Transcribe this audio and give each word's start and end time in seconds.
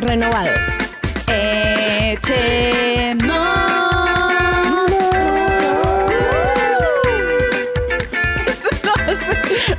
Renovados. 0.00 0.66
Echemos. 1.26 2.14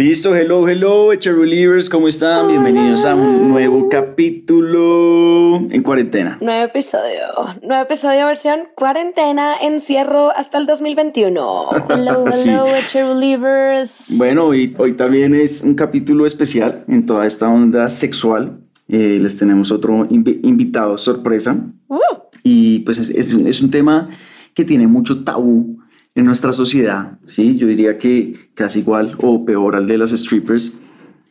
Listo, 0.00 0.34
hello, 0.34 0.66
hello, 0.66 1.12
Eche 1.12 1.30
Relievers, 1.30 1.90
¿cómo 1.90 2.08
están? 2.08 2.48
Bienvenidos 2.48 3.04
a 3.04 3.14
un 3.14 3.50
nuevo 3.50 3.86
capítulo 3.90 5.56
en 5.68 5.82
cuarentena. 5.82 6.38
Nuevo 6.40 6.64
episodio. 6.64 7.20
Nuevo 7.62 7.82
episodio 7.82 8.24
versión 8.24 8.60
cuarentena, 8.74 9.56
encierro 9.60 10.30
hasta 10.34 10.56
el 10.56 10.64
2021. 10.66 11.68
Hello, 11.90 12.24
Sí. 12.32 12.48
hello, 12.48 12.64
Eche 12.74 13.04
Relievers. 13.04 14.06
Bueno, 14.16 14.46
hoy, 14.46 14.74
hoy 14.78 14.92
también 14.94 15.34
es 15.34 15.60
un 15.60 15.74
capítulo 15.74 16.24
especial 16.24 16.82
en 16.88 17.04
toda 17.04 17.26
esta 17.26 17.50
onda 17.50 17.90
sexual. 17.90 18.58
Eh, 18.88 19.18
les 19.20 19.36
tenemos 19.36 19.70
otro 19.70 20.06
invi- 20.08 20.40
invitado 20.42 20.96
sorpresa. 20.96 21.56
Uh, 21.88 21.98
Y 22.42 22.78
pues 22.80 22.96
es, 22.96 23.10
es- 23.10 23.34
es 23.36 23.60
un 23.60 23.70
tema 23.70 24.08
que 24.54 24.64
tiene 24.64 24.86
mucho 24.86 25.24
tabú 25.24 25.78
en 26.14 26.24
nuestra 26.26 26.52
sociedad, 26.52 27.18
¿sí? 27.24 27.56
Yo 27.56 27.66
diría 27.66 27.98
que 27.98 28.34
casi 28.54 28.80
igual 28.80 29.14
o 29.22 29.44
peor 29.44 29.76
al 29.76 29.86
de 29.86 29.98
las 29.98 30.10
strippers. 30.10 30.78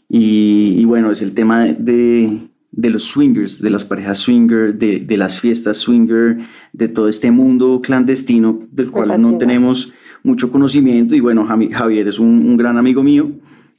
Y, 0.08 0.76
y 0.78 0.86
bueno, 0.86 1.12
es 1.12 1.22
el 1.22 1.34
tema 1.34 1.66
de, 1.66 2.50
de 2.72 2.90
los 2.90 3.04
swingers, 3.04 3.62
de 3.62 3.70
las 3.70 3.86
parejas 3.86 4.18
swinger, 4.20 4.74
de, 4.76 5.00
de 5.02 5.18
las 5.18 5.40
fiestas 5.40 5.78
swinger, 5.78 6.38
de 6.74 6.88
todo 6.88 7.08
este 7.10 7.30
mundo 7.30 7.82
clandestino 7.84 8.60
del 8.72 8.90
cual 8.90 9.22
no 9.22 9.38
tenemos 9.38 9.94
mucho 10.24 10.52
conocimiento. 10.52 11.14
Y 11.14 11.20
bueno, 11.20 11.46
Javier 11.46 12.08
es 12.08 12.18
un, 12.18 12.28
un 12.50 12.58
gran 12.58 12.78
amigo 12.78 13.04
mío 13.04 13.32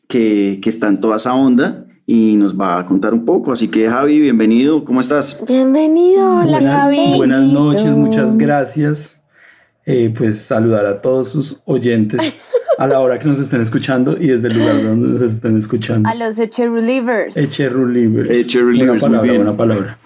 que, 0.06 0.60
que 0.62 0.68
está 0.68 0.86
en 0.88 1.00
toda 1.00 1.16
esa 1.16 1.34
onda 1.34 1.86
y 2.06 2.36
nos 2.36 2.58
va 2.58 2.78
a 2.78 2.84
contar 2.84 3.12
un 3.14 3.24
poco. 3.24 3.50
Así 3.52 3.68
que 3.68 3.88
Javi, 3.88 4.20
bienvenido, 4.20 4.84
¿cómo 4.84 5.00
estás? 5.00 5.42
bienvenido, 5.48 6.36
hola 6.40 6.58
Buenas- 6.58 6.74
Javi. 6.80 7.14
Buenas 7.16 7.52
noches, 7.52 7.96
muchas 7.96 8.36
gracias. 8.38 9.19
Eh, 9.86 10.12
pues 10.16 10.42
saludar 10.42 10.86
a 10.86 11.00
todos 11.00 11.30
sus 11.30 11.62
oyentes 11.64 12.38
a 12.78 12.86
la 12.86 13.00
hora 13.00 13.18
que 13.18 13.26
nos 13.28 13.38
estén 13.38 13.60
escuchando 13.60 14.16
y 14.18 14.28
desde 14.28 14.48
el 14.48 14.58
lugar 14.58 14.82
donde 14.82 15.08
nos 15.08 15.22
estén 15.22 15.56
escuchando. 15.56 16.08
A 16.08 16.14
los 16.14 16.38
Eche 16.38 16.68
Relievers. 16.68 17.36
Eche 17.36 17.68
Relievers. 17.68 18.30
Eche 18.38 18.60
Relievers, 18.60 19.02
muy 19.02 19.18
Buena 19.18 19.20
palabra, 19.20 19.32
bien. 19.32 19.44
buena 19.44 19.56
palabra. 19.56 19.98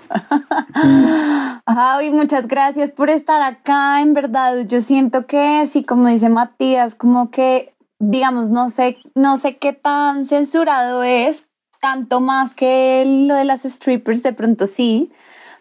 Javi, 1.66 2.10
muchas 2.10 2.46
gracias 2.46 2.90
por 2.92 3.10
estar 3.10 3.42
acá. 3.42 4.00
En 4.00 4.14
verdad, 4.14 4.66
yo 4.66 4.80
siento 4.80 5.26
que, 5.26 5.66
sí, 5.66 5.84
como 5.84 6.08
dice 6.08 6.28
Matías, 6.28 6.94
como 6.94 7.30
que, 7.30 7.74
digamos, 7.98 8.50
no 8.50 8.68
sé, 8.70 8.96
no 9.14 9.36
sé 9.36 9.56
qué 9.56 9.72
tan 9.72 10.24
censurado 10.24 11.02
es, 11.02 11.46
tanto 11.80 12.20
más 12.20 12.54
que 12.54 13.04
lo 13.28 13.34
de 13.34 13.44
las 13.44 13.62
strippers, 13.62 14.22
de 14.22 14.32
pronto 14.32 14.66
sí, 14.66 15.10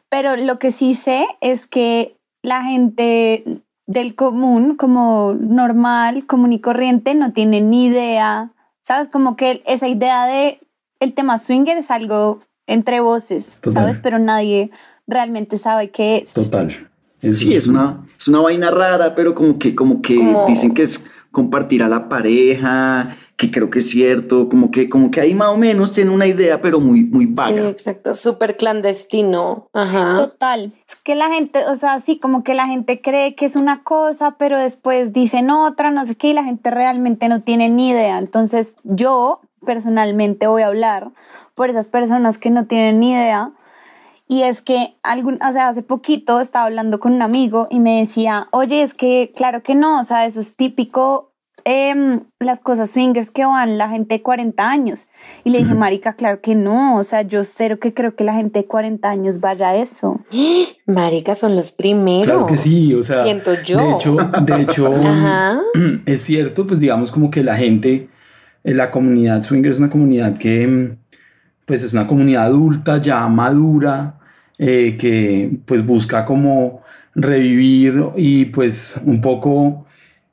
pero 0.10 0.36
lo 0.36 0.60
que 0.60 0.72
sí 0.72 0.94
sé 0.94 1.26
es 1.42 1.68
que 1.68 2.16
la 2.44 2.64
gente 2.64 3.63
del 3.86 4.16
común, 4.16 4.76
como 4.76 5.36
normal, 5.40 6.26
común 6.26 6.54
y 6.54 6.60
corriente, 6.60 7.16
no 7.16 7.34
tiene 7.34 7.62
ni 7.62 7.86
idea, 7.88 8.52
¿sabes? 8.82 9.08
Como 9.10 9.36
que 9.36 9.62
esa 9.66 9.88
idea 9.88 10.26
de 10.26 10.60
el 11.00 11.14
tema 11.14 11.38
swinger 11.38 11.78
es 11.78 11.92
algo 11.92 12.40
entre 12.66 13.02
voces, 13.02 13.58
Total. 13.62 13.74
¿sabes? 13.74 14.00
Pero 14.00 14.20
nadie 14.20 14.72
realmente 15.06 15.58
sabe 15.58 15.90
qué 15.92 16.18
es. 16.18 16.34
Total. 16.34 16.90
Eso 17.22 17.40
Sí, 17.40 17.56
es 17.56 17.68
una, 17.68 18.06
es 18.18 18.28
una 18.28 18.40
vaina 18.40 18.72
rara, 18.72 19.16
pero 19.16 19.34
como 19.36 19.58
que, 19.60 19.76
como 19.76 20.02
que 20.02 20.16
Como- 20.16 20.46
dicen 20.48 20.74
que 20.74 20.84
es 20.84 21.10
compartir 21.34 21.82
a 21.82 21.90
la 21.90 22.08
pareja, 22.10 23.10
que 23.38 23.50
creo 23.50 23.72
que 23.72 23.80
es 23.80 23.90
cierto, 23.90 24.48
como 24.48 24.70
que, 24.70 24.88
como 24.88 25.10
que 25.10 25.20
ahí 25.20 25.34
más 25.34 25.50
o 25.50 25.58
menos 25.58 25.92
tiene 25.92 26.12
una 26.12 26.28
idea, 26.28 26.62
pero 26.62 26.80
muy, 26.80 27.04
muy 27.06 27.26
Sí, 27.26 27.32
vaga. 27.34 27.70
exacto, 27.70 28.14
súper 28.14 28.56
clandestino. 28.56 29.68
Ajá. 29.74 30.16
Total. 30.18 30.72
Es 30.88 30.96
que 31.04 31.16
la 31.16 31.30
gente, 31.30 31.60
o 31.70 31.76
sea, 31.76 32.00
sí, 32.00 32.20
como 32.20 32.44
que 32.44 32.54
la 32.54 32.68
gente 32.68 33.02
cree 33.02 33.34
que 33.34 33.46
es 33.48 33.56
una 33.56 33.82
cosa, 33.84 34.36
pero 34.38 34.60
después 34.60 35.12
dicen 35.12 35.50
otra, 35.50 35.90
no 35.90 36.06
sé 36.06 36.14
qué, 36.16 36.28
y 36.28 36.34
la 36.34 36.44
gente 36.44 36.70
realmente 36.70 37.28
no 37.30 37.42
tiene 37.42 37.68
ni 37.68 37.90
idea. 37.90 38.20
Entonces, 38.20 38.76
yo 38.84 39.42
personalmente 39.66 40.46
voy 40.46 40.62
a 40.62 40.68
hablar 40.68 41.10
por 41.56 41.72
esas 41.72 41.90
personas 41.90 42.38
que 42.38 42.52
no 42.52 42.66
tienen 42.68 43.00
ni 43.00 43.12
idea. 43.14 43.52
Y 44.34 44.42
es 44.42 44.64
que, 44.64 44.96
algún, 45.04 45.38
o 45.48 45.52
sea, 45.52 45.68
hace 45.68 45.84
poquito 45.84 46.40
estaba 46.40 46.66
hablando 46.66 47.00
con 47.00 47.14
un 47.14 47.22
amigo 47.22 47.68
y 47.70 47.80
me 47.80 48.00
decía, 48.00 48.48
oye, 48.50 48.82
es 48.82 48.96
que 48.96 49.32
claro 49.36 49.62
que 49.62 49.76
no, 49.76 50.00
o 50.00 50.04
sea, 50.04 50.26
eso 50.26 50.40
es 50.40 50.56
típico, 50.56 51.36
em, 51.66 52.22
las 52.40 52.60
cosas 52.60 52.90
swingers 52.90 53.30
que 53.30 53.46
van 53.46 53.78
la 53.78 53.90
gente 53.90 54.16
de 54.16 54.24
40 54.24 54.68
años. 54.68 55.06
Y 55.44 55.52
le 55.52 55.60
dije, 55.60 55.76
Marica, 55.76 56.14
claro 56.14 56.42
que 56.42 56.56
no, 56.56 56.98
o 56.98 57.04
sea, 57.04 57.22
yo 57.22 57.44
cero 57.44 57.78
que 57.80 57.94
creo 57.94 58.16
que 58.16 58.24
la 58.24 58.34
gente 58.34 58.62
de 58.62 58.66
40 58.66 59.08
años 59.08 59.40
vaya 59.40 59.70
a 59.70 59.76
eso. 59.76 60.20
Marica, 60.88 61.36
son 61.36 61.56
los 61.56 61.72
primeros. 61.72 62.26
Claro 62.26 62.48
que 62.48 62.58
sí, 62.58 62.96
o 62.96 63.04
sea, 63.04 63.22
Siento 63.22 63.54
yo. 63.62 63.78
de 63.78 63.92
hecho, 63.92 64.16
de 64.16 64.62
hecho 64.64 64.88
Ajá. 64.96 65.60
es 66.08 66.24
cierto, 66.24 66.66
pues 66.66 66.80
digamos 66.80 67.12
como 67.12 67.30
que 67.30 67.44
la 67.44 67.56
gente, 67.56 68.10
en 68.64 68.78
la 68.78 68.90
comunidad 68.90 69.44
swinger 69.44 69.70
es 69.70 69.78
una 69.78 69.92
comunidad 69.92 70.40
que, 70.40 70.66
mm, 70.66 70.98
pues 71.68 71.84
es 71.84 71.94
una 71.94 72.08
comunidad 72.08 72.46
adulta, 72.46 72.98
ya 72.98 73.28
madura, 73.28 74.18
eh, 74.66 74.96
que 74.98 75.52
pues 75.66 75.86
busca 75.86 76.24
como 76.24 76.82
revivir 77.16 78.02
y 78.16 78.46
pues 78.46 79.00
un 79.06 79.20
poco 79.20 79.86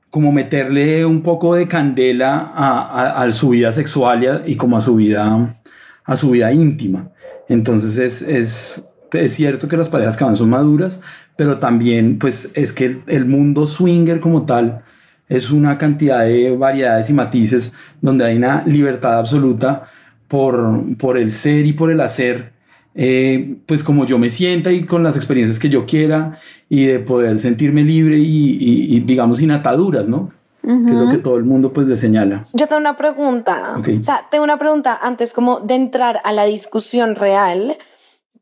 como 0.08 0.30
meterle 0.32 1.04
un 1.04 1.22
poco 1.22 1.54
de 1.56 1.66
candela 1.66 2.52
a, 2.54 3.30
su 3.32 3.48
vida 3.50 3.72
sexual 3.72 4.22
y, 4.22 4.26
a- 4.54 4.56
como 4.56 4.76
a 4.76 4.80
su 4.80 4.94
vida, 4.96 5.56
a 6.04 6.16
su 6.16 6.30
vida 6.30 6.52
íntima. 6.52 7.10
Entonces 7.48 7.98
es, 7.98 8.22
es, 8.22 8.88
es 9.12 9.32
cierto 9.34 9.66
que 9.68 9.76
las 9.76 9.88
parejas 9.88 10.16
que 10.16 10.24
van 10.24 10.36
son 10.36 10.50
maduras, 10.50 11.00
pero 11.36 11.58
también 11.58 12.18
pues 12.18 12.52
es 12.54 12.72
que 12.72 12.84
el, 12.86 13.02
el 13.08 13.24
mundo 13.26 13.66
swinger 13.66 14.20
como 14.20 14.46
tal 14.46 14.82
es 15.28 15.50
una 15.50 15.76
cantidad 15.76 16.20
de 16.24 16.56
variedades 16.56 17.10
y 17.10 17.14
matices 17.14 17.74
donde 18.00 18.24
hay 18.26 18.36
una 18.36 18.64
libertad 18.64 19.18
absoluta 19.18 19.84
por, 20.28 20.96
por 20.98 21.18
el 21.18 21.32
ser 21.32 21.66
y 21.66 21.72
por 21.72 21.90
el 21.90 22.00
hacer, 22.00 22.52
eh, 22.94 23.56
pues 23.66 23.82
como 23.84 24.04
yo 24.06 24.18
me 24.18 24.30
sienta 24.30 24.72
y 24.72 24.84
con 24.84 25.02
las 25.02 25.16
experiencias 25.16 25.58
que 25.58 25.68
yo 25.68 25.86
quiera 25.86 26.38
y 26.68 26.84
de 26.86 26.98
poder 27.00 27.38
sentirme 27.38 27.82
libre 27.84 28.18
y, 28.18 28.56
y- 28.60 28.96
y, 28.96 29.00
digamos 29.00 29.38
sin 29.38 29.50
ataduras, 29.50 30.08
¿no? 30.08 30.32
Que 30.62 30.68
es 30.72 30.92
lo 30.92 31.08
que 31.10 31.16
todo 31.18 31.36
el 31.38 31.44
mundo 31.44 31.72
pues 31.72 31.86
le 31.86 31.96
señala. 31.96 32.44
Yo 32.52 32.66
tengo 32.66 32.80
una 32.80 32.96
pregunta. 32.96 33.76
Ok. 33.78 33.88
O 33.98 34.02
sea, 34.02 34.26
tengo 34.30 34.44
una 34.44 34.58
pregunta 34.58 34.98
antes 35.00 35.32
como 35.32 35.60
de 35.60 35.74
entrar 35.74 36.20
a 36.22 36.32
la 36.32 36.44
discusión 36.44 37.16
real. 37.16 37.78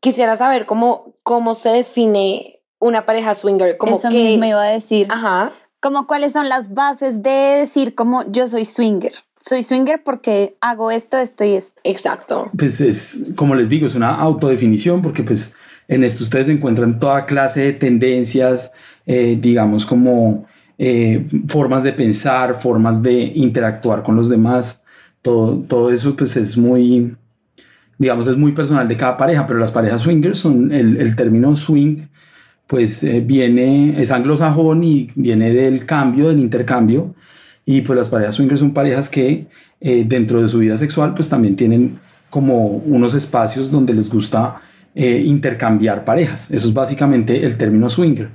Quisiera 0.01 0.35
saber 0.35 0.65
cómo, 0.65 1.15
cómo 1.23 1.53
se 1.55 1.69
define 1.69 2.59
una 2.79 3.05
pareja 3.05 3.35
swinger. 3.35 3.77
Como 3.77 3.95
Eso 3.95 4.09
qué 4.09 4.17
mismo 4.23 4.43
es. 4.43 4.49
iba 4.49 4.61
a 4.61 4.67
decir. 4.67 5.07
Ajá. 5.09 5.51
Como 5.81 6.07
cuáles 6.07 6.33
son 6.33 6.49
las 6.49 6.73
bases 6.73 7.23
de 7.23 7.29
decir 7.59 7.95
como 7.95 8.29
yo 8.29 8.47
soy 8.49 8.65
swinger. 8.65 9.13
Soy 9.41 9.63
swinger 9.63 10.01
porque 10.03 10.55
hago 10.61 10.91
esto, 10.91 11.17
esto 11.17 11.43
y 11.43 11.53
esto. 11.53 11.79
Exacto. 11.83 12.49
Pues 12.57 12.81
es, 12.81 13.29
como 13.35 13.55
les 13.55 13.69
digo, 13.69 13.85
es 13.85 13.95
una 13.95 14.15
autodefinición 14.15 15.01
porque 15.01 15.23
pues 15.23 15.55
en 15.87 16.03
esto 16.03 16.23
ustedes 16.23 16.49
encuentran 16.49 16.99
toda 16.99 17.25
clase 17.25 17.61
de 17.61 17.73
tendencias, 17.73 18.71
eh, 19.05 19.37
digamos 19.41 19.85
como 19.85 20.45
eh, 20.77 21.27
formas 21.47 21.83
de 21.83 21.93
pensar, 21.93 22.55
formas 22.55 23.01
de 23.01 23.13
interactuar 23.13 24.03
con 24.03 24.15
los 24.15 24.29
demás. 24.29 24.83
Todo, 25.21 25.57
todo 25.67 25.91
eso 25.91 26.15
pues 26.15 26.37
es 26.37 26.57
muy, 26.57 27.15
digamos, 27.97 28.27
es 28.27 28.37
muy 28.37 28.51
personal 28.51 28.87
de 28.87 28.97
cada 28.97 29.17
pareja, 29.17 29.47
pero 29.47 29.59
las 29.59 29.71
parejas 29.71 30.01
swingers 30.01 30.37
son 30.37 30.71
el, 30.71 30.97
el 30.97 31.15
término 31.15 31.55
swing, 31.55 32.07
pues 32.67 33.03
eh, 33.03 33.19
viene, 33.21 34.01
es 34.01 34.11
anglosajón 34.11 34.83
y 34.83 35.09
viene 35.15 35.51
del 35.53 35.85
cambio, 35.85 36.27
del 36.27 36.39
intercambio. 36.39 37.15
Y 37.69 37.81
pues 37.81 37.95
las 37.95 38.07
parejas 38.07 38.33
swingers 38.33 38.61
son 38.61 38.73
parejas 38.73 39.09
que 39.09 39.45
eh, 39.79 40.03
dentro 40.03 40.41
de 40.41 40.47
su 40.47 40.57
vida 40.57 40.75
sexual 40.75 41.13
pues 41.13 41.29
también 41.29 41.55
tienen 41.55 41.99
como 42.31 42.65
unos 42.65 43.13
espacios 43.13 43.69
donde 43.69 43.93
les 43.93 44.09
gusta 44.09 44.59
eh, 44.95 45.21
intercambiar 45.23 46.03
parejas. 46.03 46.49
Eso 46.49 46.67
es 46.67 46.73
básicamente 46.73 47.45
el 47.45 47.57
término 47.57 47.87
swinger. 47.87 48.31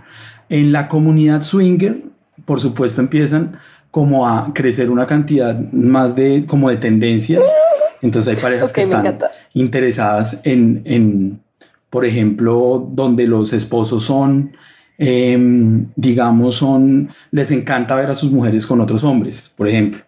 En 0.49 0.71
la 0.71 0.87
comunidad 0.87 1.43
swinger, 1.43 2.01
por 2.45 2.61
supuesto, 2.61 3.01
empiezan 3.01 3.59
como 3.91 4.29
a 4.29 4.53
crecer 4.55 4.89
una 4.89 5.05
cantidad 5.05 5.59
más 5.73 6.15
de 6.15 6.45
como 6.47 6.71
de 6.71 6.77
tendencias 6.77 7.45
Entonces 8.03 8.37
hay 8.37 8.41
parejas 8.41 8.73
que 8.73 8.83
están 8.83 9.19
interesadas 9.53 10.43
en, 10.45 10.83
en, 10.85 11.41
por 11.91 12.05
ejemplo, 12.05 12.89
donde 12.89 13.27
los 13.27 13.53
esposos 13.53 14.05
son, 14.05 14.53
em, 14.99 15.87
digamos, 15.97 16.57
son, 16.57 17.09
les 17.31 17.51
encanta 17.51 17.95
ver 17.95 18.11
a 18.11 18.15
sus 18.15 18.31
mujeres 18.31 18.67
con 18.67 18.81
otros 18.81 19.03
hombres, 19.05 19.53
por 19.57 19.69
ejemplo. 19.69 20.01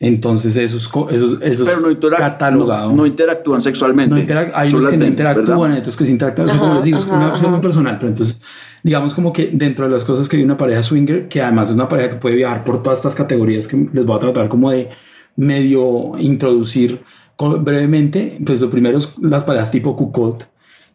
Entonces 0.00 0.56
eso 0.56 0.76
es, 0.76 0.88
co- 0.88 1.08
eso, 1.08 1.24
es- 1.26 1.32
eso 1.52 1.62
es 1.64 1.68
Pero 1.70 1.80
no, 1.80 1.90
interac- 1.90 2.18
catalogado. 2.18 2.90
no- 2.90 2.96
no 2.96 3.06
interactúan 3.06 3.60
sexualmente. 3.60 4.14
No 4.14 4.20
interac- 4.20 4.50
hay 4.54 4.70
unos 4.70 4.86
que 4.86 4.96
no 4.96 5.06
interactúan, 5.06 5.58
¿verdad? 5.60 5.72
hay 5.74 5.78
otros 5.80 5.96
que 5.96 6.04
sí 6.04 6.12
interactúan. 6.12 6.50
Ajá, 6.50 6.58
como 6.58 6.74
les 6.74 6.84
digo, 6.84 6.98
es 6.98 7.06
una 7.06 7.28
opción 7.28 7.50
muy 7.52 7.60
personal, 7.60 7.96
pero 7.98 8.08
entonces, 8.10 8.42
digamos 8.82 9.14
como 9.14 9.32
que 9.32 9.50
dentro 9.52 9.86
de 9.86 9.92
las 9.92 10.04
cosas 10.04 10.28
que 10.28 10.36
hay 10.36 10.42
una 10.42 10.56
pareja 10.58 10.82
swinger, 10.82 11.28
que 11.28 11.40
además 11.40 11.68
es 11.70 11.74
una 11.76 11.88
pareja 11.88 12.10
que 12.10 12.16
puede 12.16 12.34
viajar 12.36 12.64
por 12.64 12.82
todas 12.82 12.98
estas 12.98 13.14
categorías 13.14 13.66
que 13.66 13.88
les 13.92 14.04
voy 14.04 14.16
a 14.16 14.18
tratar 14.18 14.48
como 14.48 14.70
de 14.70 14.90
medio 15.36 16.18
introducir 16.18 17.00
brevemente, 17.38 18.38
pues 18.44 18.60
lo 18.60 18.70
primero 18.70 18.98
es 18.98 19.14
las 19.20 19.44
parejas 19.44 19.70
tipo 19.70 19.96
cuckold, 19.96 20.44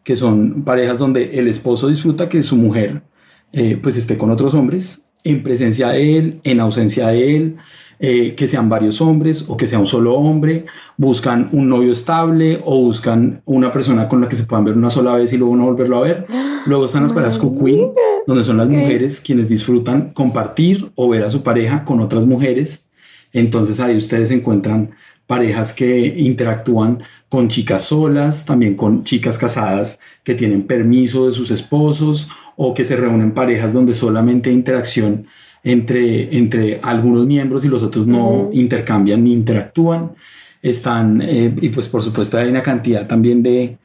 que 0.04 0.14
son 0.16 0.62
parejas 0.62 0.98
donde 0.98 1.38
el 1.38 1.48
esposo 1.48 1.88
disfruta 1.88 2.28
que 2.28 2.40
su 2.42 2.56
mujer 2.56 3.02
eh, 3.52 3.78
pues 3.80 3.96
esté 3.96 4.16
con 4.16 4.30
otros 4.30 4.54
hombres 4.54 5.04
en 5.24 5.42
presencia 5.42 5.88
de 5.88 6.18
él, 6.18 6.40
en 6.44 6.60
ausencia 6.60 7.08
de 7.08 7.36
él, 7.36 7.56
eh, 7.98 8.34
que 8.34 8.46
sean 8.46 8.70
varios 8.70 9.00
hombres 9.02 9.44
o 9.48 9.56
que 9.56 9.66
sea 9.66 9.78
un 9.78 9.86
solo 9.86 10.14
hombre, 10.14 10.64
buscan 10.96 11.50
un 11.52 11.68
novio 11.68 11.92
estable 11.92 12.60
o 12.64 12.78
buscan 12.80 13.42
una 13.44 13.70
persona 13.70 14.08
con 14.08 14.22
la 14.22 14.28
que 14.28 14.36
se 14.36 14.44
puedan 14.44 14.64
ver 14.64 14.76
una 14.76 14.88
sola 14.88 15.14
vez 15.14 15.32
y 15.34 15.36
luego 15.36 15.54
no 15.56 15.66
volverlo 15.66 15.98
a 15.98 16.00
ver. 16.00 16.26
Luego 16.66 16.84
están 16.84 17.02
las 17.02 17.12
parejas 17.12 17.38
cuqueen, 17.38 17.92
donde 18.26 18.44
son 18.44 18.58
las 18.58 18.68
mujeres 18.68 19.20
quienes 19.20 19.48
disfrutan 19.48 20.12
compartir 20.12 20.92
o 20.94 21.08
ver 21.08 21.24
a 21.24 21.30
su 21.30 21.42
pareja 21.42 21.84
con 21.84 22.00
otras 22.00 22.26
mujeres. 22.26 22.90
Entonces 23.32 23.80
ahí 23.80 23.96
ustedes 23.96 24.30
encuentran 24.30 24.90
parejas 25.26 25.72
que 25.72 26.06
interactúan 26.06 27.02
con 27.28 27.48
chicas 27.48 27.84
solas, 27.84 28.44
también 28.44 28.74
con 28.74 29.04
chicas 29.04 29.38
casadas 29.38 30.00
que 30.24 30.34
tienen 30.34 30.66
permiso 30.66 31.26
de 31.26 31.32
sus 31.32 31.50
esposos 31.50 32.28
o 32.62 32.74
que 32.74 32.84
se 32.84 32.94
reúnen 32.94 33.32
parejas 33.32 33.72
donde 33.72 33.94
solamente 33.94 34.50
hay 34.50 34.56
interacción 34.56 35.24
entre, 35.64 36.36
entre 36.36 36.78
algunos 36.82 37.24
miembros 37.24 37.64
y 37.64 37.68
los 37.68 37.82
otros 37.82 38.06
no 38.06 38.50
intercambian 38.52 39.24
ni 39.24 39.32
interactúan. 39.32 40.12
Están, 40.60 41.22
eh, 41.22 41.56
y 41.58 41.70
pues 41.70 41.88
por 41.88 42.02
supuesto 42.02 42.36
hay 42.36 42.50
una 42.50 42.62
cantidad 42.62 43.06
también 43.06 43.42
de, 43.42 43.78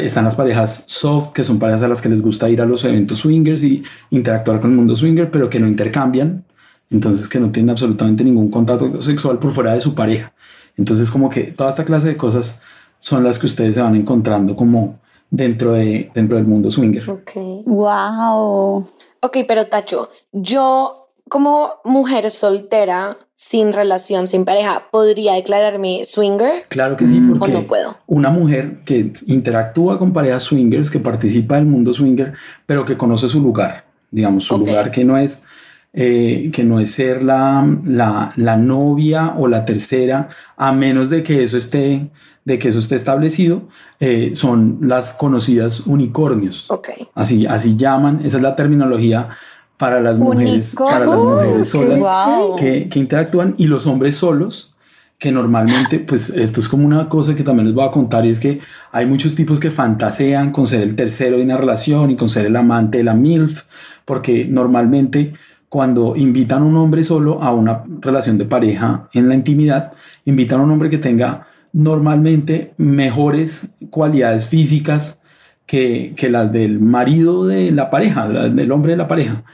están 0.00 0.22
las 0.22 0.36
parejas 0.36 0.84
soft, 0.86 1.32
que 1.32 1.42
son 1.42 1.58
parejas 1.58 1.82
a 1.82 1.88
las 1.88 2.00
que 2.00 2.08
les 2.08 2.22
gusta 2.22 2.48
ir 2.48 2.60
a 2.60 2.66
los 2.66 2.84
eventos 2.84 3.18
swingers 3.18 3.64
y 3.64 3.82
interactuar 4.10 4.60
con 4.60 4.70
el 4.70 4.76
mundo 4.76 4.94
swinger, 4.94 5.28
pero 5.32 5.50
que 5.50 5.58
no 5.58 5.66
intercambian, 5.66 6.44
entonces 6.88 7.26
que 7.26 7.40
no 7.40 7.50
tienen 7.50 7.70
absolutamente 7.70 8.22
ningún 8.22 8.48
contacto 8.48 9.02
sexual 9.02 9.40
por 9.40 9.52
fuera 9.52 9.74
de 9.74 9.80
su 9.80 9.92
pareja. 9.92 10.32
Entonces 10.76 11.10
como 11.10 11.28
que 11.28 11.42
toda 11.50 11.70
esta 11.70 11.84
clase 11.84 12.06
de 12.06 12.16
cosas 12.16 12.62
son 13.00 13.24
las 13.24 13.40
que 13.40 13.46
ustedes 13.46 13.74
se 13.74 13.80
van 13.80 13.96
encontrando 13.96 14.54
como 14.54 15.01
dentro, 15.32 15.72
de, 15.72 16.10
dentro 16.14 16.36
del 16.36 16.46
mundo 16.46 16.70
swinger. 16.70 17.10
Ok. 17.10 17.30
Wow. 17.66 18.86
Ok, 19.20 19.38
pero 19.48 19.66
Tacho, 19.66 20.10
yo 20.32 21.08
como 21.28 21.72
mujer 21.84 22.30
soltera, 22.30 23.16
sin 23.34 23.72
relación, 23.72 24.26
sin 24.28 24.44
pareja, 24.44 24.84
¿podría 24.92 25.32
declararme 25.32 26.04
swinger 26.04 26.64
Claro 26.68 26.96
que 26.96 27.06
sí, 27.06 27.18
Mm. 27.18 27.32
o 27.32 27.38
porque 27.38 27.52
no 27.54 27.62
puedo? 27.62 27.96
una 28.06 28.30
mujer 28.30 28.80
que 28.84 29.12
interactúa 29.26 29.98
con 29.98 30.12
parejas 30.12 30.44
swingers, 30.44 30.90
que 30.90 31.00
participa 31.00 31.56
del 31.56 31.64
mundo 31.66 31.92
swinger, 31.92 32.34
pero 32.66 32.84
que 32.84 32.96
conoce 32.96 33.28
su 33.28 33.40
lugar, 33.40 33.84
digamos, 34.10 34.44
su 34.44 34.58
lugar 34.58 34.90
que 34.92 35.04
no 35.04 35.16
es, 35.16 35.44
eh, 35.92 36.50
que 36.52 36.64
no 36.64 36.80
es 36.80 36.92
ser 36.92 37.22
la, 37.22 37.66
la, 37.84 38.32
la 38.36 38.56
novia 38.56 39.34
o 39.36 39.46
la 39.48 39.64
tercera, 39.64 40.28
a 40.56 40.72
menos 40.72 41.10
de 41.10 41.22
que 41.22 41.42
eso 41.42 41.56
esté, 41.56 42.08
de 42.44 42.58
que 42.58 42.68
eso 42.68 42.78
esté 42.78 42.94
establecido, 42.96 43.62
eh, 44.00 44.32
son 44.34 44.78
las 44.82 45.12
conocidas 45.12 45.80
unicornios. 45.86 46.70
Ok. 46.70 46.88
Así, 47.14 47.46
así 47.46 47.76
llaman, 47.76 48.20
esa 48.24 48.38
es 48.38 48.42
la 48.42 48.56
terminología 48.56 49.28
para 49.76 50.00
las 50.00 50.18
mujeres, 50.18 50.74
para 50.76 51.04
las 51.06 51.18
mujeres 51.18 51.68
solas 51.68 51.98
Wow. 52.00 52.56
que, 52.56 52.88
que 52.88 52.98
interactúan 52.98 53.54
y 53.58 53.66
los 53.66 53.86
hombres 53.86 54.14
solos, 54.14 54.74
que 55.18 55.30
normalmente, 55.30 56.00
pues 56.00 56.30
esto 56.30 56.58
es 56.58 56.68
como 56.68 56.84
una 56.86 57.08
cosa 57.08 57.34
que 57.36 57.44
también 57.44 57.66
les 57.66 57.74
voy 57.76 57.86
a 57.86 57.90
contar 57.92 58.24
y 58.26 58.30
es 58.30 58.40
que 58.40 58.58
hay 58.90 59.06
muchos 59.06 59.34
tipos 59.36 59.60
que 59.60 59.70
fantasean 59.70 60.50
con 60.50 60.66
ser 60.66 60.82
el 60.82 60.96
tercero 60.96 61.36
de 61.36 61.44
una 61.44 61.56
relación 61.56 62.10
y 62.10 62.16
con 62.16 62.28
ser 62.28 62.46
el 62.46 62.56
amante 62.56 62.98
de 62.98 63.04
la 63.04 63.14
MILF, 63.14 63.62
porque 64.04 64.46
normalmente 64.46 65.34
cuando 65.72 66.16
invitan 66.16 66.60
a 66.60 66.64
un 66.66 66.76
hombre 66.76 67.02
solo 67.02 67.42
a 67.42 67.50
una 67.50 67.82
relación 68.02 68.36
de 68.36 68.44
pareja 68.44 69.08
en 69.14 69.30
la 69.30 69.34
intimidad, 69.34 69.94
invitan 70.26 70.60
a 70.60 70.64
un 70.64 70.70
hombre 70.70 70.90
que 70.90 70.98
tenga 70.98 71.46
normalmente 71.72 72.74
mejores 72.76 73.72
cualidades 73.88 74.46
físicas 74.46 75.22
que, 75.64 76.12
que 76.14 76.28
las 76.28 76.52
del 76.52 76.78
marido 76.78 77.46
de 77.46 77.72
la 77.72 77.88
pareja, 77.88 78.26
las 78.26 78.54
del 78.54 78.70
hombre 78.70 78.92
de 78.92 78.98
la 78.98 79.08
pareja. 79.08 79.44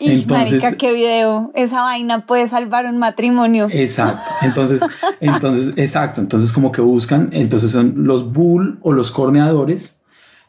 Y 0.00 0.10
Entonces- 0.10 0.60
marica, 0.60 0.76
qué 0.76 0.92
video. 0.92 1.52
Esa 1.54 1.82
vaina 1.82 2.26
puede 2.26 2.48
salvar 2.48 2.84
un 2.86 2.98
matrimonio. 2.98 3.68
Exacto. 3.70 4.28
Entonces, 4.42 4.80
entonces, 5.20 5.74
exacto. 5.76 6.20
Entonces, 6.20 6.52
como 6.52 6.72
que 6.72 6.80
buscan, 6.80 7.28
entonces 7.30 7.70
son 7.70 7.94
los 7.98 8.32
bull 8.32 8.80
o 8.82 8.92
los 8.92 9.12
corneadores, 9.12 10.00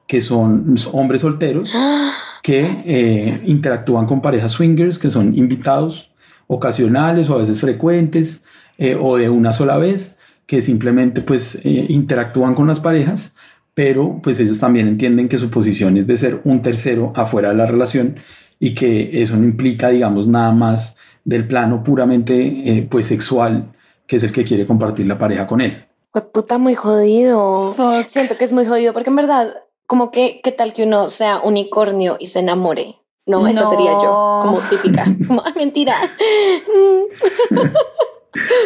que 0.08 0.22
son 0.22 0.74
hombres 0.92 1.22
solteros 1.22 1.72
que 2.42 2.84
eh, 2.86 3.42
interactúan 3.46 4.06
con 4.06 4.22
parejas 4.22 4.54
swingers, 4.54 4.98
que 4.98 5.10
son 5.10 5.38
invitados 5.38 6.12
ocasionales 6.48 7.30
o 7.30 7.36
a 7.36 7.40
veces 7.40 7.60
frecuentes 7.62 8.44
eh, 8.78 8.98
o 9.00 9.18
de 9.18 9.30
una 9.30 9.54
sola 9.54 9.78
vez, 9.78 10.18
que 10.46 10.62
simplemente 10.62 11.22
pues 11.22 11.64
eh, 11.64 11.86
interactúan 11.90 12.56
con 12.56 12.68
las 12.68 12.80
parejas, 12.80 13.34
pero 13.74 14.20
pues 14.24 14.40
ellos 14.40 14.60
también 14.60 14.88
entienden 14.88 15.30
que 15.30 15.38
su 15.38 15.50
posición 15.50 15.96
es 15.98 16.08
de 16.08 16.18
ser 16.18 16.42
un 16.44 16.62
tercero 16.62 17.14
afuera 17.16 17.50
de 17.50 17.56
la 17.56 17.66
relación 17.68 18.16
y 18.60 18.74
que 18.74 19.22
eso 19.22 19.38
no 19.38 19.46
implica, 19.46 19.90
digamos, 19.90 20.28
nada 20.28 20.52
más 20.52 20.98
del 21.24 21.48
plano 21.48 21.84
puramente 21.84 22.36
eh, 22.66 22.88
pues 22.90 23.06
sexual, 23.06 23.72
que 24.08 24.16
es 24.16 24.24
el 24.24 24.32
que 24.32 24.44
quiere 24.44 24.66
compartir 24.66 25.06
la 25.06 25.20
pareja 25.20 25.46
con 25.46 25.62
él. 25.62 25.86
Fue 26.12 26.24
puta 26.32 26.58
muy 26.58 26.74
jodido. 26.74 27.74
Fuck. 27.74 28.08
Siento 28.08 28.36
que 28.36 28.46
es 28.46 28.52
muy 28.52 28.66
jodido 28.66 28.94
porque 28.94 29.12
en 29.12 29.16
verdad, 29.16 29.54
como 29.90 30.12
que, 30.12 30.40
¿qué 30.44 30.52
tal 30.52 30.72
que 30.72 30.84
uno 30.84 31.10
sea 31.10 31.40
unicornio 31.44 32.16
y 32.20 32.28
se 32.28 32.40
enamore? 32.42 32.98
No, 33.26 33.48
esa 33.48 33.62
No. 33.62 33.70
sería 33.72 33.92
yo, 33.94 34.42
como 34.44 34.60
típica. 34.70 35.04
Como, 35.28 35.42
"Ay, 35.46 35.54
mentira. 35.56 35.96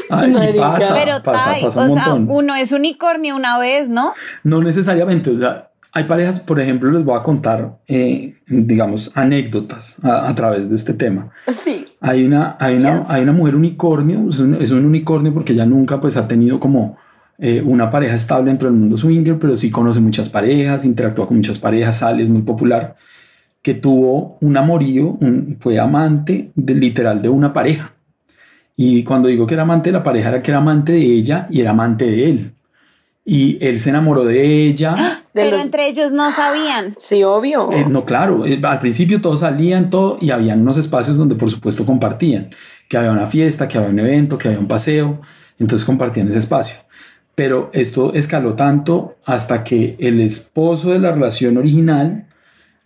Ay, 0.10 0.58
pasa, 0.58 0.94
Pero 0.94 1.24
pasa, 1.24 1.52
Tai, 1.54 1.64
pasa 1.64 1.80
o 1.80 1.84
un 1.92 1.98
sea, 1.98 2.10
montón. 2.16 2.36
uno 2.36 2.56
es 2.56 2.72
unicornio 2.72 3.36
una 3.36 3.58
vez, 3.58 3.90
¿no? 3.90 4.14
No 4.44 4.62
necesariamente, 4.62 5.32
o 5.32 5.40
sea, 5.40 5.72
hay 5.94 6.04
parejas, 6.04 6.40
por 6.42 6.60
ejemplo, 6.60 6.92
les 6.92 7.04
voy 7.06 7.18
a 7.18 7.24
contar, 7.24 7.80
eh, 7.88 8.36
digamos, 8.48 9.12
anécdotas 9.16 9.98
a, 10.04 10.28
a 10.28 10.36
través 10.36 10.70
de 10.70 10.76
este 10.76 10.94
tema. 10.94 11.32
Sí. 11.64 11.88
Hay 12.02 12.26
una, 12.26 12.58
hay 12.60 12.76
una, 12.76 13.00
Yes. 13.00 13.10
hay 13.10 13.24
una 13.24 13.32
mujer 13.32 13.56
unicornio, 13.56 14.28
es 14.30 14.40
un, 14.40 14.56
es 14.56 14.72
un 14.72 14.86
unicornio 14.86 15.34
porque 15.34 15.54
ella 15.54 15.66
nunca 15.66 16.02
pues 16.02 16.18
ha 16.18 16.28
tenido 16.28 16.60
como 16.60 16.98
eh, 17.40 17.62
una 17.66 17.90
pareja 17.90 18.16
estable 18.16 18.52
dentro 18.52 18.70
del 18.70 18.78
mundo 18.78 18.96
swinger, 18.98 19.38
pero 19.40 19.56
sí 19.56 19.70
conoce 19.72 20.00
muchas 20.00 20.30
parejas, 20.30 20.86
interactúa 20.86 21.28
con 21.28 21.38
muchas 21.38 21.58
parejas, 21.60 21.98
sale, 21.98 22.24
es 22.24 22.30
muy 22.30 22.42
popular, 22.44 22.96
que 23.62 23.74
tuvo 23.74 24.38
un 24.42 24.56
amorío, 24.58 25.18
un- 25.20 25.58
fue 25.60 25.80
amante 25.80 26.52
de, 26.56 26.76
literal 26.76 27.22
de 27.22 27.30
una 27.30 27.52
pareja. 27.54 27.94
Y 28.76 29.04
cuando 29.04 29.28
digo 29.30 29.46
que 29.48 29.54
era 29.54 29.64
amante 29.64 29.90
de 29.92 29.98
la 29.98 30.04
pareja, 30.04 30.30
era 30.30 30.42
que 30.42 30.52
era 30.52 30.58
amante 30.60 30.92
de 30.94 31.02
ella 31.02 31.48
y 31.50 31.62
era 31.62 31.72
amante 31.72 32.06
de 32.06 32.30
él. 32.30 32.54
Y 33.26 33.58
él 33.66 33.80
se 33.80 33.90
enamoró 33.90 34.26
de 34.26 34.68
ella. 34.68 34.96
De 35.34 35.42
Pero 35.42 35.52
los- 35.58 35.66
entre 35.66 35.88
ellos 35.90 36.12
no 36.12 36.32
sabían. 36.32 36.94
Sí, 37.00 37.24
obvio. 37.24 37.72
Eh, 37.72 37.88
no, 37.90 38.06
claro, 38.06 38.46
eh, 38.46 38.60
al 38.64 38.80
principio 38.80 39.20
todos 39.20 39.40
salían, 39.40 39.90
todo, 39.90 40.18
y 40.22 40.30
habían 40.30 40.62
unos 40.62 40.78
espacios 40.78 41.18
donde 41.18 41.34
por 41.34 41.50
supuesto 41.50 41.88
compartían, 41.88 42.50
que 42.88 42.98
había 42.98 43.12
una 43.12 43.26
fiesta, 43.26 43.68
que 43.68 43.80
había 43.80 43.90
un 43.90 43.98
evento, 44.00 44.38
que 44.38 44.50
había 44.50 44.60
un 44.60 44.68
paseo, 44.68 45.22
entonces 45.58 45.86
compartían 45.86 46.28
ese 46.28 46.38
espacio. 46.38 46.76
Pero 47.36 47.72
esto 47.74 48.14
escaló 48.14 48.54
tanto 48.54 49.16
hasta 49.26 49.64
que 49.64 49.96
el 50.00 50.22
esposo 50.22 50.92
de 50.92 51.00
la 51.00 51.12
relación 51.12 51.58
original 51.58 52.26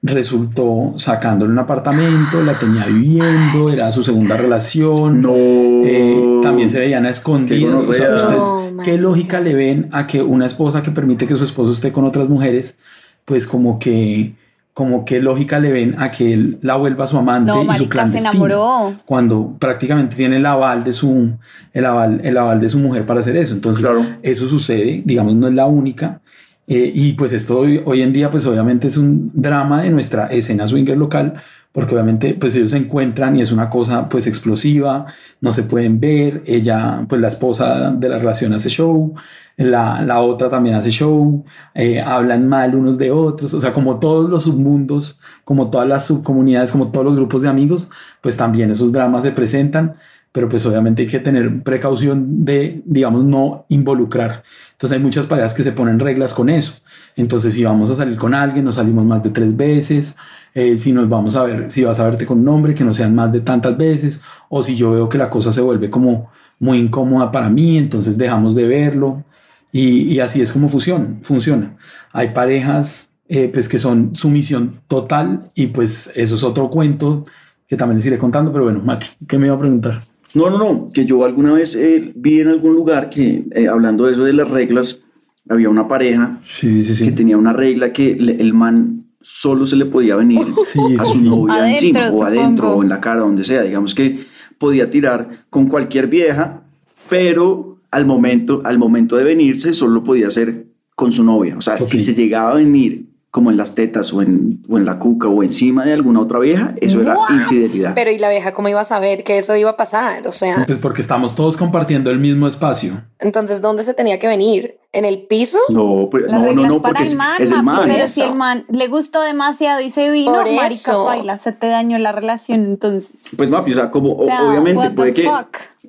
resultó 0.02 0.94
sacándole 0.98 1.52
un 1.52 1.60
apartamento, 1.60 2.42
la 2.42 2.58
tenía 2.58 2.86
viviendo, 2.86 3.70
era 3.70 3.92
su 3.92 4.04
segunda 4.04 4.38
relación. 4.38 5.22
No. 5.22 5.34
Eh, 5.36 6.40
también 6.44 6.70
se 6.70 6.80
veían 6.80 7.06
a 7.06 7.10
escondidas. 7.10 7.82
O 7.82 7.92
sea, 7.92 8.16
ustedes, 8.16 8.40
No, 8.40 8.84
¿qué 8.84 8.98
lógica 8.98 9.40
le 9.42 9.54
ven 9.54 9.90
a 9.92 10.08
que 10.08 10.22
una 10.22 10.46
esposa 10.46 10.82
que 10.82 10.92
permite 10.92 11.28
que 11.28 11.36
su 11.36 11.44
esposo 11.44 11.72
esté 11.72 11.92
con 11.92 12.06
otras 12.06 12.30
mujeres, 12.30 12.78
pues 13.26 13.48
como 13.48 13.80
que, 13.80 14.34
como 14.78 15.06
qué 15.06 15.20
lógica 15.20 15.58
le 15.60 15.72
ven 15.72 15.96
a 15.98 16.12
que 16.12 16.32
él 16.34 16.60
la 16.62 16.76
vuelva 16.76 17.08
su 17.08 17.18
amante 17.18 17.52
No, 17.52 17.58
y 17.58 17.62
su 17.62 17.66
marica, 17.66 18.08
se 18.10 18.20
enamoró. 18.20 18.94
Cuando 19.08 19.56
prácticamente 19.58 20.16
tiene 20.16 20.36
el 20.36 20.46
aval 20.46 20.84
de 20.84 20.94
su, 20.94 21.32
el 21.74 21.84
aval, 21.84 22.22
el 22.24 22.38
aval 22.38 22.60
de 22.60 22.70
su 22.70 22.78
mujer 22.78 23.04
para 23.04 23.22
hacer 23.22 23.36
eso. 23.38 23.56
Entonces, 23.56 23.84
Claro. 23.84 24.06
eso 24.22 24.46
sucede, 24.46 25.02
digamos, 25.04 25.34
no 25.34 25.48
es 25.48 25.56
la 25.56 25.66
única. 25.66 26.22
Eh, 26.68 26.92
y 26.94 27.14
pues 27.14 27.34
esto 27.34 27.58
hoy, 27.58 27.82
hoy 27.86 28.04
en 28.04 28.14
día, 28.14 28.30
pues 28.30 28.46
obviamente 28.46 28.86
es 28.86 28.98
un 28.98 29.32
drama 29.34 29.82
de 29.82 29.90
nuestra 29.90 30.28
escena 30.28 30.68
swinger 30.68 30.96
local, 30.96 31.34
porque 31.72 31.94
obviamente 31.94 32.34
pues 32.34 32.56
ellos 32.56 32.72
se 32.72 32.78
encuentran 32.78 33.36
y 33.36 33.42
es 33.42 33.52
una 33.52 33.70
cosa 33.70 34.10
pues 34.10 34.28
explosiva, 34.28 35.06
no 35.42 35.52
se 35.52 35.64
pueden 35.64 36.00
ver, 36.00 36.44
ella 36.46 37.06
pues 37.08 37.22
la 37.22 37.28
esposa 37.28 37.92
de 37.92 38.10
la 38.10 38.18
relación 38.18 38.54
hace 38.54 38.70
show, 38.70 39.14
la, 39.58 40.02
la 40.04 40.22
otra 40.22 40.50
también 40.50 40.76
hace 40.76 40.92
show, 40.92 41.44
eh, 41.74 42.00
hablan 42.00 42.48
mal 42.48 42.76
unos 42.76 42.98
de 42.98 43.12
otros, 43.12 43.54
o 43.54 43.62
sea, 43.62 43.74
como 43.74 44.00
todos 44.00 44.30
los 44.30 44.44
submundos, 44.44 45.20
como 45.44 45.70
todas 45.70 45.88
las 45.88 46.06
subcomunidades, 46.06 46.72
como 46.72 46.92
todos 46.92 47.06
los 47.06 47.16
grupos 47.16 47.42
de 47.42 47.50
amigos, 47.50 47.90
pues 48.22 48.38
también 48.38 48.72
esos 48.72 48.92
dramas 48.92 49.24
se 49.24 49.32
presentan, 49.32 49.96
pero 50.38 50.50
pues 50.50 50.64
obviamente 50.68 51.02
hay 51.02 51.08
que 51.08 51.18
tener 51.18 51.64
precaución 51.64 52.46
de, 52.46 52.84
digamos, 52.86 53.26
no 53.26 53.66
involucrar. 53.70 54.44
Entonces 54.74 54.96
hay 54.96 55.04
muchas 55.04 55.26
parejas 55.26 55.56
que 55.56 55.64
se 55.64 55.72
ponen 55.72 56.00
reglas 56.00 56.32
con 56.32 56.48
eso. 56.48 56.74
Entonces 57.16 57.56
si 57.56 57.64
vamos 57.64 57.90
a 57.90 57.96
salir 57.96 58.18
con 58.18 58.36
alguien, 58.36 58.64
nos 58.64 58.76
salimos 58.76 59.04
más 59.04 59.24
de 59.24 59.32
tres 59.32 59.58
veces, 59.58 60.16
eh, 60.54 60.78
si 60.78 60.94
nos 60.94 61.10
vamos 61.10 61.36
a 61.36 61.42
ver, 61.42 61.72
si 61.72 61.84
vas 61.84 62.00
a 62.00 62.06
verte 62.06 62.28
con 62.28 62.38
un 62.38 62.48
hombre, 62.50 62.76
que 62.76 62.84
no 62.84 62.94
sean 62.94 63.16
más 63.16 63.32
de 63.32 63.40
tantas 63.40 63.76
veces, 63.76 64.22
o 64.48 64.62
si 64.62 64.76
yo 64.76 64.92
veo 64.92 65.10
que 65.10 65.18
la 65.18 65.28
cosa 65.28 65.52
se 65.52 65.60
vuelve 65.60 65.90
como 65.90 66.30
muy 66.60 66.78
incómoda 66.78 67.32
para 67.32 67.50
mí, 67.50 67.80
entonces 67.80 68.16
dejamos 68.16 68.54
de 68.54 68.68
verlo. 68.68 69.24
Y, 69.72 70.20
así 70.20 70.40
es 70.40 70.52
como 70.52 70.70
funciona, 70.70 71.16
funciona. 71.24 71.76
Hay 72.14 72.30
parejas 72.30 73.12
eh, 73.28 73.50
pues 73.52 73.68
que 73.68 73.80
son 73.80 74.16
sumisión 74.16 74.82
total 74.88 75.50
y 75.56 75.66
pues 75.66 76.12
eso 76.14 76.36
es 76.36 76.44
otro 76.44 76.70
cuento 76.70 77.24
que 77.68 77.76
también 77.76 77.98
les 77.98 78.06
iré 78.06 78.20
contando, 78.20 78.52
pero 78.52 78.66
bueno, 78.66 78.82
Mati, 78.84 79.08
¿qué 79.28 79.40
me 79.40 79.48
iba 79.48 79.56
a 79.56 79.60
preguntar? 79.60 80.00
No, 80.38 80.50
no, 80.50 80.58
no, 80.58 80.88
que 80.94 81.06
yo 81.06 81.26
alguna 81.26 81.54
vez 81.54 81.76
eh, 81.76 82.12
vi 82.16 82.42
en 82.42 82.50
algún 82.50 82.76
lugar 82.76 83.10
que 83.10 83.46
hablando 83.70 84.06
de 84.06 84.14
eso 84.14 84.24
de 84.24 84.34
las 84.34 84.50
reglas, 84.50 85.04
había 85.50 85.70
una 85.70 85.88
pareja 85.88 86.40
que 86.62 87.12
tenía 87.12 87.38
una 87.38 87.54
regla 87.54 87.94
que 87.94 88.12
el 88.12 88.54
man 88.54 89.06
solo 89.22 89.66
se 89.66 89.76
le 89.76 89.86
podía 89.86 90.16
venir 90.16 90.40
a 91.00 91.06
su 91.06 91.26
novia 91.26 91.68
encima 91.68 92.10
o 92.12 92.24
adentro 92.24 92.76
o 92.76 92.84
en 92.84 92.90
la 92.90 93.02
cara, 93.02 93.22
donde 93.22 93.44
sea. 93.44 93.64
Digamos 93.64 93.94
que 93.94 94.26
podía 94.58 94.90
tirar 94.90 95.46
con 95.50 95.68
cualquier 95.68 96.08
vieja, 96.08 96.64
pero 97.10 97.80
al 97.92 98.06
momento, 98.06 98.62
al 98.64 98.78
momento 98.78 99.16
de 99.16 99.24
venirse 99.24 99.74
solo 99.74 100.04
podía 100.04 100.28
hacer 100.28 100.68
con 100.96 101.12
su 101.12 101.24
novia. 101.24 101.58
O 101.58 101.62
sea, 101.62 101.78
si 101.78 102.00
se 102.00 102.14
llegaba 102.14 102.52
a 102.52 102.56
venir 102.56 103.06
como 103.38 103.52
en 103.52 103.58
las 103.58 103.76
tetas 103.76 104.12
o 104.14 104.24
en, 104.24 104.64
o 104.68 104.80
en 104.80 104.86
la 104.86 104.98
cuca 104.98 105.28
o 105.28 105.44
encima 105.44 105.86
de 105.86 105.94
alguna 105.94 106.22
otra 106.22 106.40
vieja, 106.40 106.74
eso 106.82 107.00
era 107.00 107.16
infidelidad. 107.30 107.94
Pero 107.94 108.10
¿y 108.10 108.18
la 108.18 108.32
vieja 108.32 108.52
cómo 108.52 108.68
iba 108.68 108.82
a 108.82 108.84
saber 108.84 109.24
que 109.24 109.38
eso 109.38 109.56
iba 109.56 109.70
a 109.70 109.78
pasar? 109.78 110.28
O 110.28 110.32
sea... 110.32 110.64
Pues 110.66 110.80
porque 110.80 111.02
estamos 111.02 111.36
todos 111.36 111.56
compartiendo 111.56 112.10
el 112.10 112.18
mismo 112.18 112.48
espacio. 112.48 113.04
Entonces, 113.20 113.62
¿dónde 113.62 113.84
se 113.84 113.94
tenía 113.94 114.18
que 114.18 114.26
venir? 114.26 114.80
¿En 114.92 115.06
el 115.06 115.28
piso? 115.28 115.60
No, 115.70 116.08
pues, 116.10 116.26
no, 116.28 116.52
no, 116.52 116.68
no, 116.68 116.82
porque 116.82 117.04
es, 117.04 117.12
el 117.12 117.18
man. 117.62 117.84
Pero 117.86 118.08
si 118.08 118.22
el 118.22 118.34
man 118.34 118.66
le 118.70 118.88
gustó 118.88 119.22
demasiado 119.22 119.82
y 119.82 119.92
se 119.92 120.10
vino, 120.10 120.44
marica, 120.56 120.98
baila, 120.98 121.38
se 121.38 121.52
te 121.52 121.68
dañó 121.68 122.00
la 122.00 122.14
relación, 122.14 122.66
entonces... 122.66 123.14
Pues, 123.38 123.52
papi, 123.52 123.74
o 123.74 123.76
sea, 123.76 123.92
como 123.92 124.14
obviamente 124.14 124.90
puede 124.90 125.14
que 125.14 125.30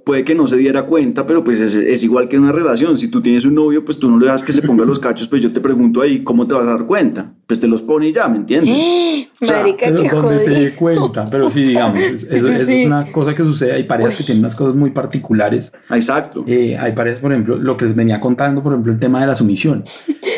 puede 0.09 0.25
que 0.25 0.35
no 0.35 0.49
se 0.49 0.57
diera 0.57 0.87
cuenta, 0.87 1.27
pero 1.27 1.45
pues 1.45 1.61
es, 1.61 2.03
igual 2.03 2.29
que 2.29 2.37
en 2.37 2.43
una 2.43 2.53
relación. 2.53 2.97
Si 2.97 3.09
tú 3.09 3.21
tienes 3.21 3.45
un 3.45 3.55
novio, 3.55 3.85
pues 3.85 3.99
tú 3.99 4.11
no 4.11 4.19
le 4.19 4.25
das 4.25 4.43
que 4.43 4.53
se 4.53 4.63
ponga 4.63 4.87
los 4.87 4.99
cachos, 4.99 5.29
pues 5.29 5.43
yo 5.43 5.53
te 5.53 5.61
pregunto 5.61 6.01
ahí, 6.01 6.25
¿cómo 6.25 6.47
te 6.47 6.55
vas 6.55 6.65
a 6.65 6.71
dar 6.71 6.87
cuenta? 6.87 7.35
Pues 7.49 7.59
te 7.59 7.67
los 7.67 7.83
pone 7.83 8.09
y 8.09 8.13
ya, 8.13 8.29
¿me 8.29 8.37
entiendes? 8.37 9.27
O 9.41 9.47
sea, 9.47 9.65
pero 9.79 10.03
donde 10.03 10.41
se 10.41 10.51
dé 10.51 10.75
cuenta, 10.75 11.29
pero 11.31 11.49
sí, 11.49 11.63
digamos, 11.63 12.01
eso, 12.01 12.49
es 12.49 12.69
una 12.87 13.13
cosa 13.13 13.37
que 13.37 13.45
sucede. 13.45 13.73
Hay 13.73 13.85
parejas 13.85 14.17
que 14.17 14.25
tienen 14.25 14.41
unas 14.41 14.57
cosas 14.57 14.75
muy 14.75 14.91
particulares. 14.91 15.73
Exacto. 15.91 16.45
Eh, 16.45 16.77
hay 16.77 16.91
parejas, 16.91 17.21
por 17.21 17.31
ejemplo, 17.31 17.57
lo 17.57 17.77
que 17.77 17.85
les 17.85 17.95
venía 17.95 18.19
contando, 18.19 18.65
por 18.65 18.73
ejemplo, 18.73 18.93
el 18.93 18.99
tema 18.99 19.21
de 19.21 19.29
la 19.29 19.37
sumisión. 19.37 19.85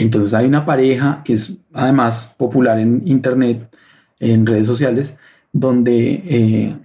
Entonces 0.00 0.34
hay 0.34 0.44
una 0.44 0.66
pareja 0.66 1.22
que 1.24 1.32
es 1.32 1.58
además 1.72 2.34
popular 2.38 2.78
en 2.78 3.02
internet, 3.06 3.74
en 4.18 4.44
redes 4.44 4.66
sociales, 4.66 5.18
donde 5.50 6.22
eh, 6.26 6.76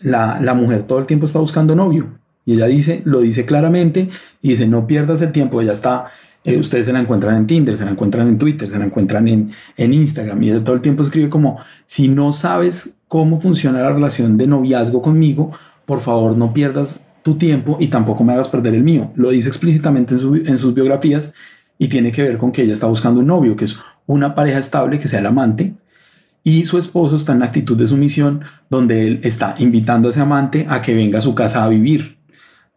la, 0.00 0.40
la 0.40 0.54
mujer 0.54 0.84
todo 0.84 1.00
el 1.00 1.06
tiempo 1.06 1.26
está 1.26 1.38
buscando 1.38 1.76
novio 1.76 2.18
y 2.48 2.54
ella 2.54 2.64
dice, 2.64 3.02
lo 3.04 3.20
dice 3.20 3.44
claramente, 3.44 4.08
y 4.40 4.48
dice, 4.48 4.66
no 4.66 4.86
pierdas 4.86 5.20
el 5.20 5.32
tiempo, 5.32 5.60
ella 5.60 5.72
está, 5.72 6.06
eh, 6.48 6.58
ustedes 6.58 6.86
se 6.86 6.92
la 6.92 7.00
encuentran 7.00 7.36
en 7.36 7.46
Tinder, 7.46 7.76
se 7.76 7.84
la 7.84 7.90
encuentran 7.90 8.26
en 8.28 8.38
Twitter, 8.38 8.66
se 8.66 8.78
la 8.78 8.86
encuentran 8.86 9.28
en, 9.28 9.52
en 9.76 9.92
Instagram, 9.92 10.42
y 10.42 10.50
ella 10.50 10.64
todo 10.64 10.74
el 10.74 10.80
tiempo 10.80 11.02
escribe 11.02 11.28
como, 11.28 11.58
si 11.86 12.08
no 12.08 12.32
sabes 12.32 12.96
cómo 13.06 13.40
funciona 13.40 13.82
la 13.82 13.92
relación 13.92 14.36
de 14.36 14.46
noviazgo 14.46 15.02
conmigo, 15.02 15.52
por 15.86 16.00
favor 16.00 16.36
no 16.36 16.52
pierdas 16.52 17.00
tu 17.22 17.36
tiempo 17.36 17.76
y 17.80 17.88
tampoco 17.88 18.24
me 18.24 18.32
hagas 18.32 18.48
perder 18.48 18.74
el 18.74 18.82
mío. 18.82 19.10
Lo 19.14 19.30
dice 19.30 19.48
explícitamente 19.48 20.14
en, 20.14 20.46
en 20.46 20.56
sus 20.56 20.74
biografías 20.74 21.34
y 21.78 21.88
tiene 21.88 22.12
que 22.12 22.22
ver 22.22 22.38
con 22.38 22.52
que 22.52 22.62
ella 22.62 22.72
está 22.72 22.86
buscando 22.86 23.20
un 23.20 23.26
novio, 23.26 23.56
que 23.56 23.64
es 23.64 23.76
una 24.06 24.34
pareja 24.34 24.58
estable, 24.58 24.98
que 24.98 25.08
sea 25.08 25.20
el 25.20 25.26
amante, 25.26 25.74
y 26.44 26.64
su 26.64 26.78
esposo 26.78 27.16
está 27.16 27.32
en 27.32 27.42
actitud 27.42 27.76
de 27.76 27.86
sumisión, 27.86 28.40
donde 28.70 29.06
él 29.06 29.20
está 29.22 29.54
invitando 29.58 30.08
a 30.08 30.10
ese 30.10 30.20
amante 30.20 30.66
a 30.68 30.80
que 30.80 30.94
venga 30.94 31.18
a 31.18 31.20
su 31.20 31.34
casa 31.34 31.64
a 31.64 31.68
vivir 31.68 32.17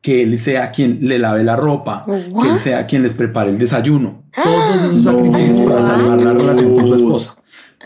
que 0.02 0.24
él 0.24 0.38
sea 0.40 0.72
quien 0.72 1.00
le 1.02 1.20
lave 1.20 1.44
la 1.44 1.56
ropa, 1.56 2.06
que 2.06 2.50
él 2.50 2.58
sea 2.58 2.88
quien 2.88 3.04
les 3.04 3.14
prepare 3.14 3.52
el 3.52 3.58
desayuno. 3.58 4.24
Todos 4.44 4.76
esos 4.76 5.04
sacrificios 5.04 5.60
para 5.60 5.82
salvar 5.82 6.22
la 6.22 6.34
relación 6.34 6.74
con 6.74 6.88
su 6.88 6.96
esposa, 6.96 7.36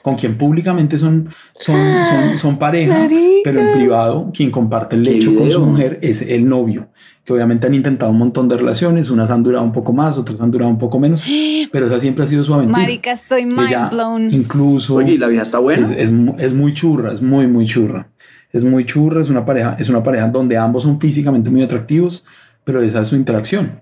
con 0.02 0.16
quien 0.16 0.38
públicamente 0.38 0.98
son, 0.98 1.30
son, 1.58 1.78
son, 2.06 2.38
son 2.38 2.58
pareja, 2.58 3.08
pero 3.44 3.60
en 3.60 3.74
privado 3.74 4.32
quien 4.34 4.50
comparte 4.50 4.96
el 4.96 5.04
lecho 5.04 5.36
con 5.36 5.52
su 5.52 5.66
mujer 5.66 6.00
es 6.02 6.22
el 6.22 6.48
novio, 6.48 6.88
que 7.26 7.34
obviamente 7.34 7.68
han 7.68 7.74
intentado 7.74 8.12
un 8.12 8.20
montón 8.20 8.48
de 8.48 8.56
relaciones, 8.56 9.10
unas 9.10 9.30
han 9.30 9.44
durado 9.44 9.66
un 9.66 9.74
poco 9.74 9.92
más, 9.92 10.18
otras 10.18 10.40
han 10.40 10.52
durado 10.52 10.72
un 10.72 10.78
poco 10.78 10.98
menos, 10.98 11.22
pero 11.70 11.88
esa 11.88 12.00
siempre 12.00 12.24
ha 12.24 12.28
sido 12.28 12.46
su 12.46 12.54
aventura. 12.54 12.80
Marica, 12.80 13.12
estoy 13.12 13.46
mind 13.46 13.90
blown. 13.92 14.34
Incluso... 14.34 14.96
Oye, 14.96 15.18
la 15.18 15.28
vieja 15.28 15.44
está 15.44 15.60
buena? 15.60 15.86
Es, 15.86 15.92
es, 15.92 16.14
es 16.38 16.54
muy 16.54 16.74
churra, 16.74 17.12
es 17.12 17.22
muy, 17.22 17.48
muy 17.48 17.66
churra 17.66 18.08
es 18.56 18.64
muy 18.64 18.86
churra, 18.86 19.20
es 19.20 19.30
una 19.30 19.44
pareja, 19.44 19.76
es 19.78 19.90
una 19.90 20.02
pareja 20.02 20.30
donde 20.30 20.58
ambos 20.58 20.84
son 20.84 20.98
físicamente 20.98 21.50
muy 21.50 21.62
atractivos, 21.62 22.24
pero 22.64 22.82
esa 22.82 23.02
es 23.02 23.10
su 23.10 23.18
interacción. 23.18 23.82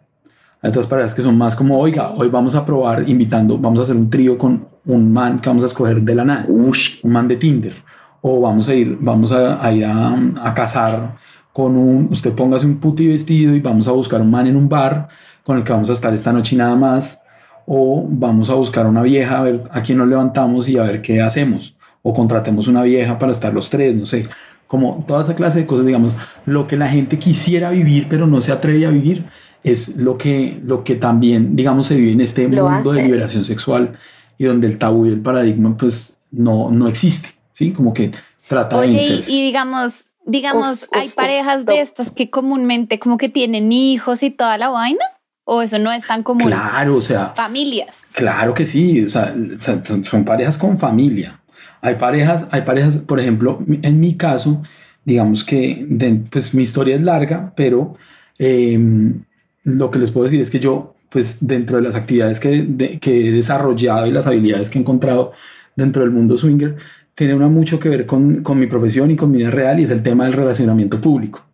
Hay 0.64 0.70
otras 0.72 0.88
parejas 0.88 1.14
que 1.14 1.22
son 1.22 1.38
más 1.38 1.56
como, 1.56 1.78
oiga, 1.78 2.10
hoy 2.10 2.30
vamos 2.30 2.56
a 2.56 2.66
probar 2.66 3.08
invitando, 3.08 3.60
vamos 3.60 3.78
a 3.78 3.82
hacer 3.84 3.96
un 3.96 4.10
trío 4.10 4.36
con 4.36 4.66
un 4.88 5.14
man 5.14 5.40
que 5.40 5.48
vamos 5.48 5.62
a 5.62 5.68
escoger 5.68 6.02
de 6.02 6.16
la 6.16 6.26
nada, 6.26 6.46
un 6.48 6.72
man 7.04 7.28
de 7.28 7.36
Tinder, 7.36 7.76
o 8.22 8.42
vamos 8.42 8.68
a 8.68 8.74
ir, 8.74 8.98
vamos 9.00 9.32
a, 9.32 9.72
ir 9.72 9.86
a, 9.86 10.16
a 10.42 10.54
cazar 10.56 11.18
con 11.52 11.78
un, 11.78 12.08
usted 12.12 12.34
póngase 12.34 12.66
un 12.66 12.80
puti 12.80 13.08
vestido 13.08 13.54
y 13.54 13.60
vamos 13.60 13.88
a 13.88 13.92
buscar 13.92 14.22
un 14.22 14.32
man 14.32 14.48
en 14.48 14.56
un 14.56 14.68
bar 14.68 15.08
con 15.44 15.60
el 15.60 15.64
que 15.64 15.72
vamos 15.72 15.92
a 15.92 15.94
estar 15.94 16.12
esta 16.16 16.34
noche 16.34 16.56
y 16.56 16.58
nada 16.58 16.76
más, 16.76 17.22
o 17.68 18.08
vamos 18.10 18.50
a 18.50 18.56
buscar 18.56 18.88
una 18.88 19.04
vieja 19.04 19.38
a 19.38 19.44
ver 19.44 19.64
a 19.70 19.84
quién 19.84 20.00
nos 20.00 20.08
levantamos 20.08 20.68
y 20.68 20.80
a 20.80 20.84
ver 20.84 21.04
qué 21.04 21.22
hacemos, 21.22 21.78
o 22.02 22.12
contratemos 22.12 22.68
una 22.68 22.82
vieja 22.82 23.20
para 23.20 23.32
estar 23.32 23.54
los 23.54 23.70
tres, 23.70 23.96
no 23.96 24.08
sé 24.08 24.28
como 24.74 25.06
toda 25.08 25.22
esa 25.22 25.36
clase 25.36 25.60
de 25.60 25.66
cosas, 25.68 25.86
digamos, 25.86 26.16
lo 26.48 26.66
que 26.66 26.78
la 26.78 26.88
gente 26.88 27.20
quisiera 27.20 27.70
vivir 27.70 28.08
pero 28.10 28.26
no 28.26 28.42
se 28.42 28.52
atreve 28.52 28.88
a 28.88 28.90
vivir 28.90 29.24
es 29.64 29.98
lo 29.98 30.18
que, 30.18 30.60
lo 30.66 30.84
que 30.84 30.96
también, 30.96 31.56
digamos, 31.56 31.86
se 31.86 31.96
vive 31.96 32.14
en 32.14 32.22
este 32.22 32.48
mundo 32.48 32.92
de 32.92 33.04
liberación 33.04 33.46
sexual 33.46 34.00
y 34.40 34.46
donde 34.46 34.66
el 34.66 34.80
tabú 34.80 35.06
y 35.06 35.10
el 35.10 35.22
paradigma 35.22 35.78
pues 35.78 36.18
no, 36.32 36.72
no 36.72 36.88
existe, 36.88 37.30
¿sí? 37.52 37.70
Como 37.70 37.94
que 37.94 38.14
trata 38.48 38.82
de 38.82 38.88
y, 38.88 39.24
y 39.28 39.46
digamos, 39.46 40.06
digamos, 40.26 40.88
hay 40.92 41.10
parejas 41.10 41.68
de 41.68 41.80
estas 41.80 42.10
que 42.10 42.32
comúnmente 42.32 42.98
como 42.98 43.20
que 43.20 43.30
tienen 43.30 43.72
hijos 43.72 44.24
y 44.24 44.32
toda 44.32 44.58
la 44.58 44.70
vaina. 44.70 45.06
¿O 45.46 45.62
eso 45.62 45.78
no 45.78 45.92
es 45.92 46.08
tan 46.08 46.24
común? 46.24 46.48
Claro, 46.48 46.96
o 46.96 47.02
sea. 47.02 47.34
Familias. 47.36 47.98
Claro 48.14 48.54
que 48.54 48.66
sí, 48.66 49.04
o 49.04 49.10
sea, 49.10 49.36
son 49.60 50.24
parejas 50.24 50.58
con 50.58 50.78
familia. 50.78 51.43
Hay 51.84 51.96
parejas, 51.96 52.48
hay 52.50 52.62
parejas, 52.62 52.98
por 52.98 53.20
ejemplo, 53.20 53.60
en 53.68 54.00
mi 54.00 54.16
caso, 54.16 54.64
digamos 55.04 55.44
que 55.44 55.86
pues 56.32 56.56
mi 56.56 56.62
historia 56.62 56.96
es 56.96 57.02
larga, 57.02 57.52
pero 57.58 57.96
em, 58.40 59.22
lo 59.66 59.92
que 59.92 60.00
les 60.00 60.10
puedo 60.10 60.24
decir 60.24 60.40
es 60.40 60.50
que 60.50 60.62
yo, 60.62 60.96
pues 61.10 61.46
dentro 61.46 61.76
de 61.76 61.84
las 61.84 61.96
actividades 61.96 62.40
que, 62.40 62.98
que, 63.02 63.28
he 63.28 63.32
desarrollado 63.34 64.08
y 64.08 64.12
las 64.12 64.28
habilidades 64.28 64.70
que 64.70 64.78
he 64.78 64.82
encontrado 64.82 65.34
dentro 65.76 66.04
del 66.04 66.12
mundo 66.12 66.38
swinger, 66.38 66.78
tiene 67.16 67.36
una 67.36 67.50
mucho 67.50 67.82
que 67.82 67.90
ver 67.90 68.06
con, 68.06 68.44
con 68.44 68.58
mi 68.58 68.68
profesión 68.68 69.12
y 69.12 69.18
con 69.18 69.30
mi 69.30 69.40
vida 69.40 69.50
real 69.50 69.82
y 69.82 69.84
es 69.84 69.92
el 69.92 70.02
tema 70.02 70.24
del 70.24 70.34
relacionamiento 70.34 71.02
público. 71.02 71.46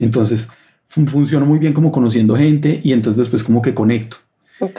Entonces, 0.00 0.50
funciona 0.88 1.46
muy 1.46 1.60
bien 1.60 1.72
como 1.72 1.92
conociendo 1.92 2.34
gente 2.34 2.80
y 2.82 2.92
entonces 2.92 3.18
después 3.18 3.44
como 3.44 3.62
que 3.62 3.72
conecto. 3.72 4.16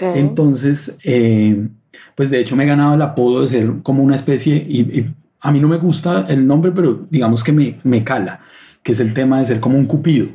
Entonces, 0.01 0.97
eh, 1.03 1.67
pues 2.17 2.31
de 2.31 2.39
hecho 2.39 2.55
me 2.55 2.63
he 2.63 2.67
ganado 2.67 2.95
el 2.95 3.01
apodo 3.03 3.41
de 3.41 3.47
ser 3.47 3.71
como 3.83 4.01
una 4.01 4.15
especie, 4.15 4.55
y, 4.55 5.05
a 5.39 5.51
mí 5.51 5.59
no 5.59 5.67
me 5.67 5.77
gusta 5.77 6.25
el 6.27 6.47
nombre, 6.47 6.71
pero 6.71 7.05
digamos 7.11 7.43
que 7.43 7.51
me, 7.51 7.79
me 7.83 8.03
cala, 8.03 8.39
que 8.81 8.93
es 8.93 8.99
el 8.99 9.13
tema 9.13 9.37
de 9.37 9.45
ser 9.45 9.59
como 9.59 9.77
un 9.77 9.85
cupido. 9.85 10.27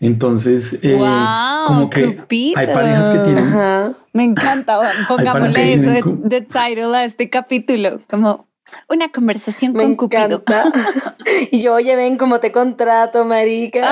Entonces, 0.00 0.78
eh, 0.82 0.98
como 1.66 1.90
que 1.90 2.18
hay 2.56 2.66
parejas 2.66 3.10
que 3.10 3.18
tienen... 3.18 3.94
Me 4.14 4.24
encanta, 4.24 4.80
pongámosle 5.06 5.74
eso 5.74 5.90
de, 5.90 6.40
title 6.40 6.96
a 6.96 7.04
este 7.04 7.28
capítulo, 7.28 7.98
como 8.08 8.46
una 8.88 9.10
conversación 9.10 9.74
con 9.74 9.96
Cupido. 9.96 10.42
y 11.50 11.60
yo, 11.60 11.74
oye, 11.74 11.94
ven 11.94 12.16
cómo 12.16 12.40
te 12.40 12.52
contrato, 12.52 13.26
marica. 13.26 13.86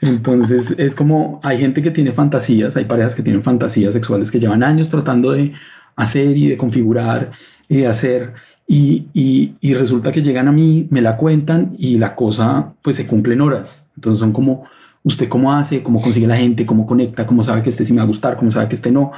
Entonces, 0.00 0.74
es 0.76 0.96
como, 0.96 1.40
hay 1.44 1.58
gente 1.58 1.82
que 1.82 1.92
tiene 1.92 2.10
fantasías, 2.10 2.76
hay 2.76 2.84
parejas 2.84 3.14
que 3.14 3.22
tienen 3.22 3.44
fantasías 3.44 3.94
sexuales 3.94 4.32
que 4.32 4.40
llevan 4.40 4.64
años 4.64 4.90
tratando 4.90 5.30
de 5.30 5.52
hacer 5.98 6.36
y 6.36 6.48
de 6.48 6.56
configurar 6.56 7.32
y 7.68 7.78
de 7.78 7.86
hacer. 7.86 8.32
Y, 8.66 9.06
y, 9.14 9.54
y, 9.60 9.74
resulta 9.74 10.12
que 10.12 10.22
llegan 10.22 10.46
a 10.46 10.52
mí, 10.52 10.88
me 10.90 11.00
la 11.00 11.16
cuentan 11.16 11.74
y 11.78 11.98
la 11.98 12.14
cosa 12.14 12.74
pues 12.82 12.96
se 12.96 13.06
cumple 13.06 13.34
en 13.34 13.40
horas. 13.40 13.88
Entonces 13.96 14.20
son 14.20 14.32
como, 14.32 14.64
usted 15.02 15.28
cómo 15.28 15.54
hace, 15.54 15.82
cómo 15.82 16.00
consigue 16.00 16.26
la 16.26 16.36
gente, 16.36 16.66
cómo 16.66 16.86
conecta, 16.86 17.26
cómo 17.26 17.42
sabe 17.42 17.62
que 17.62 17.70
este 17.70 17.84
sí 17.84 17.92
me 17.92 17.98
va 17.98 18.04
a 18.04 18.06
gustar, 18.06 18.36
cómo 18.36 18.50
sabe 18.50 18.68
que 18.68 18.74
este 18.74 18.90
no, 18.90 19.12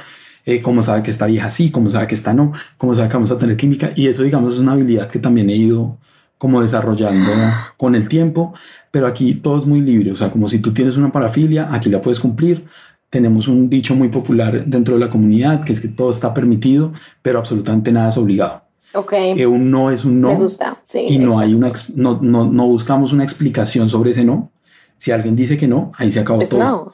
eh, 0.45 0.61
cómo 0.61 0.81
sabe 0.81 1.03
que 1.03 1.11
esta 1.11 1.25
vieja 1.25 1.49
sí, 1.49 1.69
cómo 1.69 1.89
sabe 1.89 2.07
que 2.07 2.15
esta 2.15 2.33
no, 2.33 2.53
cómo 2.77 2.95
sabe 2.95 3.09
que 3.09 3.13
vamos 3.15 3.31
a 3.31 3.37
tener 3.37 3.57
química. 3.57 3.91
Y 3.95 4.07
eso 4.07 4.23
digamos 4.23 4.55
es 4.55 4.61
una 4.61 4.71
habilidad 4.71 5.09
que 5.09 5.19
también 5.19 5.49
he 5.49 5.55
ido 5.55 5.97
como 6.37 6.61
desarrollando 6.61 7.31
con 7.77 7.93
el 7.93 8.09
tiempo, 8.09 8.53
pero 8.89 9.05
aquí 9.05 9.35
todo 9.35 9.59
es 9.59 9.67
muy 9.67 9.79
libre, 9.79 10.11
o 10.11 10.15
sea, 10.15 10.31
como 10.31 10.47
si 10.47 10.57
tú 10.57 10.73
tienes 10.73 10.97
una 10.97 11.11
parafilia, 11.11 11.71
aquí 11.71 11.87
la 11.87 12.01
puedes 12.01 12.19
cumplir, 12.19 12.65
tenemos 13.11 13.47
un 13.47 13.69
dicho 13.69 13.93
muy 13.93 14.07
popular 14.07 14.65
dentro 14.65 14.95
de 14.95 15.01
la 15.01 15.09
comunidad, 15.11 15.63
que 15.63 15.73
es 15.73 15.81
que 15.81 15.89
todo 15.89 16.09
está 16.09 16.33
permitido, 16.33 16.93
pero 17.21 17.37
absolutamente 17.37 17.91
nada 17.91 18.09
es 18.09 18.17
obligado. 18.17 18.63
Ok. 18.93 19.13
Que 19.35 19.45
un 19.45 19.69
no 19.69 19.91
es 19.91 20.03
un 20.05 20.19
no. 20.21 20.29
Me 20.29 20.35
gusta, 20.35 20.77
sí. 20.81 21.05
Y 21.09 21.19
no 21.19 21.37
hay 21.37 21.53
una, 21.53 21.71
no, 21.95 22.19
no, 22.21 22.49
no, 22.49 22.67
buscamos 22.67 23.11
una 23.11 23.23
explicación 23.23 23.89
sobre 23.89 24.11
ese 24.11 24.23
no. 24.23 24.49
Si 24.97 25.11
alguien 25.11 25.35
dice 25.35 25.57
que 25.57 25.67
no, 25.67 25.91
ahí 25.97 26.09
se 26.09 26.21
acabó 26.21 26.39
Pues 26.39 26.49
todo. 26.49 26.59
no. 26.59 26.93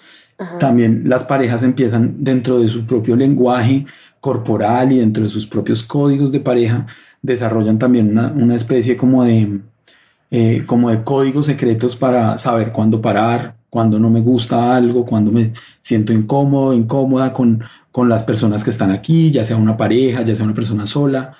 También 0.60 1.04
las 1.06 1.24
parejas 1.24 1.64
empiezan 1.64 2.24
dentro 2.24 2.60
de 2.60 2.68
su 2.68 2.86
propio 2.86 3.16
lenguaje 3.16 3.86
corporal 4.20 4.92
y 4.92 5.00
dentro 5.00 5.24
de 5.24 5.30
sus 5.30 5.46
propios 5.46 5.84
códigos 5.84 6.32
de 6.32 6.40
pareja, 6.40 6.88
desarrollan 7.22 7.80
también 7.80 8.10
una, 8.12 8.32
una 8.32 8.56
especie 8.56 8.98
como 8.98 9.24
de, 9.24 9.60
eh, 10.32 10.64
como 10.66 10.90
de 10.90 11.04
códigos 11.04 11.46
secretos 11.48 11.96
para 11.96 12.38
saber 12.38 12.72
cuándo 12.72 13.02
parar, 13.02 13.57
cuando 13.78 14.00
no 14.00 14.10
me 14.10 14.22
gusta 14.22 14.76
algo, 14.76 15.06
cuando 15.06 15.32
me 15.32 15.54
siento 15.82 16.12
incómodo, 16.12 16.74
incómoda 16.74 17.32
con, 17.32 17.64
con 17.92 18.10
las 18.10 18.24
personas 18.24 18.64
que 18.64 18.72
están 18.72 18.90
aquí, 18.90 19.30
ya 19.30 19.44
sea 19.44 19.56
una 19.56 19.78
pareja, 19.78 20.24
ya 20.24 20.34
sea 20.34 20.46
una 20.46 20.56
persona 20.56 20.88
sola, 20.88 21.36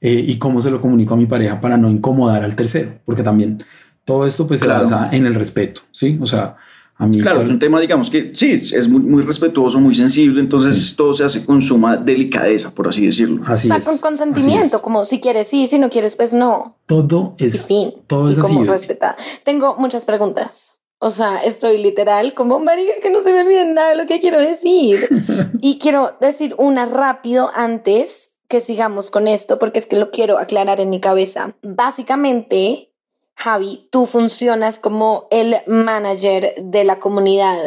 eh, 0.00 0.24
y 0.26 0.38
cómo 0.38 0.62
se 0.62 0.70
lo 0.70 0.80
comunico 0.80 1.12
a 1.12 1.18
mi 1.18 1.26
pareja 1.26 1.60
para 1.60 1.76
no 1.76 1.90
incomodar 1.90 2.44
al 2.44 2.56
tercero, 2.56 2.92
porque 3.04 3.22
también 3.22 3.62
todo 4.06 4.24
esto 4.24 4.46
pues 4.48 4.62
Claro. 4.62 4.86
se 4.86 4.94
basa 4.94 5.10
en 5.12 5.26
el 5.26 5.34
respeto, 5.34 5.82
¿sí? 5.92 6.18
O 6.22 6.26
sea, 6.26 6.56
a 6.96 7.06
mí... 7.06 7.20
Claro, 7.20 7.42
es 7.42 7.50
un 7.50 7.58
tema, 7.58 7.78
digamos 7.78 8.08
que 8.08 8.30
sí, 8.34 8.52
es 8.52 8.88
muy, 8.88 9.02
muy 9.02 9.22
respetuoso, 9.22 9.78
muy 9.78 9.94
sensible, 9.94 10.40
entonces 10.40 10.96
todo 10.96 11.12
se 11.12 11.24
hace 11.24 11.44
con 11.44 11.60
suma 11.60 11.98
delicadeza, 11.98 12.74
por 12.74 12.88
así 12.88 13.04
decirlo. 13.04 13.42
Así 13.46 13.66
o 13.66 13.68
sea, 13.68 13.76
es, 13.76 13.84
con 13.84 13.98
consentimiento, 13.98 14.80
como 14.80 15.04
si 15.04 15.20
quieres 15.20 15.46
sí, 15.48 15.66
si 15.66 15.78
no 15.78 15.90
quieres, 15.90 16.16
pues 16.16 16.32
no. 16.32 16.78
Todo 16.86 17.34
Y 17.38 17.44
es, 17.44 17.66
fin. 17.66 17.90
todo 18.06 18.30
y 18.30 18.32
es 18.32 18.38
así. 18.38 18.48
como 18.54 18.64
respetar. 18.64 19.14
Tengo 19.44 19.76
muchas 19.78 20.06
preguntas. 20.06 20.78
O 21.04 21.10
sea, 21.10 21.42
estoy 21.42 21.78
literal 21.78 22.32
como 22.32 22.60
marica 22.60 22.92
que 23.02 23.10
no 23.10 23.22
se 23.24 23.32
me 23.32 23.40
olvide 23.42 23.64
nada 23.64 23.88
de 23.90 23.96
lo 23.96 24.06
que 24.06 24.20
quiero 24.20 24.40
decir. 24.40 25.08
y 25.60 25.80
quiero 25.80 26.16
decir 26.20 26.54
una 26.58 26.86
rápido 26.86 27.50
antes 27.54 28.38
que 28.46 28.60
sigamos 28.60 29.10
con 29.10 29.26
esto, 29.26 29.58
porque 29.58 29.80
es 29.80 29.86
que 29.86 29.96
lo 29.96 30.12
quiero 30.12 30.38
aclarar 30.38 30.80
en 30.80 30.90
mi 30.90 31.00
cabeza. 31.00 31.56
Básicamente, 31.62 32.92
Javi, 33.34 33.88
tú 33.90 34.06
funcionas 34.06 34.78
como 34.78 35.26
el 35.32 35.56
manager 35.66 36.54
de 36.62 36.84
la 36.84 37.00
comunidad. 37.00 37.58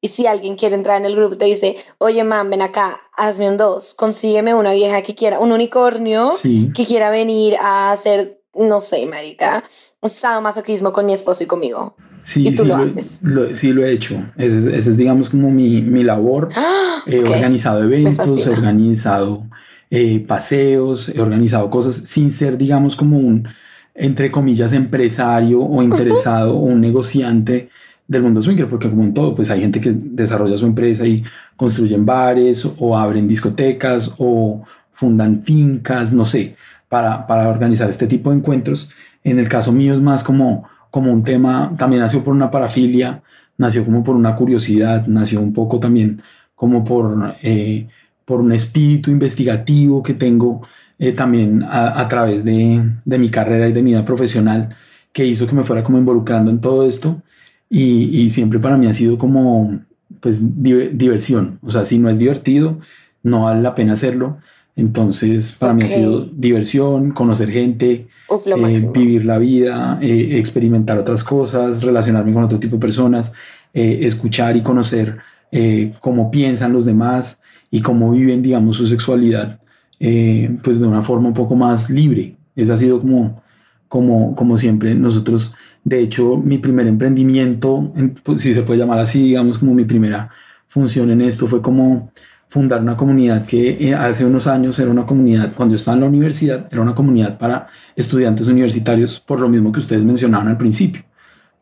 Y 0.00 0.08
si 0.08 0.26
alguien 0.26 0.56
quiere 0.56 0.74
entrar 0.74 0.96
en 0.96 1.06
el 1.06 1.14
grupo, 1.14 1.38
te 1.38 1.44
dice, 1.44 1.76
oye, 1.98 2.24
man, 2.24 2.50
ven 2.50 2.62
acá, 2.62 3.00
hazme 3.16 3.48
un 3.48 3.58
dos, 3.58 3.94
consígueme 3.94 4.56
una 4.56 4.72
vieja 4.72 5.02
que 5.02 5.14
quiera, 5.14 5.38
un 5.38 5.52
unicornio 5.52 6.30
Sí. 6.30 6.72
que 6.74 6.84
quiera 6.84 7.10
venir 7.10 7.54
a 7.60 7.92
hacer, 7.92 8.42
no 8.54 8.80
sé, 8.80 9.06
marica, 9.06 9.62
sadomasoquismo 10.02 10.92
con 10.92 11.06
mi 11.06 11.12
esposo 11.12 11.44
y 11.44 11.46
conmigo. 11.46 11.94
Sí, 12.22 12.46
Y 12.48 12.52
tú 12.54 12.62
sí 12.62 12.68
lo 12.68 12.78
he- 12.78 12.82
haces. 12.82 13.20
lo- 13.22 13.54
sí, 13.54 13.72
lo 13.72 13.84
he 13.84 13.90
hecho. 13.92 14.24
Ese 14.36 14.58
es, 14.58 14.66
ese 14.66 14.90
es, 14.90 14.96
digamos, 14.96 15.28
como 15.28 15.50
mi, 15.50 15.82
mi 15.82 16.04
labor. 16.04 16.48
¡Ah! 16.54 17.02
He 17.06 17.18
organizado 17.18 17.82
eventos, 17.82 18.46
he 18.46 18.50
organizado 18.50 19.44
eh, 19.90 20.20
paseos, 20.20 21.08
he 21.14 21.20
organizado 21.20 21.68
cosas 21.68 21.94
sin 21.96 22.30
ser, 22.30 22.56
digamos, 22.56 22.94
como 22.96 23.18
un, 23.18 23.48
entre 23.94 24.30
comillas, 24.30 24.72
empresario 24.72 25.60
o 25.62 25.82
interesado 25.82 26.56
o 26.56 26.60
un 26.60 26.80
negociante 26.80 27.68
del 28.06 28.22
mundo 28.22 28.40
swinger, 28.40 28.68
porque 28.68 28.88
como 28.88 29.02
en 29.04 29.14
todo, 29.14 29.34
pues 29.34 29.50
hay 29.50 29.60
gente 29.60 29.80
que 29.80 29.92
desarrolla 29.94 30.56
su 30.56 30.66
empresa 30.66 31.06
y 31.06 31.22
construyen 31.56 32.04
bares 32.06 32.66
o 32.78 32.96
abren 32.96 33.26
discotecas 33.28 34.14
o 34.18 34.62
fundan 34.92 35.42
fincas, 35.42 36.12
no 36.12 36.24
sé, 36.24 36.56
para, 36.88 37.26
para 37.26 37.48
organizar 37.48 37.88
este 37.90 38.06
tipo 38.06 38.30
de 38.30 38.36
encuentros. 38.36 38.90
En 39.24 39.38
el 39.38 39.48
caso 39.48 39.72
mío 39.72 39.94
es 39.94 40.00
más 40.00 40.22
como, 40.22 40.68
como 40.92 41.10
un 41.12 41.24
tema, 41.24 41.74
también 41.76 42.02
nació 42.02 42.22
por 42.22 42.34
una 42.34 42.50
parafilia, 42.50 43.22
nació 43.58 43.84
como 43.84 44.04
por 44.04 44.14
una 44.14 44.36
curiosidad, 44.36 45.06
nació 45.08 45.40
un 45.40 45.52
poco 45.52 45.80
también 45.80 46.22
como 46.54 46.84
por, 46.84 47.34
eh, 47.42 47.88
por 48.24 48.40
un 48.40 48.52
espíritu 48.52 49.10
investigativo 49.10 50.02
que 50.02 50.14
tengo 50.14 50.60
eh, 50.98 51.12
también 51.12 51.64
a, 51.64 52.00
a 52.00 52.08
través 52.08 52.44
de, 52.44 52.82
de 53.04 53.18
mi 53.18 53.28
carrera 53.30 53.66
y 53.68 53.72
de 53.72 53.82
mi 53.82 53.90
vida 53.92 54.04
profesional, 54.04 54.76
que 55.12 55.26
hizo 55.26 55.46
que 55.46 55.54
me 55.56 55.64
fuera 55.64 55.82
como 55.82 55.98
involucrando 55.98 56.50
en 56.50 56.60
todo 56.60 56.86
esto. 56.86 57.22
Y, 57.68 58.20
y 58.22 58.30
siempre 58.30 58.58
para 58.60 58.76
mí 58.76 58.86
ha 58.86 58.92
sido 58.92 59.16
como, 59.18 59.80
pues, 60.20 60.62
di- 60.62 60.90
diversión. 60.92 61.58
O 61.62 61.70
sea, 61.70 61.84
si 61.86 61.98
no 61.98 62.10
es 62.10 62.18
divertido, 62.18 62.78
no 63.22 63.44
vale 63.44 63.62
la 63.62 63.74
pena 63.74 63.94
hacerlo. 63.94 64.38
Entonces, 64.76 65.52
para 65.58 65.72
mí 65.74 65.82
ha 65.82 65.88
sido 65.88 66.26
diversión, 66.26 67.12
conocer 67.12 67.50
gente, 67.50 68.08
Uf, 68.32 68.46
lo 68.46 68.56
eh, 68.66 68.90
vivir 68.92 69.24
la 69.24 69.38
vida, 69.38 69.98
eh, 70.00 70.38
experimentar 70.38 70.98
otras 70.98 71.22
cosas, 71.22 71.82
relacionarme 71.82 72.32
con 72.32 72.44
otro 72.44 72.58
tipo 72.58 72.76
de 72.76 72.80
personas, 72.80 73.32
eh, 73.74 74.00
escuchar 74.02 74.56
y 74.56 74.62
conocer 74.62 75.18
eh, 75.50 75.92
cómo 76.00 76.30
piensan 76.30 76.72
los 76.72 76.84
demás 76.84 77.40
y 77.70 77.82
cómo 77.82 78.10
viven, 78.12 78.42
digamos, 78.42 78.76
su 78.76 78.86
sexualidad, 78.86 79.60
eh, 80.00 80.56
pues 80.62 80.80
de 80.80 80.86
una 80.86 81.02
forma 81.02 81.28
un 81.28 81.34
poco 81.34 81.54
más 81.56 81.90
libre. 81.90 82.36
Ese 82.56 82.72
ha 82.72 82.76
sido 82.76 83.00
como, 83.00 83.42
como, 83.88 84.34
como 84.34 84.56
siempre 84.56 84.94
nosotros, 84.94 85.54
de 85.84 86.00
hecho, 86.00 86.36
mi 86.38 86.58
primer 86.58 86.86
emprendimiento, 86.86 87.92
en- 87.96 88.14
pues, 88.22 88.40
si 88.40 88.54
se 88.54 88.62
puede 88.62 88.78
llamar 88.80 88.98
así, 88.98 89.22
digamos, 89.22 89.58
como 89.58 89.74
mi 89.74 89.84
primera 89.84 90.30
función 90.68 91.10
en 91.10 91.20
esto 91.20 91.46
fue 91.46 91.60
como 91.60 92.10
fundar 92.52 92.82
una 92.82 92.98
comunidad 92.98 93.46
que 93.46 93.78
eh, 93.80 93.94
hace 93.94 94.26
unos 94.26 94.46
años 94.46 94.78
era 94.78 94.90
una 94.90 95.06
comunidad, 95.06 95.54
cuando 95.56 95.72
yo 95.72 95.76
estaba 95.76 95.94
en 95.94 96.02
la 96.02 96.08
universidad, 96.08 96.68
era 96.70 96.82
una 96.82 96.94
comunidad 96.94 97.38
para 97.38 97.66
estudiantes 97.96 98.46
universitarios, 98.46 99.18
por 99.18 99.40
lo 99.40 99.48
mismo 99.48 99.72
que 99.72 99.78
ustedes 99.78 100.04
mencionaban 100.04 100.48
al 100.48 100.58
principio, 100.58 101.02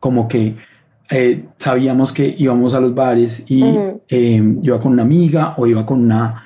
como 0.00 0.26
que 0.26 0.56
eh, 1.08 1.44
sabíamos 1.58 2.12
que 2.12 2.34
íbamos 2.36 2.74
a 2.74 2.80
los 2.80 2.92
bares 2.92 3.44
y 3.48 3.62
Ujú. 3.62 4.02
eh, 4.08 4.42
yo 4.62 4.74
iba 4.74 4.80
con 4.80 4.90
una 4.90 5.02
amiga 5.02 5.54
o 5.58 5.68
iba 5.68 5.86
con 5.86 6.00
una 6.00 6.42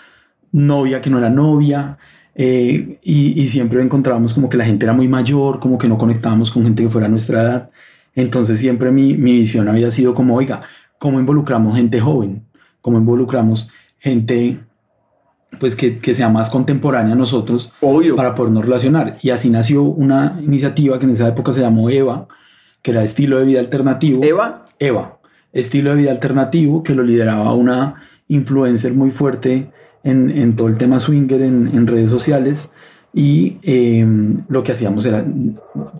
novia 0.52 1.00
que 1.00 1.08
no 1.08 1.16
era 1.16 1.30
novia 1.30 1.96
eh, 2.34 2.98
y, 3.02 3.40
y 3.40 3.46
siempre 3.46 3.80
encontrábamos 3.82 4.34
como 4.34 4.50
que 4.50 4.58
la 4.58 4.66
gente 4.66 4.84
era 4.84 4.92
muy 4.92 5.08
mayor, 5.08 5.58
como 5.58 5.78
que 5.78 5.88
no 5.88 5.96
conectábamos 5.96 6.50
con 6.50 6.64
gente 6.64 6.82
que 6.82 6.90
fuera 6.90 7.08
nuestra 7.08 7.40
edad. 7.42 7.70
Entonces 8.14 8.58
siempre 8.58 8.90
mi, 8.90 9.14
mi 9.14 9.38
visión 9.38 9.68
había 9.70 9.90
sido 9.90 10.12
como, 10.12 10.36
oiga, 10.36 10.60
¿cómo 10.98 11.18
involucramos 11.18 11.76
gente 11.76 11.98
joven? 11.98 12.42
¿Cómo 12.82 12.98
involucramos 12.98 13.70
gente 14.04 14.60
pues 15.58 15.74
que, 15.76 15.98
que 15.98 16.14
sea 16.14 16.28
más 16.28 16.50
contemporánea 16.50 17.14
a 17.14 17.16
nosotros 17.16 17.72
Obvio. 17.80 18.16
para 18.16 18.34
podernos 18.34 18.64
relacionar? 18.66 19.16
Y 19.22 19.30
así 19.30 19.48
nació 19.50 19.82
una 19.84 20.38
iniciativa 20.42 20.98
que 20.98 21.04
en 21.06 21.12
esa 21.12 21.28
época 21.28 21.52
se 21.52 21.60
llamó 21.62 21.88
EVA, 21.90 22.26
que 22.82 22.90
era 22.90 23.02
estilo 23.02 23.38
de 23.38 23.44
vida 23.46 23.60
alternativo. 23.60 24.22
Eva, 24.22 24.66
Eva, 24.78 25.18
estilo 25.52 25.90
de 25.90 25.96
vida 26.02 26.10
alternativo 26.10 26.82
que 26.82 26.94
lo 26.94 27.02
lideraba 27.02 27.52
una 27.54 27.94
influencer 28.28 28.92
muy 28.94 29.10
fuerte 29.10 29.70
en, 30.02 30.28
en 30.30 30.54
todo 30.56 30.68
el 30.68 30.76
tema 30.76 30.98
swinger 30.98 31.40
en, 31.40 31.70
en 31.72 31.86
redes 31.86 32.10
sociales 32.10 32.72
y 33.14 33.58
eh, 33.62 34.04
lo 34.48 34.62
que 34.64 34.72
hacíamos 34.72 35.06
era, 35.06 35.24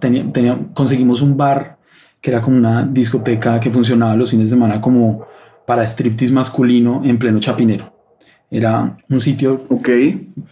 tenía, 0.00 0.30
tenía- 0.32 0.58
conseguimos 0.74 1.22
un 1.22 1.36
bar 1.36 1.78
que 2.20 2.30
era 2.30 2.42
como 2.42 2.56
una 2.56 2.84
discoteca 2.86 3.60
que 3.60 3.70
funcionaba 3.70 4.16
los 4.16 4.30
fines 4.30 4.50
de 4.50 4.56
semana 4.56 4.80
como 4.80 5.26
para 5.64 5.84
striptease 5.86 6.32
masculino 6.34 7.02
en 7.04 7.18
pleno 7.18 7.38
chapinero. 7.38 7.93
Era 8.54 8.96
un 9.10 9.20
sitio 9.20 9.62
ok. 9.68 9.88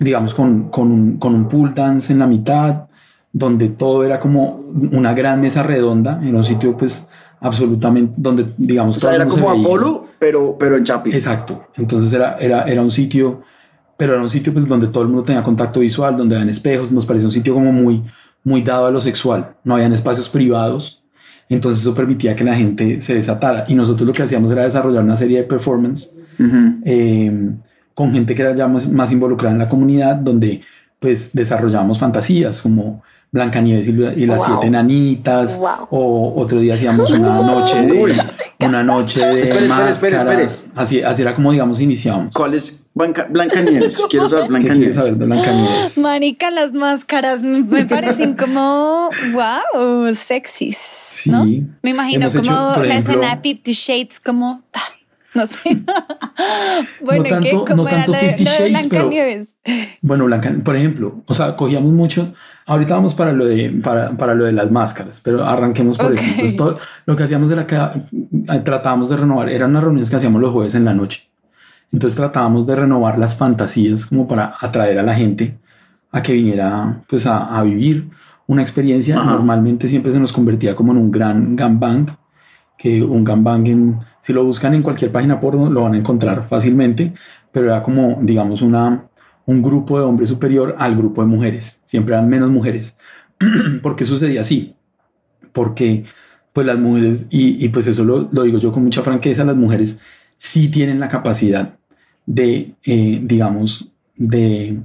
digamos, 0.01 0.35
con, 0.35 0.71
con, 0.71 0.91
un, 0.91 1.19
con 1.19 1.37
un 1.37 1.49
pool 1.49 1.73
dance 1.73 2.13
en 2.13 2.19
la 2.19 2.27
mitad, 2.27 2.87
donde 3.33 3.69
todo 3.69 4.05
era 4.05 4.19
como 4.19 4.57
una 4.91 5.15
gran 5.15 5.41
mesa 5.41 5.63
redonda, 5.63 6.19
en 6.21 6.35
un 6.35 6.43
sitio 6.43 6.77
pues 6.77 7.09
absolutamente, 7.39 8.15
donde 8.17 8.55
digamos 8.57 8.97
O 8.97 9.01
sea, 9.01 9.11
todo 9.11 9.23
era 9.23 9.27
como. 9.27 9.51
Apolo, 9.51 10.05
pero, 10.19 10.57
pero 10.59 10.77
en 10.77 10.83
Chapi. 10.83 11.11
Exacto, 11.13 11.69
entonces 11.77 12.13
era, 12.13 12.39
era, 12.41 12.65
era 12.65 12.83
un 12.83 12.91
sitio, 12.91 13.43
pero 13.97 14.15
era 14.15 14.23
un 14.23 14.31
sitio 14.31 14.53
pues 14.53 14.67
donde 14.67 14.89
todo 14.89 15.05
el 15.05 15.09
mundo 15.09 15.23
tenía 15.23 15.45
contacto 15.45 15.79
visual, 15.79 16.17
donde 16.17 16.35
habían 16.35 16.51
espejos, 16.51 16.91
nos 16.91 17.07
parecía 17.07 17.29
un 17.29 17.33
sitio 17.33 17.55
como 17.55 17.73
muy, 17.73 18.03
muy 18.43 18.63
dado 18.63 18.87
a 18.87 18.91
lo 18.91 19.01
sexual, 19.01 19.55
no 19.63 19.77
habían 19.77 19.93
espacios 19.93 20.29
privados, 20.29 21.05
entonces 21.49 21.85
eso 21.85 21.95
permitía 21.95 22.35
que 22.35 22.43
la 22.43 22.57
gente 22.57 23.01
se 23.01 23.15
desatara 23.15 23.65
y 23.69 23.77
nosotros 23.77 24.09
lo 24.09 24.13
que 24.13 24.25
hacíamos 24.25 24.51
era 24.51 24.65
desarrollar 24.65 25.05
una 25.05 25.15
serie 25.15 25.39
de 25.39 25.45
performance 25.45 26.13
Ujú. 26.41 26.81
eh, 26.85 27.53
con 27.95 28.13
gente 28.13 28.35
que 28.35 28.43
era 28.43 28.55
ya 28.55 28.67
más, 28.69 28.89
más 28.89 29.13
involucrada 29.13 29.53
en 29.53 29.59
la 29.59 29.69
comunidad, 29.69 30.17
donde 30.17 30.61
pues 30.99 31.33
desarrollábamos 31.35 31.99
fantasías 31.99 32.61
como 32.61 33.03
Blancanieves 33.33 33.89
y, 33.89 33.91
y 33.93 34.27
las 34.27 34.39
Wow. 34.39 34.47
siete 34.47 34.67
enanitas, 34.67 35.59
Wow. 35.59 35.89
o 35.91 36.35
otro 36.37 36.59
día 36.61 36.75
hacíamos 36.75 37.11
una 37.11 37.41
noche 37.43 37.81
de, 37.83 38.23
una 38.67 38.83
noche 38.85 39.21
de 39.25 39.33
Espere, 39.43 39.65
espere, 39.65 39.91
espere, 39.91 40.13
máscaras. 40.17 40.53
espere. 40.53 40.73
Así, 40.83 41.03
así 41.03 41.23
era 41.23 41.35
como, 41.35 41.51
digamos, 41.53 41.81
iniciábamos. 41.81 42.35
¿Cuál 42.35 42.55
es 42.55 42.87
Blanca, 42.95 43.27
Blancanieves? 43.31 44.01
Quiero 44.11 44.29
saber 44.29 44.45
¿Qué 44.45 44.51
quieres 44.51 44.65
Blancanieves. 44.69 44.97
saber 44.97 45.15
de 45.17 45.25
Blancanieves? 45.25 45.99
Marica, 45.99 46.51
las 46.51 46.73
máscaras 46.73 47.43
me 47.43 47.85
parecen 47.87 48.35
como, 48.37 49.09
wow, 49.33 50.15
sexys. 50.15 50.77
Sí. 51.09 51.31
¿no? 51.31 51.45
Me 51.83 51.91
imagino 51.91 52.29
como 52.29 52.41
hecho, 52.43 52.73
por 52.75 52.87
la 52.87 52.95
ejemplo- 52.95 53.13
escena 53.15 53.37
de 53.37 53.43
Fifty 53.43 53.73
Shades, 53.73 54.21
como, 54.21 54.63
ah, 54.75 54.81
no 55.35 55.47
sé. 55.47 55.83
bueno, 57.05 57.23
No 57.25 57.29
tanto- 57.29 57.43
¿qué? 57.43 57.51
¿Cómo 57.73 57.83
no 57.85 57.89
era 57.89 57.97
tanto 57.99 58.13
lo 58.13 58.19
de, 58.19 58.25
Fifty 58.29 58.45
lo 58.45 58.51
de 58.51 58.71
Shades, 58.71 58.87
pero-? 58.89 59.11
Bueno, 60.01 60.25
Blanca, 60.27 60.53
por 60.65 60.77
ejemplo, 60.77 61.23
o 61.27 61.35
sea, 61.35 61.57
cogíamos 61.57 61.93
mucho. 61.93 62.33
Ahorita 62.67 62.95
vamos 62.95 63.15
para 63.15 63.33
lo 63.33 63.45
de, 63.45 63.71
para, 63.83 64.11
para 64.17 64.35
lo 64.35 64.45
de 64.45 64.53
las 64.53 64.71
máscaras, 64.71 65.21
pero 65.25 65.45
arranquemos 65.45 65.99
por 65.99 66.13
eso. 66.13 66.23
Ok. 66.23 66.29
Entonces, 66.31 66.57
todo, 66.57 66.79
lo 67.07 67.17
que 67.17 67.23
hacíamos 67.25 67.51
era 67.51 67.67
que 67.67 67.77
eh, 67.77 68.61
tratábamos 68.65 69.09
de 69.09 69.17
renovar, 69.17 69.49
eran 69.51 69.71
unas 69.71 69.83
reuniones 69.85 70.11
que 70.11 70.17
hacíamos 70.17 70.41
los 70.41 70.53
jueves 70.53 70.75
en 70.75 70.85
la 70.85 70.95
noche. 70.95 71.29
Entonces 71.93 72.17
tratábamos 72.17 72.67
de 72.67 72.77
renovar 72.77 73.19
las 73.19 73.37
fantasías 73.37 74.07
como 74.07 74.27
para 74.27 74.55
atraer 74.61 74.99
a 74.99 75.03
la 75.03 75.15
gente 75.15 75.59
a 76.11 76.23
que 76.23 76.33
viniera 76.33 77.03
pues 77.09 77.27
a, 77.27 77.57
a 77.59 77.63
vivir 77.63 78.09
una 78.47 78.63
experiencia. 78.63 79.19
Ajá. 79.19 79.31
Normalmente 79.33 79.89
siempre 79.89 80.13
se 80.13 80.19
nos 80.21 80.33
convertía 80.33 80.75
como 80.75 80.93
en 80.93 80.99
un 80.99 81.11
gran 81.11 81.55
gangbang, 81.57 82.07
que 82.79 83.03
un 83.03 83.25
gangbang, 83.25 83.67
en, 83.67 83.99
si 84.23 84.33
lo 84.33 84.45
buscan 84.45 84.75
en 84.75 84.83
cualquier 84.83 85.13
página 85.13 85.39
porno, 85.41 85.69
lo 85.69 85.83
van 85.83 85.95
a 85.95 85.99
encontrar 85.99 86.49
fácilmente, 86.49 87.13
pero 87.51 87.67
era 87.67 87.83
como, 87.83 88.19
digamos, 88.23 88.63
una, 88.63 89.05
un 89.45 89.61
grupo 89.61 89.99
de 89.99 90.05
hombres 90.05 90.31
superior 90.31 90.77
al 90.79 90.97
grupo 90.97 91.21
de 91.23 91.29
mujeres. 91.29 91.83
Siempre 91.85 92.15
eran 92.15 92.29
menos 92.29 92.51
mujeres. 92.51 92.97
¿Por 93.83 93.97
qué 93.97 94.05
sucedía 94.05 94.41
así? 94.41 94.77
Porque 95.53 96.05
pues 96.53 96.67
las 96.67 96.79
mujeres, 96.79 97.27
y, 97.31 97.65
y 97.65 97.69
pues 97.69 97.87
eso 97.87 98.05
lo, 98.05 98.29
lo 98.31 98.43
digo 98.45 98.59
yo 98.59 98.73
con 98.73 98.85
mucha 98.85 99.03
franqueza, 99.03 99.45
las 99.45 99.57
mujeres 99.57 100.01
sí 100.37 100.69
tienen 100.69 101.01
la 101.01 101.09
capacidad 101.09 101.77
de, 102.27 102.75
eh, 102.85 103.21
digamos, 103.23 103.91
de, 104.17 104.81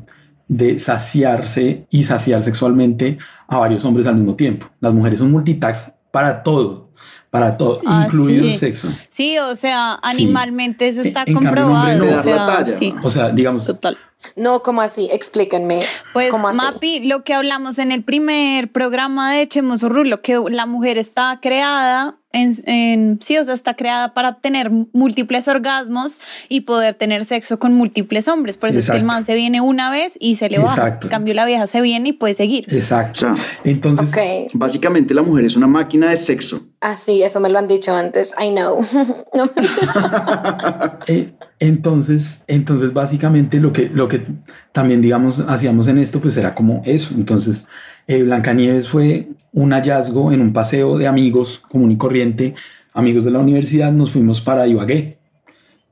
de 0.48 0.80
saciarse 0.80 1.86
y 1.90 2.04
saciar 2.04 2.42
sexualmente 2.42 3.18
a 3.48 3.58
varios 3.58 3.84
hombres 3.86 4.08
al 4.08 4.16
mismo 4.16 4.36
tiempo. 4.36 4.68
Las 4.80 4.94
mujeres 4.94 5.20
son 5.20 5.32
multitask 5.32 5.96
para 6.12 6.42
todo, 6.42 6.92
para 7.30 7.58
todo, 7.58 7.82
Ah, 7.86 8.04
incluido 8.06 8.44
sí. 8.44 8.50
el 8.52 8.56
sexo. 8.56 8.90
Sí, 9.10 9.38
o 9.40 9.56
sea, 9.56 10.00
animalmente 10.02 10.88
eso 10.88 11.02
En- 11.02 11.08
está 11.08 11.24
en 11.26 11.34
cambio, 11.34 11.50
comprobado. 11.66 12.06
no. 12.06 12.18
o 12.18 12.22
sea, 12.22 12.66
sí, 12.68 12.94
O 13.04 13.10
sea, 13.10 13.30
digamos, 13.30 13.66
total. 13.66 13.98
No, 14.36 14.62
como 14.64 14.82
así? 14.82 15.08
Explíquenme. 15.12 15.82
Pues, 16.14 16.32
¿Cómo 16.32 16.48
así? 16.48 16.58
Mapi, 16.58 17.00
lo 17.08 17.24
que 17.24 17.34
hablamos 17.34 17.78
en 17.78 17.92
el 17.92 18.04
primer 18.04 18.72
programa 18.72 19.32
de 19.32 19.44
Echemos 19.44 19.84
Rulo, 19.84 20.22
que 20.22 20.40
la 20.50 20.66
mujer 20.66 20.98
está 20.98 21.40
creada 21.42 22.18
en, 22.38 22.56
en- 22.66 23.20
sí, 23.22 23.38
o 23.38 23.44
sea, 23.44 23.54
está 23.54 23.76
creada 23.76 24.14
para 24.14 24.36
tener 24.36 24.70
múltiples 24.94 25.48
orgasmos 25.48 26.20
y 26.50 26.62
poder 26.62 26.94
tener 26.94 27.26
sexo 27.26 27.60
con 27.60 27.74
múltiples 27.74 28.28
hombres. 28.28 28.58
Por 28.58 28.70
eso 28.70 28.80
es 28.80 28.86
que 28.86 28.92
el 28.92 28.98
Exacto. 29.04 29.14
man 29.14 29.26
se 29.26 29.36
viene 29.36 29.60
una 29.62 29.90
vez 29.92 30.18
y 30.20 30.36
se 30.36 30.50
le 30.50 30.60
baja. 30.60 30.74
Exacto. 30.76 31.08
En 31.08 31.12
cambio, 31.12 31.34
la 31.34 31.46
vieja 31.46 31.68
se 31.68 31.82
viene 31.82 32.10
y 32.10 32.14
puede 32.14 32.34
seguir. 32.34 32.66
exacto. 32.74 33.28
O 33.32 33.36
sea, 33.36 33.46
Entonces, 33.64 34.08
Ok. 34.10 34.52
básicamente 34.54 35.14
la 35.14 35.22
mujer 35.22 35.46
es 35.46 35.56
una 35.56 35.68
máquina 35.68 36.10
de 36.10 36.16
sexo. 36.16 36.62
Ah, 36.82 36.96
sí, 36.96 37.24
eso 37.24 37.40
me 37.40 37.50
lo 37.50 37.58
han 37.60 37.68
dicho 37.68 37.96
antes. 37.96 38.34
I 38.40 38.50
know. 38.52 38.86
No. 39.34 39.50
Eh, 41.08 41.34
entonces, 41.60 42.44
entonces 42.48 42.94
básicamente 42.94 43.60
lo 43.60 43.74
que, 43.74 43.90
lo 43.90 44.08
que 44.08 44.26
también, 44.72 45.02
digamos, 45.02 45.40
hacíamos 45.48 45.88
en 45.88 45.98
esto, 45.98 46.20
pues 46.20 46.38
era 46.38 46.54
como 46.54 46.82
eso. 46.86 47.14
Entonces, 47.16 47.68
eh, 48.08 48.24
Blancanieves 48.24 48.88
fue 48.90 49.28
un 49.54 49.72
hallazgo 49.72 50.32
en 50.32 50.42
un 50.42 50.54
paseo 50.54 50.98
de 50.98 51.08
amigos 51.08 51.62
común 51.70 51.92
y 51.92 51.98
corriente, 51.98 52.54
amigos 52.94 53.24
de 53.26 53.32
la 53.32 53.40
universidad, 53.40 53.92
nos 53.92 54.12
fuimos 54.12 54.42
para 54.42 54.68
Ibagué. 54.68 55.18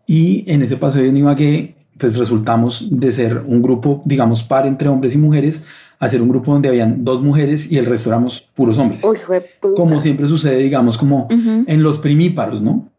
Y 0.07 0.43
en 0.51 0.61
ese 0.61 0.77
paseo 0.77 1.03
en 1.03 1.17
Ibagué, 1.17 1.75
pues 1.97 2.17
resultamos 2.17 2.87
de 2.91 3.11
ser 3.11 3.41
un 3.45 3.61
grupo, 3.61 4.01
digamos, 4.05 4.43
par 4.43 4.67
entre 4.67 4.87
hombres 4.89 5.15
y 5.15 5.17
mujeres, 5.17 5.63
a 5.97 6.07
ser 6.09 6.21
un 6.21 6.29
grupo 6.29 6.51
donde 6.51 6.67
habían 6.69 7.03
dos 7.05 7.21
mujeres 7.23 7.71
y 7.71 7.77
el 7.77 7.85
resto 7.85 8.09
éramos 8.09 8.41
puros 8.53 8.77
hombres. 8.77 9.01
Uy, 9.61 9.73
como 9.75 9.99
siempre 9.99 10.27
sucede, 10.27 10.57
digamos, 10.57 10.97
como 10.97 11.27
en 11.67 11.81
los 11.83 11.97
primíparos, 11.97 12.61
¿no? 12.61 12.89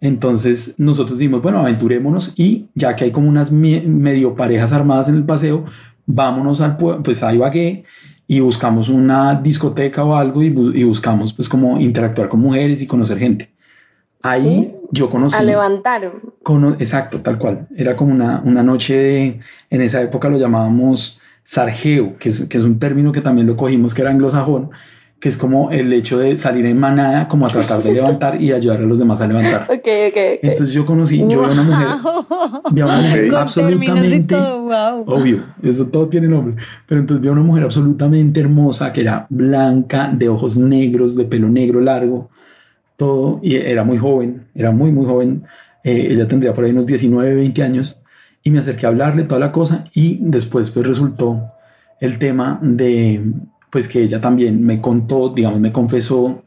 Entonces 0.00 0.74
nosotros 0.78 1.18
dijimos, 1.18 1.42
bueno, 1.42 1.58
aventurémonos 1.60 2.34
y 2.38 2.66
ya 2.74 2.94
que 2.94 3.04
hay 3.04 3.10
como 3.10 3.28
unas 3.28 3.50
medio 3.50 4.34
parejas 4.34 4.72
armadas 4.72 5.08
en 5.08 5.16
el 5.16 5.24
paseo, 5.24 5.64
vámonos 6.06 6.60
al 6.60 6.76
pue- 6.78 7.02
pues 7.02 7.22
a 7.22 7.34
Ibagué 7.34 7.84
y 8.28 8.40
buscamos 8.40 8.88
una 8.88 9.34
discoteca 9.34 10.04
o 10.04 10.14
algo 10.16 10.42
y, 10.42 10.52
bu- 10.52 10.74
y 10.74 10.82
buscamos 10.84 11.32
pues 11.32 11.48
como 11.48 11.78
interactuar 11.80 12.28
con 12.28 12.40
mujeres 12.40 12.82
y 12.82 12.86
conocer 12.86 13.18
gente. 13.18 13.50
Ahí 14.22 14.42
Sí. 14.42 14.74
yo 14.90 15.08
conocí, 15.08 15.36
A 15.36 15.42
levantar. 15.42 16.12
cono- 16.42 16.74
exacto, 16.78 17.20
tal 17.20 17.38
cual. 17.38 17.68
Era 17.76 17.94
como 17.94 18.12
una, 18.12 18.40
una 18.44 18.62
noche 18.62 18.96
de, 18.96 19.40
en 19.70 19.80
esa 19.82 20.02
época 20.02 20.28
lo 20.28 20.38
llamábamos 20.38 21.20
sargeo, 21.44 22.16
que 22.18 22.30
es, 22.30 22.46
que 22.48 22.58
es 22.58 22.64
un 22.64 22.78
término 22.80 23.12
que 23.12 23.20
también 23.20 23.46
lo 23.46 23.56
cogimos 23.56 23.94
que 23.94 24.02
era 24.02 24.10
anglosajón, 24.10 24.70
que 25.18 25.30
es 25.30 25.36
como 25.38 25.70
el 25.70 25.92
hecho 25.92 26.18
de 26.18 26.36
salir 26.36 26.66
en 26.66 26.78
manada, 26.78 27.26
como 27.26 27.46
a 27.46 27.48
tratar 27.48 27.82
de 27.82 27.92
levantar 27.92 28.40
y 28.40 28.52
ayudar 28.52 28.78
a 28.78 28.82
los 28.82 28.98
demás 28.98 29.20
a 29.20 29.26
levantar. 29.26 29.66
Ok, 29.76 29.88
ok, 30.08 30.16
ok. 30.16 30.38
Entonces 30.42 30.74
yo 30.74 30.84
conocí, 30.84 31.18
yo 31.18 31.26
vi 31.26 31.34
a 31.34 31.38
una 31.38 31.62
mujer, 31.62 31.88
vi 32.72 32.80
a 32.80 32.84
una 32.84 32.98
mujer 32.98 33.34
absolutamente, 33.34 34.34
todo, 34.34 34.62
wow. 34.62 35.04
obvio, 35.06 35.44
eso 35.62 35.86
todo 35.86 36.08
tiene 36.08 36.28
nombre, 36.28 36.56
pero 36.86 37.00
entonces 37.00 37.22
vi 37.22 37.28
a 37.28 37.32
una 37.32 37.42
mujer 37.42 37.64
absolutamente 37.64 38.40
hermosa 38.40 38.92
que 38.92 39.00
era 39.02 39.26
blanca, 39.30 40.10
de 40.12 40.28
ojos 40.28 40.56
negros, 40.56 41.16
de 41.16 41.24
pelo 41.24 41.48
negro 41.48 41.80
largo, 41.80 42.28
todo, 42.96 43.40
y 43.42 43.56
era 43.56 43.84
muy 43.84 43.98
joven, 43.98 44.46
era 44.54 44.70
muy, 44.70 44.92
muy 44.92 45.06
joven, 45.06 45.44
eh, 45.82 46.08
ella 46.10 46.28
tendría 46.28 46.52
por 46.52 46.64
ahí 46.64 46.72
unos 46.72 46.86
19, 46.86 47.34
20 47.34 47.62
años, 47.62 48.00
y 48.42 48.50
me 48.50 48.58
acerqué 48.58 48.86
a 48.86 48.90
hablarle 48.90 49.22
toda 49.22 49.40
la 49.40 49.52
cosa, 49.52 49.86
y 49.94 50.18
después 50.20 50.70
pues 50.70 50.86
resultó 50.86 51.52
el 52.00 52.18
tema 52.18 52.58
de, 52.62 53.22
pues 53.76 53.88
que 53.88 54.02
ella 54.02 54.22
también 54.22 54.64
me 54.64 54.80
contó, 54.80 55.28
digamos, 55.28 55.60
me 55.60 55.70
confesó 55.70 56.44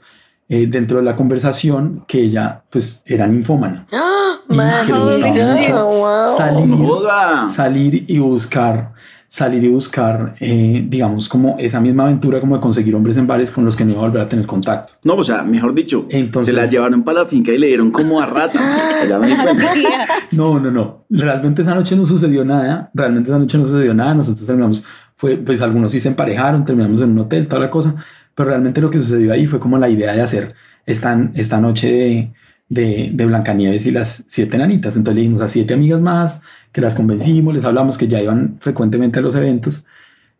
eh, 0.47 0.65
dentro 0.65 0.97
de 0.97 1.03
la 1.03 1.15
conversación 1.15 2.03
que 2.07 2.21
ella 2.21 2.63
pues 2.71 3.03
era 3.05 3.27
ninfómana. 3.27 3.85
¡Ah! 3.93 4.37
Y 4.49 4.55
Man, 4.55 4.87
que 4.87 4.93
le 4.93 5.71
wow. 5.73 6.35
salir, 6.35 7.49
salir 7.49 8.05
y 8.07 8.17
buscar, 8.17 8.93
salir 9.27 9.63
y 9.63 9.67
buscar, 9.69 10.33
eh, 10.39 10.83
digamos, 10.89 11.29
como 11.29 11.55
esa 11.59 11.79
misma 11.79 12.05
aventura 12.05 12.39
como 12.39 12.55
de 12.55 12.61
conseguir 12.61 12.95
hombres 12.95 13.15
en 13.17 13.27
bares 13.27 13.51
con 13.51 13.63
los 13.63 13.75
que 13.75 13.85
no 13.85 13.91
iba 13.91 13.99
a 14.01 14.05
volver 14.05 14.23
a 14.23 14.27
tener 14.27 14.47
contacto. 14.47 14.93
No, 15.03 15.13
o 15.13 15.23
sea, 15.23 15.43
mejor 15.43 15.75
dicho, 15.75 16.07
Entonces- 16.09 16.51
se 16.55 16.59
la 16.59 16.65
llevaron 16.65 17.03
para 17.03 17.19
la 17.19 17.25
finca 17.27 17.51
y 17.51 17.59
le 17.59 17.67
dieron 17.67 17.91
como 17.91 18.19
a 18.19 18.25
rata. 18.25 18.59
No, 20.31 20.59
no, 20.59 20.71
no. 20.71 21.05
Realmente 21.09 21.61
esa 21.61 21.75
noche 21.75 21.95
no 21.95 22.05
sucedió 22.05 22.43
nada. 22.45 22.89
Realmente 22.93 23.29
esa 23.29 23.39
noche 23.39 23.57
no 23.57 23.65
sucedió 23.65 23.93
nada. 23.93 24.13
Nosotros 24.13 24.45
terminamos, 24.45 24.83
pues 25.19 25.61
algunos 25.61 25.91
sí 25.91 25.99
se 25.99 26.09
emparejaron, 26.09 26.65
terminamos 26.65 27.01
en 27.01 27.11
un 27.11 27.19
hotel, 27.19 27.47
toda 27.47 27.61
la 27.61 27.69
cosa. 27.69 27.95
Pero 28.35 28.49
realmente 28.49 28.81
lo 28.81 28.89
que 28.89 29.01
sucedió 29.01 29.33
ahí 29.33 29.47
fue 29.47 29.59
como 29.59 29.77
la 29.77 29.89
idea 29.89 30.13
de 30.13 30.21
hacer 30.21 30.55
esta, 30.85 31.29
esta 31.35 31.59
noche 31.59 31.91
de, 31.91 32.33
de, 32.69 33.11
de 33.13 33.25
Blancanieves 33.25 33.85
y 33.85 33.91
las 33.91 34.23
siete 34.27 34.57
nanitas. 34.57 34.95
Entonces 34.95 35.15
le 35.15 35.21
dimos 35.21 35.41
a 35.41 35.47
siete 35.47 35.73
amigas 35.73 36.01
más 36.01 36.41
que 36.71 36.81
las 36.81 36.95
convencimos, 36.95 37.53
les 37.53 37.65
hablamos 37.65 37.97
que 37.97 38.07
ya 38.07 38.21
iban 38.21 38.57
frecuentemente 38.59 39.19
a 39.19 39.21
los 39.21 39.35
eventos. 39.35 39.85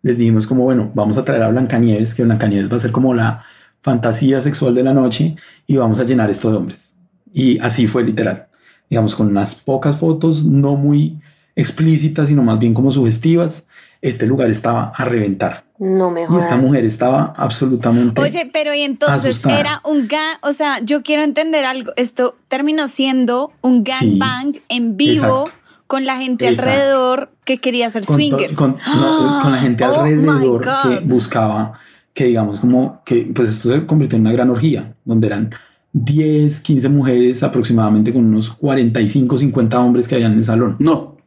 Les 0.01 0.17
dijimos 0.17 0.47
como, 0.47 0.63
bueno, 0.63 0.91
vamos 0.95 1.17
a 1.17 1.25
traer 1.25 1.43
a 1.43 1.49
Blancanieves, 1.49 2.13
que 2.13 2.23
Blancanieves 2.23 2.71
va 2.71 2.77
a 2.77 2.79
ser 2.79 2.91
como 2.91 3.13
la 3.13 3.43
fantasía 3.81 4.41
sexual 4.41 4.75
de 4.75 4.83
la 4.83 4.93
noche 4.93 5.35
y 5.67 5.77
vamos 5.77 5.99
a 5.99 6.03
llenar 6.05 6.29
esto 6.29 6.51
de 6.51 6.57
hombres. 6.57 6.95
Y 7.33 7.59
así 7.59 7.87
fue 7.87 8.03
literal 8.03 8.49
digamos, 8.89 9.15
con 9.15 9.27
unas 9.27 9.55
pocas 9.55 9.97
fotos, 9.97 10.45
no 10.45 10.75
muy 10.75 11.19
explícitas, 11.55 12.29
sino 12.29 12.43
más 12.43 12.59
bien 12.59 12.73
como 12.73 12.91
sugestivas. 12.91 13.67
Este 14.01 14.25
lugar 14.25 14.49
estaba 14.49 14.93
a 14.95 15.03
reventar 15.05 15.65
No 15.77 16.09
me 16.09 16.23
y 16.23 16.25
jodas. 16.25 16.45
esta 16.45 16.55
mujer 16.57 16.85
estaba 16.85 17.33
absolutamente. 17.35 18.21
Oye, 18.21 18.49
pero 18.53 18.73
y 18.73 18.81
entonces 18.81 19.31
asustada. 19.31 19.59
era 19.59 19.81
un 19.83 20.07
gang, 20.07 20.37
o 20.41 20.53
sea, 20.53 20.79
yo 20.79 21.03
quiero 21.03 21.23
entender 21.23 21.65
algo. 21.65 21.91
Esto 21.97 22.35
terminó 22.47 22.87
siendo 22.87 23.51
un 23.61 23.83
Sí. 23.85 23.91
gangbang 24.17 24.53
en 24.69 24.95
vivo 24.95 25.41
Exacto. 25.41 25.51
con 25.87 26.05
la 26.05 26.17
gente 26.17 26.47
Exacto. 26.47 26.69
alrededor 26.71 27.31
que 27.43 27.57
quería 27.57 27.89
ser 27.89 28.05
con, 28.05 28.15
swinger. 28.15 28.53
con, 28.55 28.77
no, 28.87 29.39
con 29.41 29.51
la 29.51 29.57
gente 29.57 29.83
Oh 29.85 29.99
alrededor 30.01 30.61
que 30.61 30.99
buscaba 31.05 31.73
que 32.13 32.25
digamos 32.25 32.59
como 32.59 33.01
que 33.05 33.29
pues 33.33 33.49
esto 33.49 33.69
se 33.69 33.85
convirtió 33.85 34.15
en 34.17 34.21
una 34.21 34.31
gran 34.33 34.49
orgía 34.49 34.93
donde 35.05 35.27
eran 35.27 35.51
10, 35.93 36.59
15 36.61 36.87
mujeres 36.89 37.41
aproximadamente 37.43 38.13
con 38.13 38.23
unos 38.25 38.49
45, 38.51 39.37
50 39.37 39.79
hombres 39.79 40.07
que 40.07 40.15
habían 40.15 40.33
en 40.33 40.37
el 40.39 40.43
salón. 40.43 40.75
No, 40.79 41.17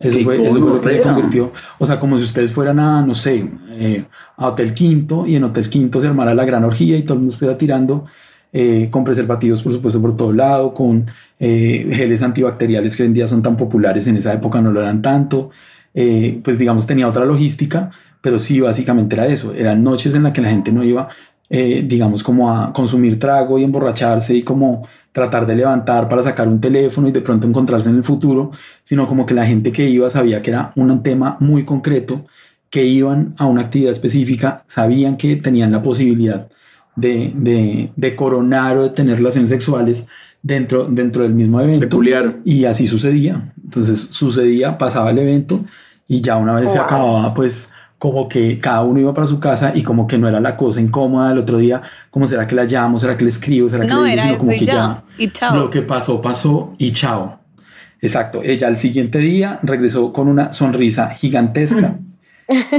Eso 0.00 0.18
¡Qué 0.18 0.24
fue, 0.24 0.46
eso 0.46 0.60
fue 0.60 0.74
lo 0.74 0.80
que 0.80 0.88
se 0.90 1.00
convirtió. 1.00 1.52
O 1.78 1.86
sea, 1.86 2.00
como 2.00 2.18
si 2.18 2.24
ustedes 2.24 2.50
fueran 2.50 2.78
a, 2.80 3.02
no 3.02 3.14
sé, 3.14 3.48
eh, 3.70 4.04
a 4.36 4.48
Hotel 4.48 4.74
Quinto 4.74 5.26
y 5.26 5.36
en 5.36 5.44
Hotel 5.44 5.70
Quinto 5.70 6.00
se 6.00 6.06
armara 6.06 6.34
la 6.34 6.44
gran 6.44 6.64
orgía 6.64 6.96
y 6.96 7.02
todo 7.02 7.14
el 7.14 7.20
mundo 7.20 7.32
estuviera 7.32 7.56
tirando 7.56 8.04
eh, 8.52 8.88
con 8.90 9.02
preservativos, 9.02 9.62
por 9.62 9.72
supuesto, 9.72 10.00
por 10.00 10.16
todo 10.16 10.32
lado, 10.32 10.74
con 10.74 11.06
eh, 11.40 11.88
geles 11.92 12.22
antibacteriales 12.22 12.96
que 12.96 13.02
hoy 13.02 13.08
en 13.08 13.14
día 13.14 13.26
son 13.26 13.42
tan 13.42 13.56
populares, 13.56 14.06
en 14.06 14.16
esa 14.16 14.32
época 14.32 14.60
no 14.60 14.70
lo 14.70 14.80
eran 14.80 15.02
tanto. 15.02 15.50
Eh, 15.94 16.40
pues 16.42 16.58
digamos, 16.58 16.86
tenía 16.86 17.08
otra 17.08 17.24
logística, 17.24 17.90
pero 18.20 18.38
sí, 18.38 18.60
básicamente 18.60 19.14
era 19.14 19.26
eso. 19.26 19.54
Eran 19.54 19.82
noches 19.82 20.14
en 20.14 20.24
las 20.24 20.32
que 20.32 20.40
la 20.40 20.50
gente 20.50 20.72
no 20.72 20.82
iba, 20.82 21.08
eh, 21.48 21.84
digamos, 21.86 22.22
como 22.22 22.52
a 22.52 22.72
consumir 22.72 23.18
trago 23.18 23.58
y 23.58 23.64
emborracharse 23.64 24.34
y 24.34 24.42
como 24.42 24.86
tratar 25.14 25.46
de 25.46 25.54
levantar 25.54 26.08
para 26.08 26.22
sacar 26.22 26.48
un 26.48 26.60
teléfono 26.60 27.08
y 27.08 27.12
de 27.12 27.20
pronto 27.20 27.46
encontrarse 27.46 27.88
en 27.88 27.96
el 27.96 28.04
futuro, 28.04 28.50
sino 28.82 29.06
como 29.06 29.24
que 29.24 29.32
la 29.32 29.46
gente 29.46 29.70
que 29.70 29.88
iba 29.88 30.10
sabía 30.10 30.42
que 30.42 30.50
era 30.50 30.72
un 30.74 31.02
tema 31.04 31.36
muy 31.38 31.64
concreto, 31.64 32.26
que 32.68 32.84
iban 32.84 33.32
a 33.38 33.46
una 33.46 33.62
actividad 33.62 33.92
específica, 33.92 34.64
sabían 34.66 35.16
que 35.16 35.36
tenían 35.36 35.70
la 35.70 35.80
posibilidad 35.80 36.48
de, 36.96 37.32
de, 37.32 37.92
de 37.94 38.16
coronar 38.16 38.76
o 38.76 38.82
de 38.82 38.90
tener 38.90 39.18
relaciones 39.18 39.50
sexuales 39.50 40.08
dentro, 40.42 40.88
dentro 40.90 41.22
del 41.22 41.32
mismo 41.32 41.60
evento. 41.60 41.86
Peculiar. 41.86 42.38
Y 42.44 42.64
así 42.64 42.88
sucedía. 42.88 43.52
Entonces 43.62 44.08
sucedía, 44.10 44.76
pasaba 44.78 45.12
el 45.12 45.18
evento 45.20 45.64
y 46.08 46.22
ya 46.22 46.36
una 46.36 46.54
vez 46.56 46.72
se 46.72 46.78
acababa, 46.80 47.32
pues 47.34 47.72
como 48.04 48.28
que 48.28 48.60
cada 48.60 48.82
uno 48.82 49.00
iba 49.00 49.14
para 49.14 49.26
su 49.26 49.40
casa 49.40 49.72
y 49.74 49.82
como 49.82 50.06
que 50.06 50.18
no 50.18 50.28
era 50.28 50.38
la 50.38 50.58
cosa 50.58 50.78
incómoda 50.78 51.30
del 51.30 51.38
otro 51.38 51.56
día, 51.56 51.80
como 52.10 52.26
será 52.26 52.46
que 52.46 52.54
la 52.54 52.64
llamo, 52.64 52.98
será 52.98 53.16
que 53.16 53.24
le 53.24 53.30
escribo, 53.30 53.66
será 53.66 53.86
que 53.86 53.90
No, 53.90 54.02
le 54.02 54.10
digo, 54.10 54.12
era 54.12 54.22
sino 54.24 54.38
como 54.40 54.50
que 54.50 54.64
ya. 54.66 55.02
Y 55.16 55.28
chao. 55.30 55.56
lo 55.56 55.70
que 55.70 55.80
pasó, 55.80 56.20
pasó 56.20 56.74
y 56.76 56.92
chao. 56.92 57.38
Exacto. 58.02 58.42
Ella 58.44 58.66
al 58.66 58.76
siguiente 58.76 59.16
día 59.20 59.58
regresó 59.62 60.12
con 60.12 60.28
una 60.28 60.52
sonrisa 60.52 61.08
gigantesca 61.14 61.96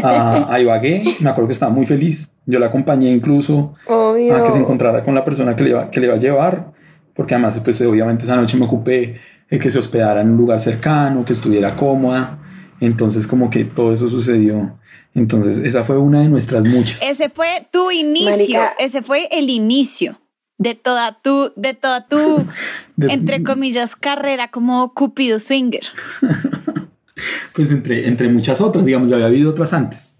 a, 0.04 0.46
a 0.48 0.60
Ibagué. 0.60 1.16
Me 1.20 1.32
acuerdo 1.32 1.48
que 1.48 1.54
estaba 1.54 1.72
muy 1.72 1.88
feliz. 1.88 2.32
Yo 2.46 2.60
la 2.60 2.68
acompañé 2.68 3.10
incluso 3.10 3.74
Obvio. 3.88 4.36
a 4.36 4.44
que 4.44 4.52
se 4.52 4.60
encontrara 4.60 5.04
con 5.04 5.16
la 5.16 5.26
persona 5.26 5.56
que 5.56 5.64
le 5.64 5.70
iba, 5.72 5.90
que 5.90 6.02
le 6.02 6.06
iba 6.06 6.16
a 6.18 6.20
llevar, 6.20 6.68
porque 7.16 7.34
además, 7.34 7.60
pues 7.62 7.82
obviamente 7.82 8.26
esa 8.26 8.36
noche 8.36 8.58
me 8.58 8.66
ocupé 8.66 9.20
de 9.50 9.58
que 9.58 9.72
se 9.72 9.80
hospedara 9.80 10.22
en 10.22 10.30
un 10.30 10.38
lugar 10.38 10.60
cercano, 10.60 11.26
que 11.26 11.34
estuviera 11.34 11.76
cómoda. 11.76 12.38
Entonces, 12.80 13.28
como 13.28 13.50
que 13.50 13.64
todo 13.66 13.94
eso 13.94 14.10
sucedió. 14.10 14.78
Entonces, 15.14 15.58
esa 15.60 15.84
fue 15.84 15.98
una 15.98 16.22
de 16.22 16.30
nuestras 16.30 16.64
muchas. 16.66 17.02
Ese 17.02 17.30
fue 17.30 17.68
tu 17.72 17.90
inicio, 17.92 18.30
Marica. 18.32 18.74
ese 18.80 19.02
fue 19.02 19.28
el 19.32 19.50
inicio 19.50 20.20
de 20.58 20.76
toda 20.76 21.20
tu, 21.22 21.52
de 21.56 21.74
toda 21.74 22.08
tu, 22.08 22.46
De- 22.98 23.14
entre 23.14 23.44
comillas, 23.44 23.96
carrera 23.96 24.50
como 24.52 24.94
Cupido 24.94 25.40
Swinger. 25.40 25.84
Pues 27.54 27.72
entre, 27.72 28.08
entre 28.10 28.28
muchas 28.28 28.60
otras, 28.60 28.84
digamos, 28.86 29.10
ya 29.10 29.16
había 29.16 29.28
habido 29.28 29.52
otras 29.52 29.72
antes. 29.72 30.18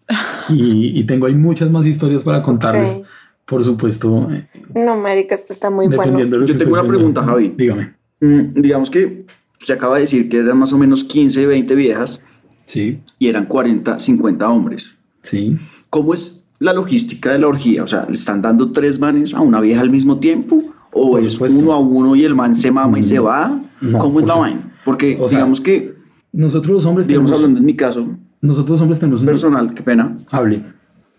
Y, 0.48 0.98
y 0.98 1.04
tengo 1.04 1.26
ahí 1.26 1.36
muchas 1.36 1.70
más 1.70 1.86
historias 1.86 2.24
para 2.24 2.42
contarles. 2.42 3.02
Por 3.46 3.64
supuesto, 3.66 4.30
eh, 4.32 4.48
No, 4.74 4.96
marica, 4.96 5.36
esto 5.36 5.52
está 5.52 5.70
muy 5.70 5.88
bueno. 5.88 6.18
Yo 6.46 6.56
tengo 6.56 6.72
una 6.72 6.82
viendo. 6.82 6.98
pregunta, 6.98 7.24
Javi. 7.24 7.54
Dígame. 7.58 7.94
Mm, 8.22 8.62
digamos 8.62 8.90
que 8.90 9.26
se 9.66 9.74
acaba 9.74 9.96
de 9.96 10.02
decir 10.02 10.30
que 10.30 10.38
eran 10.38 10.58
más 10.58 10.72
o 10.72 10.78
menos 10.78 11.04
15, 11.04 11.46
20 11.46 11.76
viejas 11.76 12.22
Sí, 12.66 13.00
y 13.20 13.28
eran 13.28 13.46
40, 13.46 14.00
50 14.00 14.50
hombres. 14.50 14.98
sí. 15.22 15.58
¿Cómo 15.90 16.14
es 16.14 16.44
la 16.60 16.74
logística 16.74 17.32
de 17.32 17.40
la 17.40 17.48
orgía? 17.48 17.84
O 17.84 17.88
sea, 17.88 18.06
¿le 18.08 18.16
están 18.16 18.42
dando 18.42 18.72
tres 18.74 19.00
manes 19.00 19.34
a 19.34 19.40
una 19.40 19.62
vieja 19.62 19.80
al 19.82 19.90
mismo 19.90 20.20
tiempo? 20.20 20.62
¿O 20.92 21.12
Por 21.12 21.20
es 21.22 21.34
supuesto. 21.34 21.58
uno 21.60 21.72
a 21.72 21.80
uno 21.80 22.16
y 22.18 22.26
el 22.26 22.36
man 22.36 22.54
se 22.54 22.70
mama 22.72 23.00
y 23.00 23.04
se 23.04 23.20
va? 23.20 23.62
No, 23.80 24.00
¿Cómo 24.00 24.20
es 24.20 24.26
la 24.26 24.36
vaina? 24.36 24.74
Porque 24.84 25.16
o 25.20 25.28
sea, 25.30 25.38
digamos 25.40 25.62
que, 25.62 25.94
Nosotros 26.34 26.74
los 26.74 26.86
hombres 26.86 27.08
digamos 27.08 27.28
tenemos, 27.32 27.44
hablando 27.44 27.60
en 27.60 27.66
mi 27.66 27.76
caso 27.76 28.08
nosotros 28.42 28.72
los 28.72 28.82
hombres 28.82 29.00
tenemos 29.00 29.22
un 29.22 29.26
personal, 29.28 29.74
qué 29.74 29.84
pena, 29.84 30.16
hable. 30.32 30.64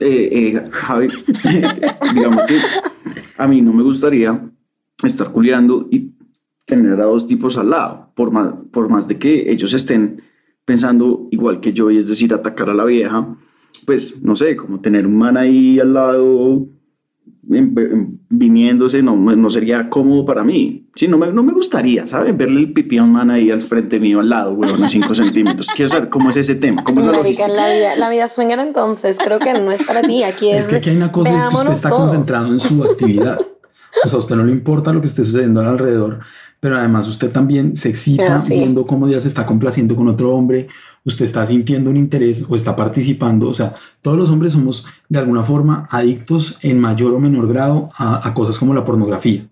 eh, 0.01 0.29
eh, 0.57 0.69
Javi, 0.71 1.09
digamos 2.15 2.43
que 2.45 2.59
a 3.39 3.47
mí 3.47 3.63
no 3.63 3.73
me 3.73 3.83
gustaría 3.83 4.39
estar 5.03 5.31
culiando 5.33 5.89
y 5.91 6.13
tener 6.67 7.01
a 7.01 7.05
dos 7.05 7.27
tipos 7.27 7.57
al 7.57 7.71
lado, 7.71 8.11
por 8.15 8.31
más, 8.31 8.49
por 8.71 8.89
más 8.89 9.09
de 9.09 9.19
que 9.19 9.51
ellos 9.51 9.73
estén 9.73 10.21
pensando 10.67 11.29
igual 11.31 11.61
que 11.61 11.73
yo, 11.73 11.91
y 11.91 11.97
es 11.97 12.07
decir, 12.07 12.35
atacar 12.35 12.69
a 12.69 12.75
la 12.75 12.85
vieja, 12.85 13.35
pues 13.87 14.23
no 14.23 14.37
sé, 14.37 14.57
como 14.57 14.81
tener 14.81 15.07
un 15.07 15.17
man 15.17 15.39
ahí 15.39 15.81
al 15.81 15.95
lado 15.95 16.67
viniéndose, 18.29 19.03
no, 19.03 19.15
no 19.17 19.51
sería 19.51 19.89
cómodo 19.89 20.25
para 20.25 20.43
mí. 20.43 20.89
Sí, 20.97 21.07
no 21.07 21.17
me, 21.17 21.29
no 21.33 21.45
me 21.45 21.53
gustaría, 21.53 22.07
¿sabes? 22.09 22.37
Verle 22.37 22.61
el 22.61 22.73
pipí 22.73 22.99
a 22.99 23.05
un 23.05 23.13
man 23.13 23.31
ahí 23.31 23.51
al 23.51 23.63
frente 23.63 24.01
mío, 24.01 24.19
al 24.19 24.29
lado, 24.29 24.53
weón, 24.55 24.83
a 24.83 24.89
5 24.89 25.15
centímetros. 25.15 25.69
Quiero 25.77 25.89
saber 25.91 26.09
cómo 26.09 26.31
es 26.31 26.37
ese 26.39 26.57
tema, 26.57 26.83
cómo 26.83 27.01
es 27.01 27.07
la 27.07 27.13
Marica, 27.13 27.47
la 27.47 27.73
vida, 27.73 27.97
la 27.97 28.11
vida 28.11 28.27
swinger 28.27 28.59
entonces 28.59 29.19
creo 29.23 29.39
que 29.39 29.53
no 29.53 29.71
es 29.71 29.85
para 29.85 30.03
ti. 30.03 30.25
Aquí 30.25 30.51
es, 30.51 30.65
Es 30.65 30.69
que 30.69 30.77
aquí 30.77 30.91
hay 30.91 30.97
una 30.97 31.13
cosa 31.13 31.39
es 31.39 31.47
que 31.47 31.57
usted 31.57 31.73
está 31.73 31.89
todos. 31.89 32.11
concentrado 32.11 32.49
en 32.49 32.59
su 32.59 32.83
actividad. 32.83 33.39
O 34.05 34.09
sea, 34.09 34.17
a 34.17 34.21
usted 34.21 34.37
no 34.37 34.45
le 34.45 34.53
importa 34.53 34.93
lo 34.93 35.01
que 35.01 35.07
esté 35.07 35.23
sucediendo 35.25 35.61
alrededor, 35.61 36.21
pero 36.61 36.77
además 36.79 37.07
usted 37.07 37.31
también 37.31 37.77
se 37.77 37.89
excita 37.89 38.37
Ah, 38.37 38.41
sí. 38.41 38.55
viendo 38.59 38.87
cómo 38.87 39.09
ya 39.09 39.21
se 39.21 39.29
está 39.29 39.45
complaciendo 39.47 39.95
con 39.95 40.09
otro 40.09 40.35
hombre, 40.35 40.69
usted 41.05 41.25
está 41.25 41.45
sintiendo 41.47 41.91
un 41.91 41.97
interés 41.97 42.45
o 42.49 42.55
está 42.55 42.75
participando. 42.75 43.49
O 43.49 43.55
sea, 43.55 43.75
todos 44.03 44.17
los 44.17 44.31
hombres 44.31 44.53
somos 44.53 44.85
de 45.09 45.19
alguna 45.19 45.45
forma 45.45 45.87
adictos 45.91 46.59
en 46.63 46.79
mayor 46.81 47.13
o 47.15 47.21
menor 47.21 47.47
grado 47.49 47.89
a, 47.97 48.27
a 48.27 48.35
cosas 48.35 48.59
como 48.59 48.75
la 48.75 48.85
pornografía. 48.85 49.47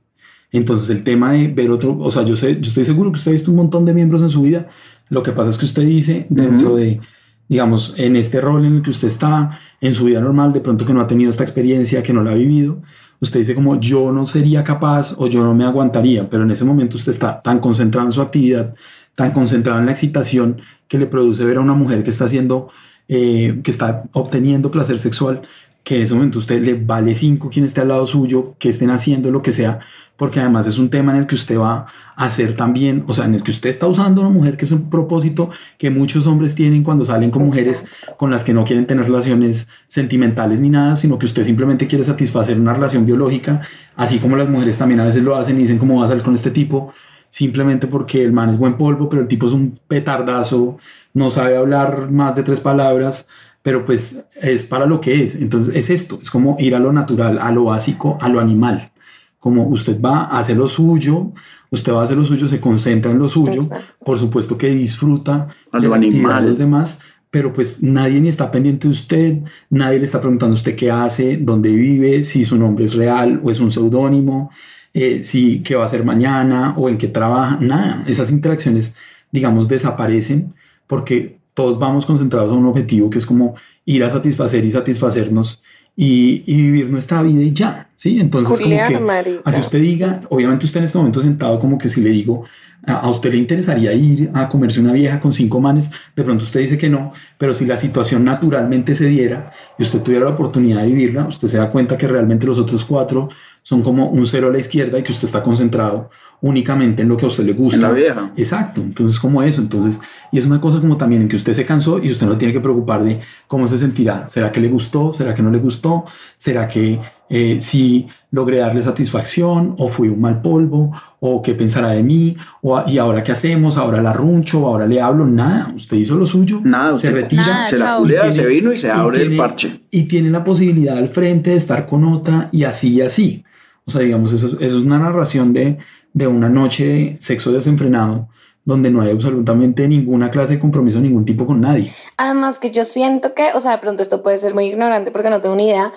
Entonces 0.50 0.88
el 0.90 1.02
tema 1.02 1.32
de 1.32 1.48
ver 1.48 1.70
otro, 1.70 1.96
o 1.98 2.10
sea, 2.10 2.22
yo 2.22 2.36
sé, 2.36 2.54
yo 2.54 2.68
estoy 2.68 2.84
seguro 2.84 3.10
que 3.10 3.18
usted 3.18 3.30
ha 3.30 3.32
visto 3.32 3.50
un 3.50 3.56
montón 3.56 3.84
de 3.84 3.92
miembros 3.92 4.22
en 4.22 4.30
su 4.30 4.42
vida. 4.42 4.68
Lo 5.08 5.22
que 5.22 5.32
pasa 5.32 5.50
es 5.50 5.58
que 5.58 5.64
usted 5.66 5.82
dice 5.82 6.26
dentro 6.30 6.76
de, 6.76 7.00
digamos, 7.48 7.94
en 7.96 8.16
este 8.16 8.40
rol 8.40 8.64
en 8.64 8.76
el 8.76 8.82
que 8.82 8.90
usted 8.90 9.08
está, 9.08 9.50
en 9.80 9.92
su 9.92 10.04
vida 10.04 10.20
normal, 10.20 10.52
de 10.52 10.60
pronto 10.60 10.86
que 10.86 10.94
no 10.94 11.00
ha 11.00 11.06
tenido 11.06 11.28
esta 11.28 11.42
experiencia, 11.42 12.02
que 12.02 12.12
no 12.12 12.22
la 12.22 12.30
ha 12.30 12.34
vivido, 12.34 12.80
usted 13.24 13.40
dice 13.40 13.54
como 13.54 13.80
yo 13.80 14.12
no 14.12 14.24
sería 14.24 14.62
capaz 14.62 15.14
o 15.18 15.26
yo 15.26 15.42
no 15.42 15.54
me 15.54 15.64
aguantaría, 15.64 16.28
pero 16.28 16.44
en 16.44 16.50
ese 16.50 16.64
momento 16.64 16.96
usted 16.96 17.10
está 17.10 17.42
tan 17.42 17.58
concentrado 17.58 18.06
en 18.06 18.12
su 18.12 18.22
actividad, 18.22 18.74
tan 19.14 19.32
concentrado 19.32 19.80
en 19.80 19.86
la 19.86 19.92
excitación 19.92 20.60
que 20.88 20.98
le 20.98 21.06
produce 21.06 21.44
ver 21.44 21.56
a 21.56 21.60
una 21.60 21.74
mujer 21.74 22.02
que 22.04 22.10
está 22.10 22.24
haciendo, 22.26 22.68
eh, 23.08 23.60
que 23.62 23.70
está 23.70 24.04
obteniendo 24.12 24.70
placer 24.70 24.98
sexual, 24.98 25.42
que 25.84 25.96
en 25.96 26.02
ese 26.02 26.14
momento 26.14 26.38
usted 26.38 26.60
le 26.62 26.74
vale 26.74 27.14
cinco 27.14 27.50
quien 27.50 27.66
esté 27.66 27.82
al 27.82 27.88
lado 27.88 28.06
suyo, 28.06 28.54
que 28.58 28.70
estén 28.70 28.90
haciendo 28.90 29.30
lo 29.30 29.42
que 29.42 29.52
sea, 29.52 29.80
porque 30.16 30.40
además 30.40 30.66
es 30.66 30.78
un 30.78 30.88
tema 30.88 31.12
en 31.12 31.18
el 31.18 31.26
que 31.26 31.34
usted 31.34 31.58
va 31.58 31.86
a 32.16 32.24
hacer 32.24 32.56
también, 32.56 33.04
o 33.06 33.12
sea, 33.12 33.26
en 33.26 33.34
el 33.34 33.42
que 33.42 33.50
usted 33.50 33.68
está 33.68 33.86
usando 33.86 34.22
a 34.22 34.26
una 34.26 34.34
mujer, 34.34 34.56
que 34.56 34.64
es 34.64 34.72
un 34.72 34.88
propósito 34.88 35.50
que 35.76 35.90
muchos 35.90 36.26
hombres 36.26 36.54
tienen 36.54 36.82
cuando 36.82 37.04
salen 37.04 37.30
con 37.30 37.44
mujeres 37.44 37.86
con 38.16 38.30
las 38.30 38.44
que 38.44 38.54
no 38.54 38.64
quieren 38.64 38.86
tener 38.86 39.04
relaciones 39.04 39.68
sentimentales 39.86 40.58
ni 40.58 40.70
nada, 40.70 40.96
sino 40.96 41.18
que 41.18 41.26
usted 41.26 41.44
simplemente 41.44 41.86
quiere 41.86 42.02
satisfacer 42.02 42.58
una 42.58 42.72
relación 42.72 43.04
biológica, 43.04 43.60
así 43.94 44.18
como 44.18 44.36
las 44.36 44.48
mujeres 44.48 44.78
también 44.78 45.00
a 45.00 45.04
veces 45.04 45.22
lo 45.22 45.36
hacen 45.36 45.56
y 45.56 45.60
dicen 45.60 45.78
cómo 45.78 45.98
va 46.00 46.06
a 46.06 46.08
salir 46.08 46.22
con 46.22 46.34
este 46.34 46.50
tipo, 46.50 46.94
simplemente 47.28 47.88
porque 47.88 48.22
el 48.22 48.32
man 48.32 48.48
es 48.48 48.56
buen 48.56 48.78
polvo, 48.78 49.08
pero 49.10 49.22
el 49.22 49.28
tipo 49.28 49.48
es 49.48 49.52
un 49.52 49.78
petardazo, 49.88 50.78
no 51.12 51.30
sabe 51.30 51.56
hablar 51.56 52.10
más 52.10 52.36
de 52.36 52.44
tres 52.44 52.60
palabras, 52.60 53.28
pero 53.64 53.86
pues 53.86 54.26
es 54.42 54.64
para 54.64 54.84
lo 54.84 55.00
que 55.00 55.22
es. 55.24 55.36
Entonces 55.36 55.74
es 55.74 55.88
esto, 55.88 56.18
es 56.20 56.30
como 56.30 56.54
ir 56.60 56.74
a 56.74 56.78
lo 56.78 56.92
natural, 56.92 57.38
a 57.38 57.50
lo 57.50 57.64
básico, 57.64 58.18
a 58.20 58.28
lo 58.28 58.38
animal. 58.38 58.92
Como 59.38 59.66
usted 59.68 59.98
va 59.98 60.24
a 60.24 60.38
hacer 60.40 60.58
lo 60.58 60.68
suyo, 60.68 61.32
usted 61.70 61.90
va 61.94 62.00
a 62.00 62.04
hacer 62.04 62.18
lo 62.18 62.26
suyo, 62.26 62.46
se 62.46 62.60
concentra 62.60 63.10
en 63.10 63.18
lo 63.18 63.26
suyo, 63.26 63.62
Exacto. 63.62 64.04
por 64.04 64.18
supuesto 64.18 64.58
que 64.58 64.68
disfruta 64.68 65.48
A 65.72 65.80
de 65.80 65.88
lo 65.88 65.94
animal. 65.94 66.42
de 66.42 66.48
los 66.48 66.58
demás, 66.58 67.00
pero 67.30 67.54
pues 67.54 67.82
nadie 67.82 68.20
ni 68.20 68.28
está 68.28 68.50
pendiente 68.50 68.86
de 68.86 68.90
usted, 68.90 69.38
nadie 69.70 69.98
le 69.98 70.04
está 70.04 70.20
preguntando 70.20 70.52
a 70.52 70.58
usted 70.58 70.76
qué 70.76 70.90
hace, 70.90 71.38
dónde 71.38 71.70
vive, 71.70 72.22
si 72.22 72.44
su 72.44 72.58
nombre 72.58 72.84
es 72.84 72.92
real 72.92 73.40
o 73.42 73.50
es 73.50 73.60
un 73.60 73.70
seudónimo, 73.70 74.50
eh, 74.92 75.24
si 75.24 75.60
qué 75.60 75.74
va 75.74 75.84
a 75.84 75.86
hacer 75.86 76.04
mañana 76.04 76.74
o 76.76 76.90
en 76.90 76.98
qué 76.98 77.08
trabaja, 77.08 77.56
nada. 77.62 78.04
Esas 78.06 78.30
interacciones, 78.30 78.94
digamos, 79.32 79.68
desaparecen 79.68 80.52
porque 80.86 81.38
todos 81.54 81.78
vamos 81.78 82.04
concentrados 82.04 82.50
a 82.50 82.54
un 82.54 82.66
objetivo 82.66 83.08
que 83.08 83.18
es 83.18 83.26
como 83.26 83.54
ir 83.84 84.04
a 84.04 84.10
satisfacer 84.10 84.64
y 84.64 84.70
satisfacernos 84.70 85.62
y, 85.96 86.42
y 86.46 86.56
vivir 86.56 86.90
nuestra 86.90 87.22
vida 87.22 87.40
y 87.40 87.52
ya, 87.52 87.88
¿sí? 87.94 88.18
Entonces, 88.20 88.58
Julián, 88.60 88.86
como 88.86 88.98
que 88.98 89.04
marica. 89.04 89.42
así 89.44 89.60
usted 89.60 89.80
diga, 89.80 90.20
obviamente 90.28 90.66
usted 90.66 90.78
en 90.78 90.84
este 90.84 90.98
momento 90.98 91.20
sentado 91.20 91.58
como 91.60 91.78
que 91.78 91.88
si 91.88 92.00
le 92.00 92.10
digo, 92.10 92.44
a 92.86 92.94
a 92.94 93.08
usted 93.08 93.30
le 93.30 93.38
interesaría 93.38 93.92
ir 93.92 94.30
a 94.34 94.48
comerse 94.48 94.80
una 94.80 94.92
vieja 94.92 95.20
con 95.20 95.32
cinco 95.32 95.60
manes, 95.60 95.90
de 96.16 96.24
pronto 96.24 96.44
usted 96.44 96.60
dice 96.60 96.76
que 96.76 96.90
no, 96.90 97.12
pero 97.38 97.54
si 97.54 97.64
la 97.64 97.78
situación 97.78 98.24
naturalmente 98.24 98.94
se 98.94 99.06
diera 99.06 99.50
y 99.78 99.82
usted 99.82 100.02
tuviera 100.02 100.24
la 100.24 100.32
oportunidad 100.32 100.82
de 100.82 100.88
vivirla, 100.88 101.26
usted 101.26 101.48
se 101.48 101.58
da 101.58 101.70
cuenta 101.70 101.96
que 101.96 102.08
realmente 102.08 102.46
los 102.46 102.58
otros 102.58 102.84
cuatro 102.84 103.28
son 103.66 103.80
como 103.82 104.10
un 104.10 104.26
cero 104.26 104.48
a 104.48 104.52
la 104.52 104.58
izquierda 104.58 104.98
y 104.98 105.02
que 105.02 105.10
usted 105.10 105.24
está 105.24 105.42
concentrado 105.42 106.10
únicamente 106.42 107.02
en 107.02 107.08
lo 107.08 107.16
que 107.16 107.24
a 107.24 107.28
usted 107.28 107.44
le 107.44 107.54
gusta. 107.54 107.76
En 107.76 107.82
la 107.82 107.90
vieja. 107.92 108.32
Exacto, 108.36 108.82
entonces 108.82 109.18
como 109.18 109.42
eso, 109.42 109.62
entonces, 109.62 109.98
y 110.30 110.38
es 110.38 110.44
una 110.46 110.60
cosa 110.60 110.78
como 110.80 110.98
también 110.98 111.22
en 111.22 111.28
que 111.28 111.36
usted 111.36 111.54
se 111.54 111.64
cansó 111.64 111.98
y 111.98 112.10
usted 112.12 112.26
no 112.26 112.36
tiene 112.36 112.52
que 112.52 112.60
preocupar 112.60 113.02
de 113.02 113.20
cómo 113.48 113.66
se 113.66 113.78
sentirá, 113.78 114.28
será 114.28 114.52
que 114.52 114.60
le 114.60 114.68
gustó, 114.68 115.12
será 115.14 115.34
que 115.34 115.42
no 115.42 115.50
le 115.50 115.58
gustó, 115.58 116.04
será 116.36 116.68
que 116.68 117.00
eh, 117.30 117.56
si 117.62 118.06
logré 118.30 118.58
darle 118.58 118.82
satisfacción 118.82 119.74
o 119.78 119.88
fui 119.88 120.08
un 120.08 120.20
mal 120.20 120.42
polvo 120.42 120.92
o 121.20 121.40
qué 121.40 121.54
pensará 121.54 121.92
de 121.92 122.02
mí 122.02 122.36
o 122.60 122.82
y 122.86 122.98
ahora 122.98 123.22
qué 123.22 123.32
hacemos, 123.32 123.78
ahora 123.78 124.02
la 124.02 124.12
runcho, 124.12 124.66
ahora 124.66 124.86
le 124.86 125.00
hablo, 125.00 125.24
nada, 125.26 125.72
usted 125.74 125.96
hizo 125.96 126.16
lo 126.16 126.26
suyo, 126.26 126.60
Nada, 126.62 126.88
se 126.96 127.06
usted 127.08 127.14
retira, 127.14 127.46
Nada, 127.46 127.70
se 127.70 127.78
la 127.78 127.96
culea, 127.96 128.26
Y 128.28 128.32
se 128.32 128.38
tiene- 128.42 128.54
vino 128.54 128.72
y 128.72 128.76
se 128.76 128.88
y 128.88 128.90
abre 128.90 129.16
el 129.22 129.28
tiene- 129.28 129.36
parche. 129.42 129.80
y 129.90 130.02
tiene 130.02 130.28
la 130.28 130.44
posibilidad 130.44 130.98
al 130.98 131.08
frente 131.08 131.50
de 131.50 131.56
estar 131.56 131.86
con 131.86 132.04
otra 132.04 132.50
y 132.52 132.64
así 132.64 132.92
y 132.94 133.00
así. 133.00 133.44
O 133.86 133.90
sea, 133.90 134.00
digamos, 134.00 134.32
eso, 134.32 134.46
es- 134.46 134.52
eso 134.54 134.78
es 134.78 134.84
una 134.84 134.98
narración 134.98 135.52
de, 135.52 135.78
de 136.12 136.26
una 136.26 136.48
noche 136.48 136.86
de 136.86 137.16
sexo 137.20 137.52
desenfrenado, 137.52 138.28
donde 138.64 138.90
no 138.90 139.02
hay 139.02 139.10
absolutamente 139.10 139.86
ninguna 139.88 140.30
clase 140.30 140.54
de 140.54 140.60
compromiso, 140.60 141.00
ningún 141.00 141.24
tipo 141.24 141.46
con 141.46 141.60
nadie. 141.60 141.92
Además 142.16 142.58
que 142.58 142.70
yo 142.70 142.84
siento 142.84 143.34
que, 143.34 143.50
o 143.54 143.60
sea, 143.60 143.72
de 143.72 143.78
pronto 143.78 144.02
esto 144.02 144.22
puede 144.22 144.38
ser 144.38 144.54
muy 144.54 144.64
ignorante 144.66 145.10
porque 145.10 145.28
no 145.30 145.42
tengo 145.42 145.54
ni 145.56 145.66
idea, 145.66 145.92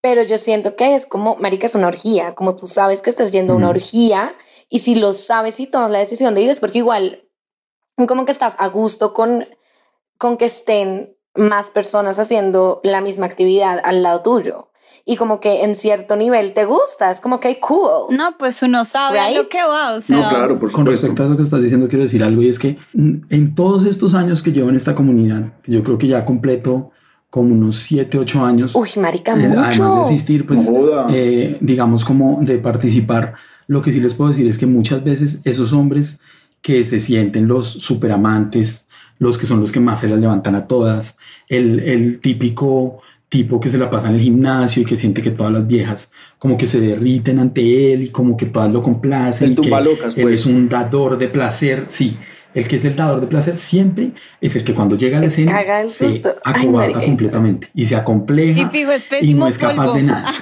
pero 0.00 0.22
yo 0.22 0.38
siento 0.38 0.76
que 0.76 0.94
es 0.94 1.04
como, 1.06 1.34
marica, 1.36 1.66
es 1.66 1.74
una 1.74 1.88
orgía, 1.88 2.34
como 2.36 2.54
tú 2.54 2.68
sabes 2.68 3.02
que 3.02 3.10
estás 3.10 3.32
yendo 3.32 3.54
a 3.54 3.56
una 3.56 3.70
orgía 3.70 4.32
y 4.68 4.78
si 4.80 4.94
lo 4.94 5.12
sabes 5.14 5.58
y 5.58 5.66
tomas 5.66 5.90
la 5.90 5.98
decisión 5.98 6.34
de 6.36 6.42
ir 6.42 6.50
es 6.50 6.60
porque 6.60 6.78
igual 6.78 7.24
como 8.06 8.24
que 8.24 8.32
estás 8.32 8.54
a 8.58 8.68
gusto 8.68 9.12
con, 9.12 9.46
con 10.18 10.36
que 10.36 10.44
estén 10.44 11.16
más 11.34 11.70
personas 11.70 12.18
haciendo 12.20 12.80
la 12.84 13.00
misma 13.00 13.26
actividad 13.26 13.80
al 13.82 14.02
lado 14.04 14.22
tuyo 14.22 14.70
y 15.08 15.16
como 15.16 15.38
que 15.38 15.62
en 15.62 15.76
cierto 15.76 16.16
nivel 16.16 16.52
te 16.52 16.64
gusta, 16.64 17.12
es 17.12 17.20
como 17.20 17.38
que 17.38 17.60
cool. 17.60 17.88
No, 18.10 18.36
pues 18.36 18.60
uno 18.62 18.84
sabe 18.84 19.20
a 19.20 19.30
lo 19.30 19.48
que 19.48 19.58
va, 19.58 19.94
o 19.94 20.00
sea. 20.00 20.20
No, 20.20 20.28
claro, 20.28 20.58
por 20.58 20.72
Con 20.72 20.84
respecto 20.84 21.22
a 21.22 21.26
eso 21.26 21.36
que 21.36 21.42
estás 21.42 21.62
diciendo, 21.62 21.86
quiero 21.86 22.02
decir 22.02 22.24
algo 22.24 22.42
y 22.42 22.48
es 22.48 22.58
que 22.58 22.76
en 22.92 23.54
todos 23.54 23.86
estos 23.86 24.14
años 24.14 24.42
que 24.42 24.50
llevo 24.50 24.68
en 24.68 24.74
esta 24.74 24.96
comunidad, 24.96 25.52
yo 25.64 25.84
creo 25.84 25.96
que 25.96 26.08
ya 26.08 26.24
completo 26.24 26.90
como 27.30 27.54
unos 27.54 27.76
7, 27.76 28.18
8 28.18 28.44
años, 28.44 28.74
Uy, 28.74 28.88
marica, 28.96 29.32
eh, 29.32 29.46
además 29.56 29.78
de 29.78 30.00
asistir, 30.00 30.44
pues 30.44 30.68
eh, 31.10 31.56
digamos 31.60 32.04
como 32.04 32.40
de 32.42 32.58
participar, 32.58 33.34
lo 33.68 33.82
que 33.82 33.92
sí 33.92 34.00
les 34.00 34.14
puedo 34.14 34.30
decir 34.30 34.48
es 34.48 34.58
que 34.58 34.66
muchas 34.66 35.04
veces 35.04 35.40
esos 35.44 35.72
hombres 35.72 36.20
que 36.62 36.82
se 36.82 36.98
sienten 36.98 37.46
los 37.46 37.68
superamantes, 37.68 38.88
los 39.18 39.38
que 39.38 39.46
son 39.46 39.60
los 39.60 39.70
que 39.70 39.80
más 39.80 40.00
se 40.00 40.08
las 40.08 40.18
levantan 40.18 40.56
a 40.56 40.66
todas, 40.66 41.16
el, 41.48 41.80
el 41.80 42.20
típico 42.20 43.00
tipo 43.36 43.58
que 43.60 43.68
se 43.68 43.78
la 43.78 43.88
pasa 43.90 44.08
en 44.08 44.14
el 44.14 44.20
gimnasio 44.20 44.82
y 44.82 44.84
que 44.86 44.96
siente 44.96 45.20
que 45.22 45.30
todas 45.30 45.52
las 45.52 45.66
viejas 45.66 46.10
como 46.38 46.56
que 46.56 46.66
se 46.66 46.80
derriten 46.80 47.38
ante 47.38 47.92
él 47.92 48.02
y 48.04 48.08
como 48.08 48.36
que 48.36 48.46
todas 48.46 48.72
lo 48.72 48.82
complacen 48.82 49.48
El 49.48 49.52
y 49.52 49.56
que 49.62 49.68
él 49.68 49.88
pues. 50.22 50.40
es 50.40 50.46
un 50.46 50.68
dador 50.68 51.18
de 51.18 51.28
placer, 51.28 51.84
sí. 51.88 52.16
El 52.54 52.66
que 52.68 52.76
es 52.76 52.84
el 52.86 52.96
dador 52.96 53.20
de 53.20 53.26
placer 53.26 53.56
siempre 53.58 54.12
es 54.40 54.56
el 54.56 54.64
que 54.64 54.72
cuando 54.72 54.96
llega 54.96 55.18
a 55.18 55.20
la 55.22 55.28
Se 55.28 55.42
escena 55.42 55.86
se. 55.86 56.06
Ay, 56.42 56.62
acobarda 56.64 57.02
completamente 57.02 57.68
y 57.74 57.84
se 57.84 57.96
acompleja 57.96 58.60
Y 58.60 58.64
fijo, 58.78 58.90
es 58.92 59.04
y 59.20 59.34
no 59.34 59.46
es 59.46 59.58
capaz 59.58 59.76
polvo. 59.86 59.94
de 59.94 60.02
nada. 60.04 60.32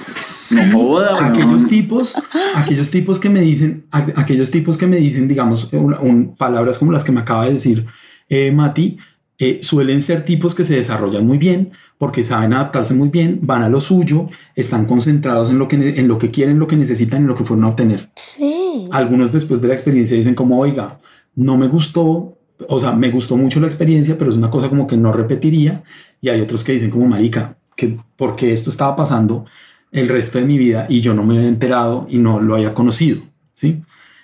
No 0.51 0.63
joda, 0.79 1.27
aquellos 1.27 1.67
tipos, 1.67 2.15
aquellos 2.55 2.89
tipos 2.91 3.19
que 3.19 3.29
me 3.31 3.41
dicen, 3.41 3.87
aquellos 3.91 4.51
tipos 4.53 4.79
que 4.79 4.87
me 4.87 4.99
dicen, 4.99 5.27
digamos, 5.27 5.73
un- 5.73 5.95
un- 5.95 6.37
palabras 6.37 6.79
como 6.79 6.93
las 6.93 7.03
que 7.03 7.11
me 7.13 7.21
acaba 7.21 7.47
de 7.47 7.55
decir 7.55 7.85
eh, 8.29 8.53
Mati, 8.53 8.97
eh, 9.45 9.59
suelen 9.61 10.01
ser 10.01 10.25
tipos 10.25 10.55
que 10.55 10.65
se 10.65 10.75
desarrollan 10.75 11.27
muy 11.27 11.37
bien 11.37 11.73
porque 11.99 12.25
saben 12.25 12.55
adaptarse 12.55 12.95
muy 12.95 13.11
bien, 13.11 13.41
van 13.43 13.63
a 13.63 13.69
lo 13.69 13.79
suyo, 13.79 14.31
están 14.57 14.87
concentrados 14.87 15.51
en 15.51 15.59
lo 15.59 15.69
que, 15.69 15.77
en 15.77 16.09
lo 16.09 16.17
que 16.17 16.31
quieren, 16.31 16.59
lo 16.59 16.67
que 16.67 16.77
necesitan, 16.77 17.21
en 17.21 17.27
lo 17.29 17.35
que 17.35 17.45
fueron 17.45 17.67
a 17.67 17.69
obtener. 17.69 18.09
Sí. 18.17 18.89
Algunos 18.91 19.33
después 19.33 19.61
de 19.61 19.69
la 19.69 19.75
experiencia 19.75 20.17
dicen 20.17 20.35
como, 20.35 20.59
oiga, 20.59 20.99
no 21.35 21.59
me 21.59 21.69
gustó, 21.69 22.39
o 22.67 22.81
sea, 22.81 22.93
me 22.93 23.11
gustó 23.11 23.37
mucho 23.37 23.61
la 23.61 23.67
experiencia, 23.67 24.17
pero 24.17 24.31
es 24.31 24.37
una 24.39 24.49
cosa 24.49 24.71
como 24.71 24.87
que 24.87 24.97
no 24.97 25.13
repetiría. 25.13 25.85
Y 26.23 26.31
hay 26.31 26.41
otros 26.41 26.65
que 26.65 26.73
dicen 26.73 26.89
como, 26.89 27.07
marica, 27.07 27.59
que 27.77 27.99
porque 28.17 28.51
esto 28.51 28.71
estaba 28.71 28.97
pasando 28.97 29.45
el 29.93 30.09
resto 30.09 30.39
de 30.39 30.47
mi 30.47 30.57
vida 30.57 30.87
y 30.89 31.03
yo 31.03 31.13
no 31.13 31.23
me 31.23 31.37
había 31.37 31.49
enterado 31.49 32.07
y 32.09 32.17
no 32.17 32.41
lo 32.41 32.55
había 32.55 32.73
conocido, 32.73 33.21
¿sí? 33.53 33.83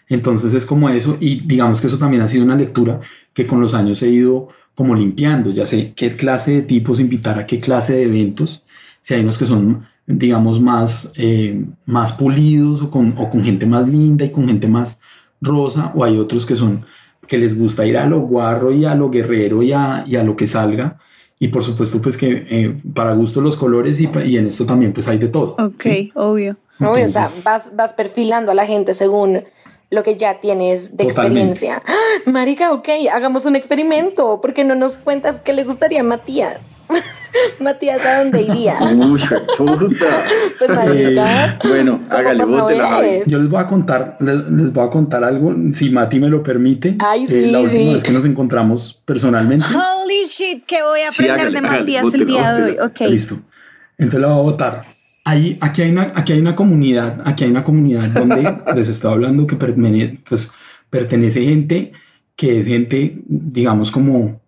Entonces 0.09 0.55
es 0.55 0.65
como 0.65 0.89
eso 0.89 1.19
y 1.21 1.41
digamos 1.41 1.79
que 1.79 1.89
eso 1.89 1.99
también 1.99 2.23
ha 2.23 2.29
sido 2.29 2.45
una 2.45 2.57
lectura 2.57 3.01
que 3.35 3.47
con 3.47 3.61
los 3.61 3.75
años 3.75 4.03
he 4.03 4.09
ido 4.09 4.49
como 4.81 4.95
limpiando, 4.95 5.51
ya 5.51 5.67
sé 5.67 5.93
qué 5.95 6.17
clase 6.17 6.53
de 6.53 6.63
tipos 6.63 7.01
invitar 7.01 7.39
a 7.39 7.45
qué 7.45 7.59
clase 7.61 7.93
de 7.97 8.05
eventos, 8.05 8.65
si 9.03 9.13
hay 9.13 9.21
unos 9.21 9.37
que 9.37 9.45
son 9.45 9.85
digamos 10.07 10.59
más, 10.59 11.13
eh, 11.19 11.63
más 11.85 12.13
pulidos 12.13 12.81
o 12.81 12.89
con, 12.89 13.15
o 13.19 13.29
con 13.29 13.45
gente 13.45 13.67
más 13.67 13.87
linda 13.87 14.25
y 14.25 14.31
con 14.31 14.49
gente 14.49 14.67
más 14.69 14.99
rosa 15.43 15.93
o 15.95 16.03
hay 16.03 16.17
otros 16.17 16.47
que 16.47 16.57
son 16.57 16.87
que 17.29 17.37
les 17.37 17.59
gusta 17.59 17.85
ir 17.85 17.99
a 17.99 18.07
lo 18.07 18.21
guarro 18.21 18.73
y 18.73 18.87
a 18.87 18.95
lo 18.95 19.11
guerrero 19.11 19.63
y 19.63 19.73
a, 19.75 20.03
y 20.07 20.17
a 20.17 20.23
lo 20.25 20.35
que 20.35 20.47
salga 20.47 20.97
y 21.39 21.49
por 21.49 21.63
supuesto 21.63 22.01
pues 22.01 22.17
que 22.17 22.47
eh, 22.51 22.75
para 22.95 23.13
gusto 23.15 23.43
los 23.43 23.57
colores 23.57 24.01
y, 24.01 24.09
y 24.25 24.39
en 24.39 24.47
esto 24.47 24.65
también 24.65 24.95
pues 24.95 25.07
hay 25.09 25.19
de 25.19 25.29
todo. 25.29 25.57
Ok, 25.59 25.83
¿sí? 25.83 26.11
obvio. 26.15 26.57
Obvio, 26.81 26.91
o 26.91 26.95
sea, 26.95 27.05
Entonces- 27.25 27.45
vas, 27.45 27.77
vas 27.77 27.93
perfilando 27.93 28.51
a 28.53 28.55
la 28.55 28.65
gente 28.65 28.95
según 28.95 29.43
lo 29.91 30.03
que 30.05 30.17
ya 30.17 30.41
tienes 30.41 30.97
de 30.97 31.05
Totalmente. 31.07 31.51
experiencia. 31.51 31.83
¡Ah! 31.85 32.31
Marica, 32.31 32.73
ok, 32.73 32.89
hagamos 33.13 33.45
un 33.45 33.57
experimento. 33.57 34.41
¿Por 34.41 34.55
qué 34.55 34.63
no 34.65 34.75
nos 34.77 34.97
cuentas 34.97 35.41
qué 35.45 35.53
le 35.53 35.65
gustaría 35.65 36.01
a 36.01 36.05
Matías? 36.05 36.59
Matías, 37.61 38.05
¿a 38.07 38.19
dónde 38.23 38.43
iría? 38.43 38.79
Uy, 38.83 39.21
puta. 39.59 40.07
Pues, 40.59 40.71
marica, 40.71 41.59
Bueno, 41.65 42.01
¿cómo 42.09 42.19
hágale, 42.19 42.45
vas 42.45 42.53
a 42.59 42.63
bótela, 42.63 42.89
Javi. 42.89 43.09
ver? 43.09 43.23
Yo 43.27 43.39
les 43.39 43.49
voy 43.49 43.61
a 43.61 43.67
contar, 43.67 44.17
les, 44.21 44.37
les 44.51 44.73
voy 44.73 44.87
a 44.87 44.91
contar 44.91 45.25
algo, 45.25 45.55
si 45.73 45.91
Mati 45.91 46.21
me 46.21 46.29
lo 46.29 46.43
permite. 46.43 46.97
Ay, 47.01 47.27
eh, 47.29 47.49
la 47.51 47.61
última 47.61 47.83
sí. 47.83 47.93
vez 47.95 48.03
que 48.05 48.13
nos 48.13 48.25
encontramos 48.25 49.03
personalmente. 49.05 49.67
Holy 49.67 50.25
shit, 50.27 50.65
que 50.67 50.83
voy 50.83 51.01
a 51.01 51.11
Sí, 51.11 51.25
aprender 51.29 51.49
hágale, 51.49 51.61
de 51.61 51.67
hágale, 51.67 51.81
Matías 51.81 52.15
el 52.15 52.27
día 52.27 52.53
de 52.55 52.63
hoy. 52.63 52.77
Ok. 52.79 53.01
Listo. 53.09 53.37
Entonces 53.99 54.21
la 54.21 54.29
voy 54.29 54.39
a 54.39 54.43
votar. 54.43 54.85
Ahí, 55.25 55.59
aquí, 55.61 55.83
hay 55.83 55.91
una, 55.91 56.13
aquí 56.17 56.33
hay 56.33 56.41
una 56.41 56.57
comunidad, 56.57 57.21
aquí 57.25 57.45
hay 57.45 57.51
una 57.51 57.63
comunidad 57.65 58.09
donde 58.09 58.57
les 58.75 58.89
estoy 58.89 59.13
hablando 59.13 59.47
que 59.47 59.57
pertene- 59.59 60.19
pues, 60.29 60.53
pertenece 60.89 61.45
gente 61.45 61.93
que 62.37 62.59
es 62.61 62.67
gente, 62.67 63.19
digamos, 63.27 63.91
como 63.91 64.41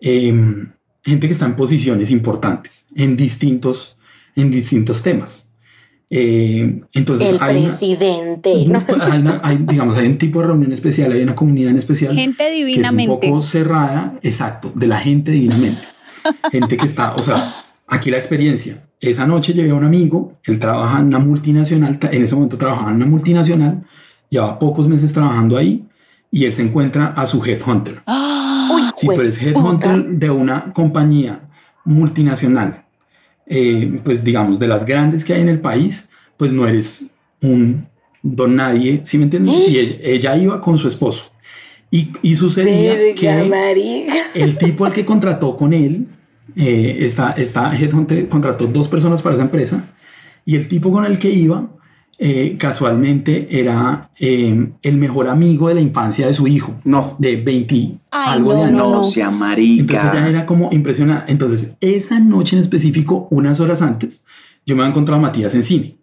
em, 0.00 0.70
gente 1.02 1.26
que 1.26 1.32
está 1.32 1.46
en 1.46 1.56
posiciones 1.56 2.10
importantes 2.10 2.86
en 2.94 3.16
distintos, 3.16 3.98
en 4.36 4.50
distintos 4.50 5.02
temas. 5.02 5.50
Eh, 6.10 6.80
entonces 6.92 7.32
El 7.32 7.38
hay 7.42 7.62
presidente. 7.66 8.66
¿no? 8.66 8.84
hay 9.00 9.20
una- 9.20 9.40
hay, 9.42 9.56
digamos, 9.68 9.96
hay 9.96 10.06
un 10.06 10.18
tipo 10.18 10.40
de 10.40 10.46
reunión 10.46 10.70
especial, 10.72 11.10
hay 11.10 11.22
una 11.22 11.34
comunidad 11.34 11.70
en 11.70 11.76
especial 11.78 12.14
Gente 12.14 12.44
que 12.44 12.52
es 12.52 12.60
un 12.60 12.66
divinamente. 12.66 13.26
poco 13.28 13.42
cerrada, 13.42 14.18
exacto, 14.22 14.70
de 14.74 14.86
la 14.86 15.00
gente 15.00 15.32
divinamente. 15.32 15.82
gente 16.52 16.76
que 16.76 16.84
está, 16.84 17.14
o 17.16 17.22
sea, 17.22 17.63
aquí 17.86 18.10
la 18.10 18.16
experiencia. 18.16 18.82
Esa 19.00 19.26
noche 19.26 19.52
llevé 19.52 19.70
a 19.70 19.74
un 19.74 19.84
amigo, 19.84 20.38
él 20.44 20.58
trabaja 20.58 21.00
en 21.00 21.06
una 21.06 21.18
multinacional, 21.18 21.98
en 22.00 22.22
ese 22.22 22.34
momento 22.34 22.56
trabajaba 22.56 22.90
en 22.90 22.96
una 22.96 23.06
multinacional, 23.06 23.84
lleva 24.30 24.58
pocos 24.58 24.88
meses 24.88 25.12
trabajando 25.12 25.56
ahí 25.56 25.84
y 26.30 26.44
él 26.46 26.52
se 26.52 26.62
encuentra 26.62 27.08
a 27.08 27.26
su 27.26 27.44
headhunter. 27.44 28.02
Si 28.96 29.06
tú 29.08 29.20
eres 29.20 29.42
headhunter 29.42 30.04
de 30.06 30.30
una 30.30 30.72
compañía 30.72 31.48
multinacional, 31.84 32.84
eh, 33.46 34.00
pues 34.04 34.22
digamos, 34.22 34.58
de 34.58 34.68
las 34.68 34.86
grandes 34.86 35.24
que 35.24 35.34
hay 35.34 35.42
en 35.42 35.48
el 35.48 35.60
país, 35.60 36.08
pues 36.36 36.52
no 36.52 36.66
eres 36.66 37.10
un 37.42 37.86
don 38.22 38.56
nadie, 38.56 39.00
¿sí 39.04 39.18
me 39.18 39.24
entiendes? 39.24 39.54
Y 39.68 39.78
ella, 39.78 39.96
ella 40.02 40.36
iba 40.36 40.60
con 40.60 40.78
su 40.78 40.88
esposo. 40.88 41.24
Y, 41.90 42.10
y 42.22 42.34
Verga, 42.34 43.14
que 43.14 44.08
el 44.34 44.58
tipo 44.58 44.84
al 44.84 44.92
que 44.92 45.04
contrató 45.04 45.54
con 45.56 45.72
él, 45.72 46.08
eh, 46.56 46.98
esta, 47.00 47.32
esta 47.32 47.74
headhunter 47.74 48.28
contrató 48.28 48.66
dos 48.66 48.88
personas 48.88 49.22
para 49.22 49.34
esa 49.34 49.44
empresa, 49.44 49.84
y 50.44 50.56
el 50.56 50.68
tipo 50.68 50.92
con 50.92 51.04
el 51.06 51.18
que 51.18 51.30
iba, 51.30 51.68
eh, 52.16 52.56
casualmente 52.58 53.48
era 53.60 54.10
eh, 54.20 54.68
el 54.82 54.96
mejor 54.98 55.28
amigo 55.28 55.68
de 55.68 55.74
la 55.74 55.80
infancia 55.80 56.26
de 56.28 56.32
su 56.32 56.46
hijo, 56.46 56.74
No, 56.84 57.16
de 57.18 57.36
20 57.36 57.74
Ay, 57.74 57.98
algo 58.12 58.52
de 58.52 58.58
no, 58.58 58.64
años. 58.64 58.92
no, 58.92 59.02
sea 59.02 59.26
Entonces 59.30 59.88
ya 60.04 60.10
marica. 60.10 60.28
era 60.28 60.46
como 60.46 60.70
impresionante. 60.72 61.32
Entonces, 61.32 61.76
esa 61.80 62.20
noche 62.20 62.54
en 62.56 62.62
específico, 62.62 63.26
unas 63.30 63.58
horas 63.58 63.82
antes, 63.82 64.24
yo 64.64 64.76
me 64.76 64.82
había 64.82 64.90
encontrado 64.90 65.18
a 65.18 65.22
Matías 65.22 65.54
en 65.56 65.64
cine. 65.64 65.96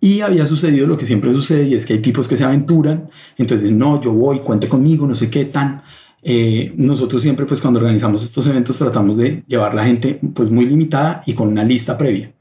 Y 0.00 0.20
había 0.22 0.44
sucedido 0.46 0.86
lo 0.86 0.96
que 0.96 1.04
siempre 1.04 1.32
sucede, 1.32 1.68
y 1.68 1.74
es 1.74 1.84
que 1.86 1.94
hay 1.94 2.00
tipos 2.00 2.26
que 2.26 2.36
se 2.36 2.44
aventuran, 2.44 3.08
entonces, 3.36 3.70
no, 3.70 4.00
yo 4.00 4.12
voy, 4.12 4.40
cuente 4.40 4.68
conmigo, 4.68 5.06
no 5.06 5.14
sé 5.14 5.30
qué 5.30 5.44
tan. 5.44 5.82
Eh, 6.22 6.72
nosotros 6.76 7.22
siempre, 7.22 7.46
pues 7.46 7.60
cuando 7.60 7.78
organizamos 7.80 8.22
estos 8.22 8.46
eventos, 8.46 8.76
tratamos 8.78 9.16
de 9.16 9.42
llevar 9.46 9.74
la 9.74 9.84
gente, 9.84 10.18
pues 10.34 10.50
muy 10.50 10.66
limitada 10.66 11.22
y 11.26 11.32
con 11.34 11.48
una 11.48 11.64
lista 11.64 11.96
previa. 11.96 12.32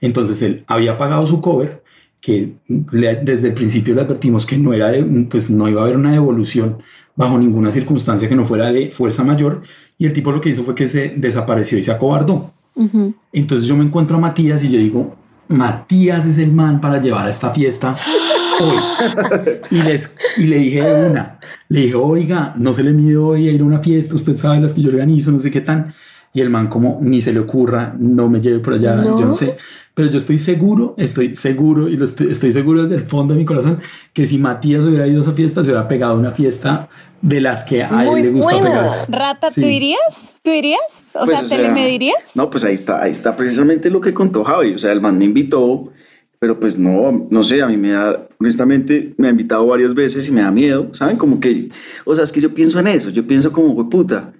Entonces, 0.00 0.42
él 0.42 0.64
había 0.66 0.98
pagado 0.98 1.24
su 1.26 1.40
cover, 1.40 1.82
que 2.20 2.52
le- 2.92 3.16
desde 3.16 3.48
el 3.48 3.54
principio 3.54 3.94
le 3.94 4.02
advertimos 4.02 4.46
que 4.46 4.56
no 4.58 4.72
era 4.72 4.88
de, 4.88 5.02
pues 5.28 5.50
no 5.50 5.68
iba 5.68 5.80
a 5.80 5.84
haber 5.84 5.96
una 5.96 6.12
devolución 6.12 6.78
bajo 7.16 7.36
ninguna 7.38 7.70
circunstancia 7.70 8.28
que 8.28 8.36
no 8.36 8.44
fuera 8.44 8.72
de 8.72 8.90
fuerza 8.90 9.24
mayor, 9.24 9.62
y 9.98 10.06
el 10.06 10.12
tipo 10.12 10.30
lo 10.30 10.40
que 10.40 10.50
hizo 10.50 10.64
fue 10.64 10.74
que 10.74 10.88
se 10.88 11.14
desapareció 11.16 11.78
y 11.78 11.82
se 11.82 11.90
acobardó. 11.90 12.52
Ujú. 12.74 13.14
Entonces 13.32 13.66
yo 13.68 13.76
me 13.76 13.84
encuentro 13.84 14.16
a 14.16 14.20
Matías 14.20 14.62
y 14.64 14.70
yo 14.70 14.78
digo, 14.78 15.16
Matías 15.48 16.24
es 16.26 16.38
el 16.38 16.52
man 16.52 16.80
para 16.80 17.00
llevar 17.00 17.26
a 17.26 17.30
esta 17.30 17.50
fiesta 17.50 17.96
hoy. 18.60 19.60
Y, 19.70 19.82
les, 19.82 20.10
y 20.36 20.44
le 20.44 20.56
dije 20.58 20.82
de 20.82 21.10
una, 21.10 21.38
le 21.68 21.80
dije, 21.80 21.94
oiga, 21.94 22.54
no 22.56 22.72
se 22.72 22.82
le 22.82 22.92
mide 22.92 23.16
hoy 23.16 23.48
a 23.48 23.52
ir 23.52 23.60
a 23.60 23.64
una 23.64 23.78
fiesta, 23.80 24.14
usted 24.14 24.36
sabe 24.36 24.60
las 24.60 24.74
que 24.74 24.82
yo 24.82 24.90
organizo, 24.90 25.30
no 25.32 25.40
sé 25.40 25.50
qué 25.50 25.60
tan. 25.60 25.92
Y 26.34 26.40
el 26.40 26.48
man 26.48 26.68
como, 26.68 26.98
ni 27.02 27.20
se 27.20 27.32
le 27.32 27.40
ocurra, 27.40 27.94
no 27.98 28.28
me 28.30 28.40
lleve 28.40 28.60
por 28.60 28.72
allá, 28.74 28.96
¿No? 28.96 29.18
yo 29.20 29.26
no 29.26 29.34
sé. 29.34 29.56
Pero 29.94 30.08
yo 30.08 30.16
estoy 30.16 30.38
seguro, 30.38 30.94
estoy 30.96 31.36
seguro, 31.36 31.88
y 31.90 31.96
lo 31.98 32.04
estoy, 32.06 32.30
estoy 32.30 32.50
seguro 32.52 32.84
desde 32.84 32.94
el 32.94 33.02
fondo 33.02 33.34
de 33.34 33.40
mi 33.40 33.44
corazón, 33.44 33.80
que 34.14 34.24
si 34.26 34.38
Matías 34.38 34.82
hubiera 34.84 35.06
ido 35.06 35.18
a 35.18 35.20
esa 35.22 35.32
fiesta, 35.32 35.62
se 35.62 35.70
hubiera 35.70 35.86
pegado 35.86 36.18
una 36.18 36.32
fiesta 36.32 36.88
de 37.20 37.40
las 37.42 37.64
que 37.64 37.82
a 37.82 37.90
Muy 37.90 38.20
él 38.20 38.26
le 38.28 38.32
gusta 38.32 38.54
buena. 38.54 38.70
pegarse. 38.70 39.04
Rata, 39.10 39.48
¿tú 39.48 39.60
Sí. 39.60 39.66
irías? 39.66 40.00
¿Tú 40.42 40.50
irías? 40.50 40.80
O 41.12 41.26
Pues, 41.26 41.30
sea, 41.36 41.38
o 41.40 41.42
¿te 41.42 41.48
sea, 41.48 41.58
le 41.58 41.68
medirías? 41.70 42.16
No, 42.34 42.48
pues 42.48 42.64
ahí 42.64 42.74
está, 42.74 43.02
ahí 43.02 43.10
está 43.10 43.36
precisamente 43.36 43.90
lo 43.90 44.00
que 44.00 44.14
contó 44.14 44.42
Javi. 44.42 44.72
O 44.72 44.78
sea, 44.78 44.92
el 44.92 45.02
man 45.02 45.18
me 45.18 45.26
invitó, 45.26 45.92
pero 46.42 46.58
pues 46.58 46.76
no, 46.76 47.28
no 47.30 47.44
sé, 47.44 47.62
a 47.62 47.68
mí 47.68 47.76
me 47.76 47.90
da, 47.90 48.26
honestamente, 48.40 49.14
me 49.16 49.28
ha 49.28 49.30
invitado 49.30 49.64
varias 49.64 49.94
veces 49.94 50.26
y 50.26 50.32
me 50.32 50.40
da 50.42 50.50
miedo, 50.50 50.88
¿saben? 50.90 51.16
Como 51.16 51.38
que, 51.38 51.70
o 52.04 52.16
sea, 52.16 52.24
es 52.24 52.32
que 52.32 52.40
yo 52.40 52.52
pienso 52.52 52.80
en 52.80 52.88
eso, 52.88 53.10
yo 53.10 53.24
pienso 53.24 53.52
como, 53.52 53.72
"Jue 53.76 53.88
puta, 53.88 54.32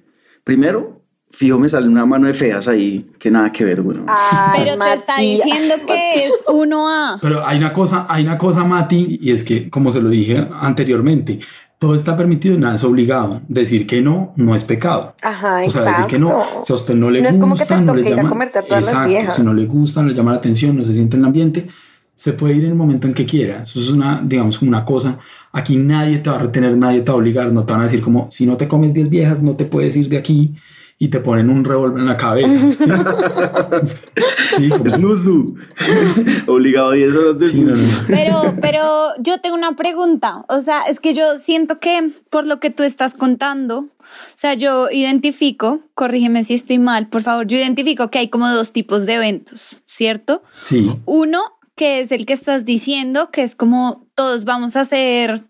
primero, 0.43 1.01
fijo, 1.31 1.61
me 1.61 1.69
sale 1.69 1.87
una 1.87 2.05
mano 2.05 2.27
de 2.27 2.35
feas 2.35 2.67
ahí, 2.67 3.09
que 3.21 3.31
nada 3.31 3.53
que 3.53 3.65
ver, 3.65 3.83
bueno. 3.83 4.05
Ay, 4.09 4.63
Pero 4.65 4.77
te 4.85 4.93
está 4.95 5.19
diciendo 5.21 5.75
que 5.87 6.25
es 6.25 6.33
1A. 6.49 7.21
Pero 7.23 7.47
hay 7.47 7.59
una 7.59 7.73
cosa, 7.73 8.05
hay 8.09 8.25
una 8.25 8.37
cosa, 8.37 8.65
Mati, 8.65 9.19
y 9.23 9.31
es 9.31 9.45
que, 9.45 9.71
como 9.71 9.93
se 9.93 10.03
lo 10.03 10.09
dije 10.09 10.45
anteriormente, 10.61 11.39
todo 11.79 11.95
está 11.95 12.17
permitido 12.17 12.57
y 12.57 12.59
nada 12.59 12.75
es 12.75 12.83
obligado. 12.83 13.43
Decir 13.47 13.87
que 13.87 14.03
no, 14.03 14.33
no 14.35 14.57
es 14.57 14.65
pecado. 14.65 15.15
Ajá, 15.23 15.63
O 15.65 15.71
sea, 15.71 15.85
decir 15.85 16.07
que 16.07 16.19
no, 16.19 16.31
exacto. 16.33 16.65
si 16.65 16.73
a 16.73 16.77
usted 16.77 16.95
no 16.97 17.11
le 17.13 17.23
No 17.23 17.29
es 17.29 17.35
gusta, 17.37 17.43
como 17.45 17.57
que 17.57 17.65
te 17.65 17.75
no 17.75 17.81
le 17.81 17.87
toque 17.87 18.09
ir 18.09 18.15
a 18.15 18.17
llama, 18.17 18.29
comerte 18.29 18.59
a 18.59 18.63
todas 18.63 18.85
las 18.87 18.89
exacto, 18.89 19.09
viejas. 19.09 19.37
si 19.37 19.43
no 19.45 19.55
le 19.55 19.67
gusta, 19.67 20.03
no 20.03 20.09
le 20.09 20.15
llama 20.17 20.33
la 20.33 20.39
atención, 20.39 20.77
no 20.77 20.85
se 20.85 20.95
siente 20.95 21.17
en 21.17 21.23
el 21.23 21.27
ambiente, 21.27 21.69
se 22.23 22.33
puede 22.35 22.55
ir 22.55 22.63
en 22.63 22.71
el 22.71 22.77
momento 22.77 23.09
en 23.09 23.15
que 23.15 23.27
quiera. 23.27 23.63
Eso 23.63 23.81
es 23.81 23.91
una, 23.91 24.23
digamos, 24.25 24.57
como 24.57 24.69
una 24.69 24.85
cosa. 24.85 25.19
Aquí 25.51 25.77
nadie 25.77 26.19
te 26.19 26.31
va 26.31 26.37
a 26.37 26.39
retener, 26.39 26.77
nadie 26.79 27.01
te 27.01 27.11
va 27.11 27.15
a 27.15 27.19
obligar, 27.19 27.51
no 27.51 27.65
te 27.65 27.73
van 27.73 27.81
a 27.81 27.87
decir 27.87 28.01
como, 28.01 28.31
si 28.31 28.47
no 28.47 28.57
te 28.57 28.69
comes 28.69 28.95
10 28.95 29.11
viejas, 29.11 29.43
no 29.43 29.57
te 29.57 29.65
puedes 29.65 29.97
ir 29.97 30.09
de 30.09 30.19
aquí 30.19 30.55
y 31.01 31.09
te 31.09 31.19
ponen 31.19 31.51
un 31.51 31.65
revólver 31.65 31.99
en 31.99 32.07
la 32.07 32.17
cabeza. 32.17 32.57
¿sí? 33.85 33.97
Sí, 34.57 34.69
como- 34.69 35.15
do. 35.17 35.55
Obligado 36.47 36.91
a 36.91 36.95
10 36.95 37.17
horas 37.17 37.39
de 37.41 37.51
sí, 37.51 37.61
no, 37.63 37.75
no. 37.75 37.89
Pero, 38.07 38.55
pero 38.61 38.85
yo 39.19 39.41
tengo 39.41 39.57
una 39.57 39.75
pregunta. 39.75 40.45
O 40.49 40.61
sea, 40.61 40.83
es 40.83 41.01
que 41.01 41.15
yo 41.15 41.39
siento 41.39 41.81
que 41.81 42.09
por 42.31 42.47
lo 42.47 42.61
que 42.61 42.71
tú 42.71 42.85
estás 42.85 43.15
contando, 43.15 43.79
o 43.79 44.37
sea, 44.37 44.55
yo 44.55 44.91
identifico, 44.93 45.81
corrígeme 45.95 46.45
si 46.45 46.55
estoy 46.55 46.79
mal, 46.79 47.09
por 47.09 47.23
favor, 47.23 47.49
yo 47.49 47.57
identifico 47.57 48.11
que 48.11 48.21
hay 48.21 48.29
como 48.29 48.49
dos 48.49 48.73
tipos 48.73 49.07
de 49.07 49.15
eventos, 49.15 49.77
¿cierto? 49.87 50.43
Sí, 50.61 50.89
Uno, 51.07 51.41
que 51.77 52.01
es 52.01 52.13
el 52.13 52.27
que 52.27 52.33
estás 52.35 52.65
diciendo, 52.65 53.31
que 53.31 53.43
es 53.43 53.55
como 53.55 54.07
todos 54.15 54.45
vamos 54.45 54.77
a 54.77 54.81
hacer 54.83 55.45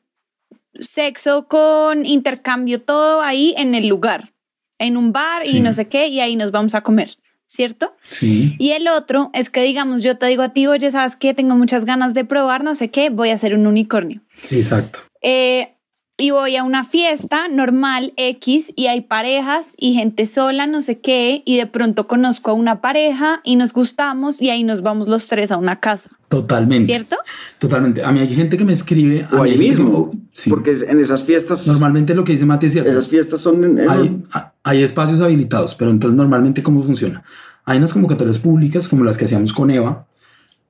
sexo 0.78 1.48
con 1.48 2.06
intercambio, 2.06 2.80
todo 2.80 3.20
ahí 3.22 3.54
en 3.56 3.74
el 3.74 3.88
lugar, 3.88 4.32
en 4.78 4.96
un 4.96 5.12
bar 5.12 5.44
Sí. 5.44 5.58
y 5.58 5.60
no 5.60 5.72
sé 5.72 5.88
qué, 5.88 6.06
y 6.08 6.20
ahí 6.20 6.36
nos 6.36 6.50
vamos 6.50 6.74
a 6.74 6.80
comer, 6.82 7.16
¿cierto? 7.46 7.94
sí. 8.08 8.54
Y 8.58 8.70
el 8.70 8.88
otro 8.88 9.30
es 9.34 9.50
que, 9.50 9.62
digamos, 9.62 10.02
yo 10.02 10.16
te 10.16 10.26
digo 10.26 10.42
a 10.42 10.52
ti, 10.52 10.66
oye, 10.66 10.90
¿sabes 10.90 11.16
qué? 11.16 11.34
Tengo 11.34 11.56
muchas 11.56 11.84
ganas 11.84 12.14
de 12.14 12.24
probar, 12.24 12.64
no 12.64 12.74
sé 12.74 12.90
qué, 12.90 13.10
voy 13.10 13.30
a 13.30 13.34
hacer 13.34 13.54
un 13.54 13.66
unicornio. 13.66 14.22
Exacto. 14.50 15.00
Eh, 15.20 15.71
y 16.18 16.30
voy 16.30 16.56
a 16.56 16.62
una 16.62 16.84
fiesta 16.84 17.48
normal 17.48 18.12
X 18.16 18.72
y 18.76 18.86
hay 18.86 19.00
parejas 19.00 19.74
y 19.78 19.94
gente 19.94 20.26
sola, 20.26 20.66
no 20.66 20.80
sé 20.82 21.00
qué, 21.00 21.42
y 21.44 21.56
de 21.56 21.66
pronto 21.66 22.06
conozco 22.06 22.50
a 22.50 22.54
una 22.54 22.80
pareja 22.80 23.40
y 23.44 23.56
nos 23.56 23.72
gustamos 23.72 24.40
y 24.40 24.50
ahí 24.50 24.62
nos 24.62 24.82
vamos 24.82 25.08
los 25.08 25.26
tres 25.26 25.50
a 25.50 25.56
una 25.56 25.80
casa, 25.80 26.10
Totalmente. 26.28 26.84
¿cierto? 26.86 27.16
Totalmente. 27.58 28.04
A 28.04 28.12
mí 28.12 28.20
hay 28.20 28.28
gente 28.34 28.56
que 28.56 28.64
me 28.64 28.72
escribe. 28.72 29.26
a 29.30 29.36
O 29.40 29.42
mí 29.42 29.50
ahí 29.50 29.56
que 29.58 29.62
mismo. 29.68 30.10
me- 30.12 30.20
sí. 30.32 30.50
Porque 30.50 30.72
en 30.86 31.00
esas 31.00 31.24
fiestas, 31.24 31.66
Normalmente 31.66 32.14
lo 32.14 32.24
que 32.24 32.32
dice 32.32 32.44
Mati 32.46 32.66
es 32.66 32.72
cierto. 32.74 32.90
esas 32.90 33.08
fiestas 33.08 33.40
son 33.40 33.64
en, 33.64 33.78
en- 33.78 33.88
hay, 33.90 34.22
hay 34.62 34.82
espacios 34.82 35.20
habilitados, 35.20 35.74
pero 35.74 35.90
entonces 35.90 36.16
normalmente 36.16 36.62
cómo 36.62 36.82
funciona. 36.82 37.22
Hay 37.64 37.78
unas 37.78 37.92
convocatorias 37.92 38.38
públicas 38.38 38.86
como 38.86 39.02
las 39.04 39.16
que 39.16 39.24
hacíamos 39.24 39.52
con 39.52 39.70
Eva, 39.70 40.06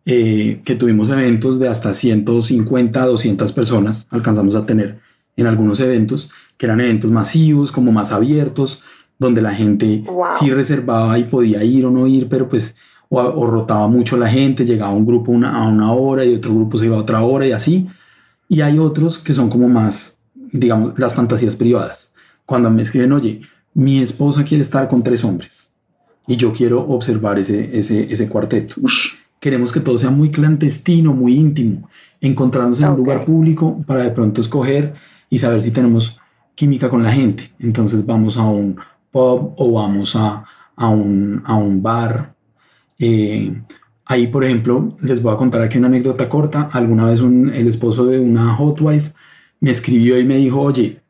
eh, 0.05 0.61
que 0.65 0.75
tuvimos 0.77 1.11
eventos 1.11 1.59
de 1.59 1.69
hasta 1.69 1.95
150, 1.95 3.05
200 3.07 3.53
personas, 3.53 4.07
alcanzamos 4.11 4.55
a 4.57 4.67
tener 4.67 4.99
en 5.37 5.47
algunos 5.47 5.81
eventos, 5.81 6.31
que 6.57 6.67
eran 6.67 6.81
eventos 6.81 7.11
masivos, 7.11 7.73
como 7.73 7.93
más 7.93 8.13
abiertos, 8.13 8.83
donde 9.19 9.41
la 9.43 9.55
gente 9.55 10.05
Wow. 10.07 10.25
sí 10.39 10.51
reservaba 10.51 11.19
y 11.19 11.25
podía 11.25 11.63
ir 11.65 11.87
o 11.87 11.91
no 11.91 12.07
ir, 12.07 12.29
pero 12.29 12.49
pues 12.49 12.77
o, 13.09 13.21
o 13.21 13.47
rotaba 13.47 13.87
mucho 13.89 14.17
la 14.17 14.29
gente, 14.29 14.65
llegaba 14.65 14.93
un 14.93 15.05
grupo 15.07 15.33
una, 15.33 15.57
a 15.63 15.69
una 15.69 15.93
hora 15.93 16.25
y 16.25 16.35
otro 16.35 16.55
grupo 16.55 16.79
se 16.79 16.87
iba 16.87 16.97
a 16.97 17.01
otra 17.01 17.23
hora 17.23 17.47
y 17.47 17.53
así. 17.53 17.87
Y 18.49 18.61
hay 18.61 18.79
otros 18.79 19.19
que 19.19 19.33
son 19.33 19.49
como 19.49 19.69
más, 19.69 20.21
digamos, 20.35 20.99
las 20.99 21.15
fantasías 21.15 21.57
privadas. 21.57 22.13
Cuando 22.47 22.71
me 22.71 22.83
escriben, 22.83 23.13
oye, 23.13 23.41
mi 23.75 24.01
esposa 24.01 24.45
quiere 24.45 24.63
estar 24.63 24.89
con 24.89 25.03
tres 25.03 25.25
hombres 25.25 25.73
y 26.27 26.37
yo 26.37 26.53
quiero 26.53 26.81
observar 26.87 27.39
ese, 27.39 27.77
ese, 27.79 28.13
ese 28.13 28.29
cuarteto. 28.29 28.75
Ush, 28.81 29.15
Queremos 29.41 29.73
que 29.73 29.81
todo 29.81 29.99
sea 29.99 30.11
muy 30.11 30.31
clandestino, 30.31 31.13
muy 31.13 31.35
íntimo, 31.35 31.89
encontrarnos 32.21 32.79
en 32.79 32.85
Ok. 32.85 32.91
un 32.93 32.97
lugar 32.99 33.25
público 33.25 33.83
para 33.87 34.05
de 34.05 34.11
pronto 34.11 34.41
escoger 34.41 34.95
y 35.33 35.39
saber 35.39 35.63
si 35.63 35.71
tenemos 35.71 36.21
química 36.55 36.91
con 36.91 37.03
la 37.03 37.11
gente. 37.11 37.45
Entonces 37.59 38.05
vamos 38.05 38.37
a 38.37 38.43
un 38.43 38.77
pub 39.11 39.55
o 39.57 39.73
vamos 39.73 40.15
a, 40.15 40.45
a, 40.77 40.89
un, 40.91 41.43
a 41.47 41.55
un 41.55 41.83
bar. 41.83 42.35
Eh, 42.99 43.51
ahí, 44.05 44.27
por 44.27 44.45
ejemplo, 44.45 44.95
les 45.01 45.23
voy 45.23 45.33
a 45.33 45.39
contar 45.39 45.63
aquí 45.63 45.79
una 45.79 45.87
anécdota 45.87 46.29
corta. 46.29 46.69
Alguna 46.71 47.07
vez 47.07 47.23
el 47.23 47.67
esposo 47.67 48.05
de 48.05 48.21
una 48.21 48.53
hot 48.57 48.83
wife 48.83 49.13
me 49.61 49.71
escribió 49.71 50.19
y 50.21 50.27
me 50.27 50.37
dijo, 50.37 50.61
oye, 50.61 51.01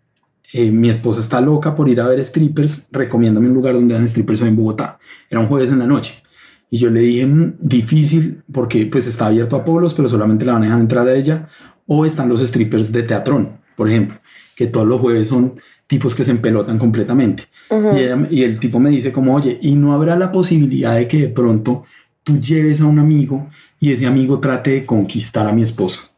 eh, 0.53 0.71
mi 0.71 0.89
esposa 0.89 1.19
está 1.19 1.41
loca 1.41 1.75
por 1.75 1.89
ir 1.89 2.01
a 2.01 2.07
ver 2.07 2.25
strippers, 2.25 2.91
recomiéndame 2.93 3.49
un 3.49 3.55
lugar 3.55 3.75
donde 3.75 3.95
dan 3.95 4.09
strippers 4.09 4.43
en 4.43 4.55
Bogotá. 4.55 5.01
Era 5.29 5.41
un 5.41 5.49
jueves 5.49 5.71
en 5.71 5.81
la 5.81 5.87
noche. 5.89 6.23
Y 6.71 6.79
yo 6.79 6.91
le 6.91 7.01
dije, 7.01 7.27
"Mm, 7.27 7.55
difícil, 7.59 8.45
porque 8.53 8.87
pues 8.87 9.09
está 9.09 9.27
abierto 9.27 9.57
a 9.57 9.65
polos, 9.65 9.95
pero 9.95 10.07
solamente 10.07 10.45
la 10.45 10.53
van 10.53 10.63
a 10.63 10.67
dejar 10.67 10.81
entrar 10.81 11.09
a 11.09 11.15
ella. 11.17 11.49
O 11.89 12.07
están 12.07 12.29
los 12.29 12.41
strippers 12.41 12.93
de 12.93 13.03
teatrón, 13.03 13.62
por 13.77 13.89
ejemplo, 13.89 14.19
que 14.57 14.67
todos 14.67 14.87
los 14.87 15.01
jueves 15.01 15.29
son 15.29 15.55
tipos 15.87 16.15
que 16.15 16.25
se 16.25 16.31
empelotan 16.31 16.79
completamente. 16.79 17.45
Y, 17.71 17.99
ella- 18.01 18.29
y 18.31 18.43
el 18.45 18.59
tipo 18.61 18.79
me 18.81 18.91
dice 18.91 19.13
como, 19.13 19.35
oye, 19.35 19.59
¿y 19.63 19.75
no 19.75 19.93
habrá 19.95 20.17
la 20.17 20.31
posibilidad 20.33 20.95
de 20.97 21.07
que 21.09 21.21
de 21.23 21.29
pronto 21.29 21.85
tú 22.23 22.39
lleves 22.39 22.81
a 22.81 22.87
un 22.87 22.99
amigo 22.99 23.49
y 23.81 23.93
ese 23.93 24.07
amigo 24.07 24.39
trate 24.41 24.71
de 24.71 24.87
conquistar 24.87 25.47
a 25.49 25.53
mi 25.53 25.63
esposa? 25.63 26.11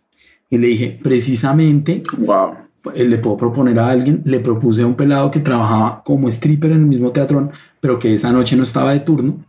Y 0.50 0.58
le 0.58 0.68
dije, 0.68 0.98
precisamente 1.02 2.02
wow. 2.18 2.50
eh, 2.94 3.04
le 3.04 3.18
puedo 3.18 3.36
proponer 3.36 3.78
a 3.78 3.88
alguien, 3.90 4.22
le 4.24 4.38
propuse 4.40 4.82
a 4.82 4.86
un 4.86 4.94
pelado 4.94 5.30
que 5.30 5.40
trabajaba 5.40 6.02
como 6.04 6.28
stripper 6.28 6.70
en 6.72 6.78
el 6.80 6.86
mismo 6.86 7.10
teatrón, 7.10 7.50
pero 7.80 7.98
que 7.98 8.14
esa 8.14 8.30
noche 8.32 8.54
no 8.56 8.62
estaba 8.62 8.92
de 8.92 9.00
turno, 9.00 9.44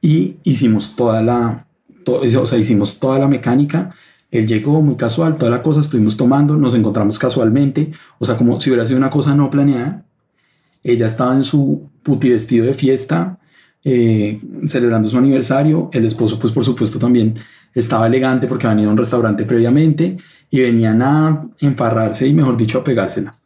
y 0.00 0.36
hicimos 0.44 0.96
toda 0.96 1.22
la, 1.22 1.66
to- 2.04 2.20
o 2.20 2.46
sea, 2.46 2.58
hicimos 2.58 2.98
toda 2.98 3.18
la 3.18 3.28
mecánica, 3.28 3.94
él 4.34 4.48
llegó 4.48 4.82
muy 4.82 4.96
casual, 4.96 5.36
toda 5.36 5.48
la 5.48 5.62
cosa, 5.62 5.80
estuvimos 5.80 6.16
tomando, 6.16 6.56
nos 6.56 6.74
encontramos 6.74 7.20
casualmente, 7.20 7.92
o 8.18 8.24
sea, 8.24 8.36
como 8.36 8.58
si 8.58 8.68
hubiera 8.68 8.84
sido 8.84 8.98
una 8.98 9.08
cosa 9.08 9.32
no 9.36 9.48
planeada, 9.48 10.04
ella 10.82 11.06
estaba 11.06 11.36
en 11.36 11.44
su 11.44 11.88
puti 12.02 12.30
vestido 12.30 12.66
de 12.66 12.74
fiesta, 12.74 13.38
eh, 13.84 14.40
celebrando 14.66 15.08
su 15.08 15.18
aniversario, 15.18 15.88
el 15.92 16.04
esposo 16.04 16.40
pues 16.40 16.52
por 16.52 16.64
supuesto 16.64 16.98
también 16.98 17.36
estaba 17.74 18.08
elegante 18.08 18.48
porque 18.48 18.66
había 18.66 18.82
ido 18.82 18.90
a 18.90 18.92
un 18.94 18.98
restaurante 18.98 19.44
previamente, 19.44 20.16
y 20.50 20.60
venían 20.60 21.00
a 21.02 21.46
emparrarse 21.60 22.26
y 22.26 22.34
mejor 22.34 22.56
dicho 22.56 22.78
a 22.78 22.84
pegársela. 22.84 23.38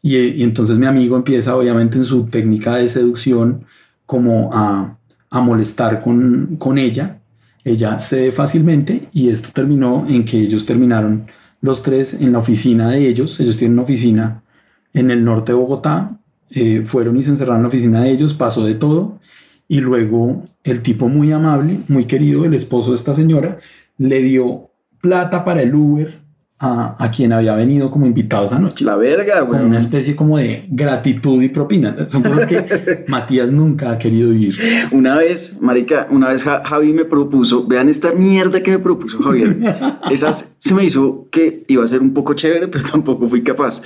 Y, 0.00 0.16
y 0.16 0.44
entonces 0.44 0.78
mi 0.78 0.86
amigo 0.86 1.16
empieza 1.16 1.56
obviamente 1.56 1.98
en 1.98 2.04
su 2.04 2.26
técnica 2.26 2.76
de 2.76 2.86
seducción 2.86 3.64
como 4.04 4.50
a, 4.52 4.96
a 5.28 5.40
molestar 5.40 6.00
con, 6.00 6.54
con 6.56 6.78
ella. 6.78 7.18
Ella 7.66 7.98
cede 7.98 8.30
fácilmente 8.30 9.08
y 9.12 9.28
esto 9.28 9.48
terminó 9.52 10.06
en 10.08 10.24
que 10.24 10.38
ellos 10.38 10.64
terminaron 10.64 11.26
los 11.60 11.82
tres 11.82 12.14
en 12.14 12.30
la 12.30 12.38
oficina 12.38 12.90
de 12.90 13.08
ellos. 13.08 13.40
Ellos 13.40 13.56
tienen 13.56 13.72
una 13.72 13.82
oficina 13.82 14.44
en 14.92 15.10
el 15.10 15.24
norte 15.24 15.50
de 15.50 15.58
Bogotá. 15.58 16.16
eh, 16.50 16.84
fueron 16.86 17.16
y 17.16 17.24
se 17.24 17.30
encerraron 17.30 17.56
en 17.56 17.62
la 17.64 17.68
oficina 17.68 18.02
de 18.02 18.12
ellos, 18.12 18.34
pasó 18.34 18.64
de 18.64 18.76
todo. 18.76 19.18
Y 19.66 19.80
luego 19.80 20.44
el 20.62 20.80
tipo 20.80 21.08
muy 21.08 21.32
amable, 21.32 21.80
muy 21.88 22.04
querido, 22.04 22.44
el 22.44 22.54
esposo 22.54 22.90
de 22.90 22.96
esta 22.96 23.14
señora, 23.14 23.58
le 23.98 24.22
dio 24.22 24.70
plata 25.00 25.44
para 25.44 25.62
el 25.62 25.74
Uber 25.74 26.20
a, 26.58 26.96
a 27.04 27.10
quien 27.10 27.32
había 27.32 27.54
venido 27.54 27.90
como 27.90 28.06
invitado 28.06 28.46
esa 28.46 28.58
noche. 28.58 28.84
La 28.84 28.96
verga, 28.96 29.40
güey. 29.40 29.62
una 29.62 29.78
especie 29.78 30.16
como 30.16 30.38
de 30.38 30.64
gratitud 30.70 31.42
y 31.42 31.48
propina. 31.50 31.94
Son 32.08 32.22
cosas 32.22 32.46
que 32.46 33.04
Matías 33.08 33.50
nunca 33.50 33.90
ha 33.90 33.98
querido 33.98 34.30
vivir. 34.30 34.56
Una 34.90 35.16
vez, 35.18 35.60
marica, 35.60 36.06
una 36.10 36.30
vez 36.30 36.42
Ja- 36.44 36.62
Javi 36.64 36.92
me 36.94 37.04
propuso, 37.04 37.66
vean 37.66 37.88
esta 37.90 38.12
mierda 38.12 38.62
que 38.62 38.70
me 38.70 38.78
propuso 38.78 39.22
Javier. 39.22 39.58
Esas 40.10 40.56
se 40.58 40.74
me 40.74 40.84
hizo 40.84 41.28
que 41.30 41.64
iba 41.68 41.84
a 41.84 41.86
ser 41.86 42.00
un 42.00 42.14
poco 42.14 42.32
chévere, 42.34 42.68
pero 42.68 42.84
tampoco 42.90 43.28
fui 43.28 43.42
capaz. 43.42 43.82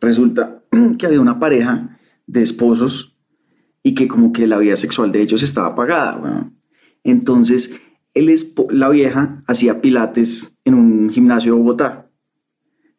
Resulta 0.00 0.62
que 0.98 1.06
había 1.06 1.20
una 1.20 1.40
pareja 1.40 1.98
de 2.26 2.42
esposos 2.42 3.16
y 3.82 3.94
que 3.94 4.06
como 4.06 4.32
que 4.32 4.46
la 4.46 4.58
vida 4.58 4.76
sexual 4.76 5.10
de 5.10 5.22
ellos 5.22 5.42
estaba 5.42 5.68
apagada, 5.68 6.16
weón. 6.18 6.54
Entonces, 7.02 7.80
el 8.14 8.32
la 8.70 8.88
vieja 8.90 9.42
hacía 9.48 9.80
pilates 9.80 10.56
en 10.64 10.74
un 10.74 11.10
gimnasio 11.10 11.54
de 11.54 11.58
Bogotá. 11.58 12.06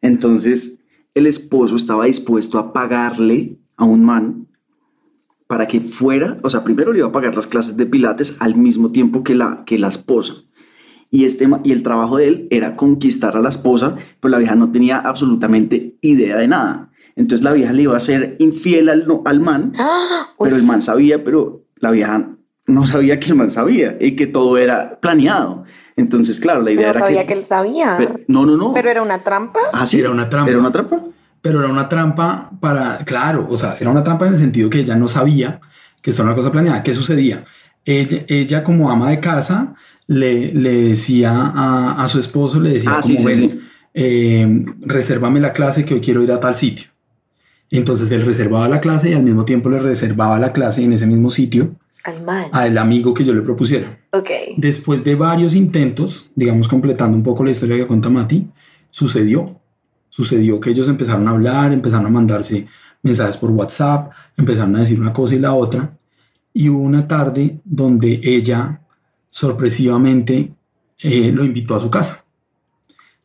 Entonces, 0.04 0.78
el 1.14 1.26
esposo 1.26 1.76
estaba 1.76 2.04
dispuesto 2.04 2.58
a 2.58 2.74
pagarle 2.74 3.56
a 3.78 3.84
un 3.86 4.04
man 4.04 4.48
para 5.46 5.66
que 5.66 5.80
fuera, 5.80 6.36
o 6.42 6.50
sea, 6.50 6.62
primero 6.62 6.92
le 6.92 6.98
iba 6.98 7.08
a 7.08 7.12
pagar 7.12 7.34
las 7.34 7.46
clases 7.46 7.78
de 7.78 7.86
pilates 7.86 8.36
al 8.40 8.54
mismo 8.54 8.92
tiempo 8.92 9.22
que 9.22 9.34
la, 9.34 9.62
que 9.64 9.78
la 9.78 9.88
esposa. 9.88 10.34
Y, 11.10 11.24
este, 11.24 11.48
y 11.62 11.72
el 11.72 11.82
trabajo 11.82 12.18
de 12.18 12.28
él 12.28 12.48
era 12.50 12.76
conquistar 12.76 13.34
a 13.34 13.40
la 13.40 13.48
esposa, 13.48 13.96
pero 14.20 14.32
la 14.32 14.38
vieja 14.38 14.54
no 14.54 14.72
tenía 14.72 14.98
absolutamente 14.98 15.96
idea 16.02 16.36
de 16.36 16.48
nada. 16.48 16.90
Entonces 17.16 17.42
la 17.42 17.52
vieja 17.52 17.72
le 17.72 17.82
iba 17.82 17.96
a 17.96 18.00
ser 18.00 18.36
infiel 18.40 18.90
al, 18.90 19.06
al 19.24 19.40
man, 19.40 19.72
Ah, 19.78 20.34
pero 20.38 20.54
el 20.54 20.64
man 20.64 20.82
sabía, 20.82 21.24
pero 21.24 21.64
la 21.76 21.92
vieja 21.92 22.33
no 22.66 22.86
sabía 22.86 23.20
que 23.20 23.28
el 23.28 23.34
man 23.36 23.50
sabía 23.50 23.96
y 24.00 24.16
que 24.16 24.26
todo 24.26 24.56
era 24.56 24.98
planeado. 25.00 25.64
Entonces, 25.96 26.40
claro, 26.40 26.62
la 26.62 26.70
idea 26.72 26.86
No 26.86 26.90
era 26.90 27.00
sabía 27.00 27.26
que 27.26 27.34
él 27.34 27.44
sabía. 27.44 27.94
Pero- 27.98 28.20
no, 28.26 28.46
no, 28.46 28.56
no. 28.56 28.72
Pero 28.74 28.90
era 28.90 29.02
una 29.02 29.22
trampa. 29.22 29.60
Ah, 29.72 29.86
sí, 29.86 30.00
Era 30.00 30.10
una 30.10 30.28
trampa. 30.28 30.50
Era 30.50 30.58
una 30.60 30.72
trampa. 30.72 31.00
Pero 31.42 31.58
era 31.60 31.68
una 31.68 31.88
trampa 31.88 32.50
para, 32.58 32.98
claro, 33.04 33.46
o 33.50 33.56
sea, 33.56 33.76
era 33.78 33.90
una 33.90 34.02
trampa 34.02 34.24
en 34.26 34.32
el 34.32 34.38
sentido 34.38 34.70
que 34.70 34.80
ella 34.80 34.96
no 34.96 35.08
sabía 35.08 35.60
que 36.00 36.10
esto 36.10 36.22
era 36.22 36.30
una 36.30 36.36
cosa 36.36 36.50
planeada. 36.50 36.82
¿Qué 36.82 36.94
sucedía? 36.94 37.44
Ella, 37.84 38.24
ella 38.28 38.64
como 38.64 38.90
ama 38.90 39.10
de 39.10 39.20
casa 39.20 39.74
le, 40.06 40.54
le 40.54 40.72
decía 40.88 41.32
a, 41.54 42.02
a 42.02 42.08
su 42.08 42.18
esposo, 42.18 42.58
le 42.60 42.70
decía 42.70 42.92
Ah, 42.92 43.00
como, 43.02 43.06
sí, 43.06 43.18
sí, 43.18 43.24
"Ven, 43.26 43.36
sí. 43.36 43.60
eh, 43.92 44.64
resérvame 44.80 45.38
la 45.38 45.52
clase 45.52 45.84
que 45.84 45.92
hoy 45.94 46.00
quiero 46.00 46.22
ir 46.22 46.32
a 46.32 46.40
tal 46.40 46.54
sitio. 46.54 46.88
Entonces 47.70 48.10
él 48.12 48.22
reservaba 48.22 48.68
la 48.68 48.80
clase 48.80 49.10
y 49.10 49.12
al 49.14 49.22
mismo 49.22 49.44
tiempo 49.44 49.68
le 49.68 49.80
reservaba 49.80 50.38
la 50.38 50.52
clase 50.52 50.82
en 50.82 50.92
ese 50.94 51.06
mismo 51.06 51.28
sitio 51.28 51.74
Al 52.04 52.22
mal. 52.22 52.50
al 52.52 52.76
amigo 52.76 53.14
que 53.14 53.24
yo 53.24 53.32
le 53.32 53.40
propusiera. 53.40 53.98
Ok. 54.12 54.28
Después 54.58 55.02
de 55.02 55.14
varios 55.14 55.54
intentos, 55.54 56.30
digamos 56.34 56.68
completando 56.68 57.16
un 57.16 57.22
poco 57.22 57.42
la 57.42 57.50
historia 57.50 57.76
que 57.76 57.86
cuenta 57.86 58.10
Mati, 58.10 58.46
sucedió. 58.90 59.58
Sucedió 60.10 60.60
que 60.60 60.70
ellos 60.70 60.86
empezaron 60.88 61.26
a 61.26 61.32
hablar, 61.32 61.72
empezaron 61.72 62.06
a 62.06 62.10
mandarse 62.10 62.66
mensajes 63.02 63.36
por 63.36 63.50
WhatsApp, 63.50 64.12
empezaron 64.36 64.76
a 64.76 64.80
decir 64.80 65.00
una 65.00 65.12
cosa 65.12 65.34
y 65.34 65.38
la 65.38 65.54
otra. 65.54 65.96
Y 66.52 66.68
hubo 66.68 66.82
una 66.82 67.08
tarde 67.08 67.58
donde 67.64 68.20
ella 68.22 68.80
sorpresivamente 69.30 70.52
eh, 71.00 71.32
lo 71.32 71.44
invitó 71.44 71.74
a 71.74 71.80
su 71.80 71.90
casa. 71.90 72.24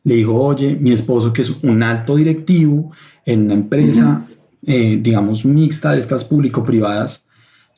Le 0.04 0.16
dijo, 0.16 0.34
oye, 0.34 0.74
mi 0.74 0.92
esposo 0.92 1.32
que 1.32 1.42
es 1.42 1.50
un 1.62 1.82
alto 1.82 2.16
directivo 2.16 2.90
en 3.24 3.44
una 3.44 3.54
empresa, 3.54 4.26
eh, 4.66 4.98
digamos, 5.00 5.44
mixta 5.44 5.92
de 5.92 5.98
estas 5.98 6.24
público-privadas, 6.24 7.28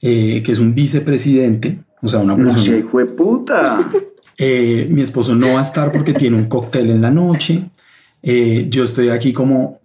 eh, 0.03 0.42
que 0.44 0.53
es 0.53 0.59
un 0.59 0.74
vicepresidente, 0.74 1.78
o 2.03 2.09
sea, 2.09 2.20
una 2.20 2.36
No 2.36 2.44
persona... 2.44 2.62
sé, 2.64 2.78
hijo 2.78 2.98
de 2.98 3.07
puta. 3.07 3.80
Eh, 4.38 4.88
mi 4.90 5.03
esposo 5.03 5.36
no 5.36 5.53
va 5.53 5.59
a 5.61 5.62
estar 5.62 5.92
porque 5.92 6.14
tiene 6.14 6.36
un 6.36 6.46
cóctel 6.46 6.90
en 6.90 7.03
la 7.03 7.11
noche. 7.11 7.64
Eh, 8.22 8.66
yo 8.70 8.82
estoy 8.82 9.11
aquí 9.11 9.32
como 9.32 9.78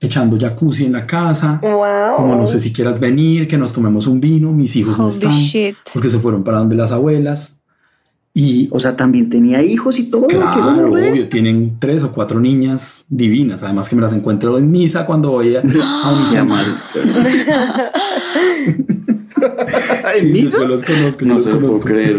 echando 0.00 0.36
jacuzzi 0.38 0.84
en 0.84 0.92
la 0.92 1.06
casa. 1.06 1.60
Wow. 1.62 2.16
Como 2.16 2.36
no 2.36 2.46
sé 2.46 2.60
si 2.60 2.72
quieras 2.72 2.98
venir, 3.00 3.46
que 3.46 3.56
nos 3.56 3.72
tomemos 3.72 4.06
un 4.08 4.20
vino. 4.20 4.52
Mis 4.52 4.74
hijos 4.76 4.98
no 4.98 5.04
Holy 5.06 5.14
están 5.14 5.32
shit. 5.32 5.76
porque 5.94 6.10
se 6.10 6.18
fueron 6.18 6.42
para 6.42 6.58
donde 6.58 6.74
las 6.74 6.90
abuelas. 6.92 7.60
Y 8.34 8.68
O 8.72 8.80
sea, 8.80 8.96
también 8.96 9.30
tenía 9.30 9.62
hijos 9.62 9.98
y 9.98 10.10
todo. 10.10 10.26
qué 10.26 10.36
claro, 10.36 10.74
gonorrea. 10.74 11.12
obvio, 11.12 11.28
tienen 11.28 11.76
tres 11.78 12.02
o 12.02 12.12
cuatro 12.12 12.40
niñas 12.40 13.06
divinas. 13.08 13.62
Además 13.62 13.88
que 13.88 13.96
me 13.96 14.02
las 14.02 14.12
encuentro 14.12 14.58
en 14.58 14.70
misa 14.70 15.06
cuando 15.06 15.30
voy 15.30 15.56
a, 15.56 15.60
a 15.62 15.64
mal. 16.44 16.66
Sí, 20.20 20.42
los 20.66 20.82
conozco, 20.84 21.20
yo 21.22 21.26
No 21.26 21.34
los 21.34 21.44
se 21.44 21.50
lo 21.52 21.58
puedo 21.60 21.72
conozco. 21.80 21.88
creer. 21.88 22.16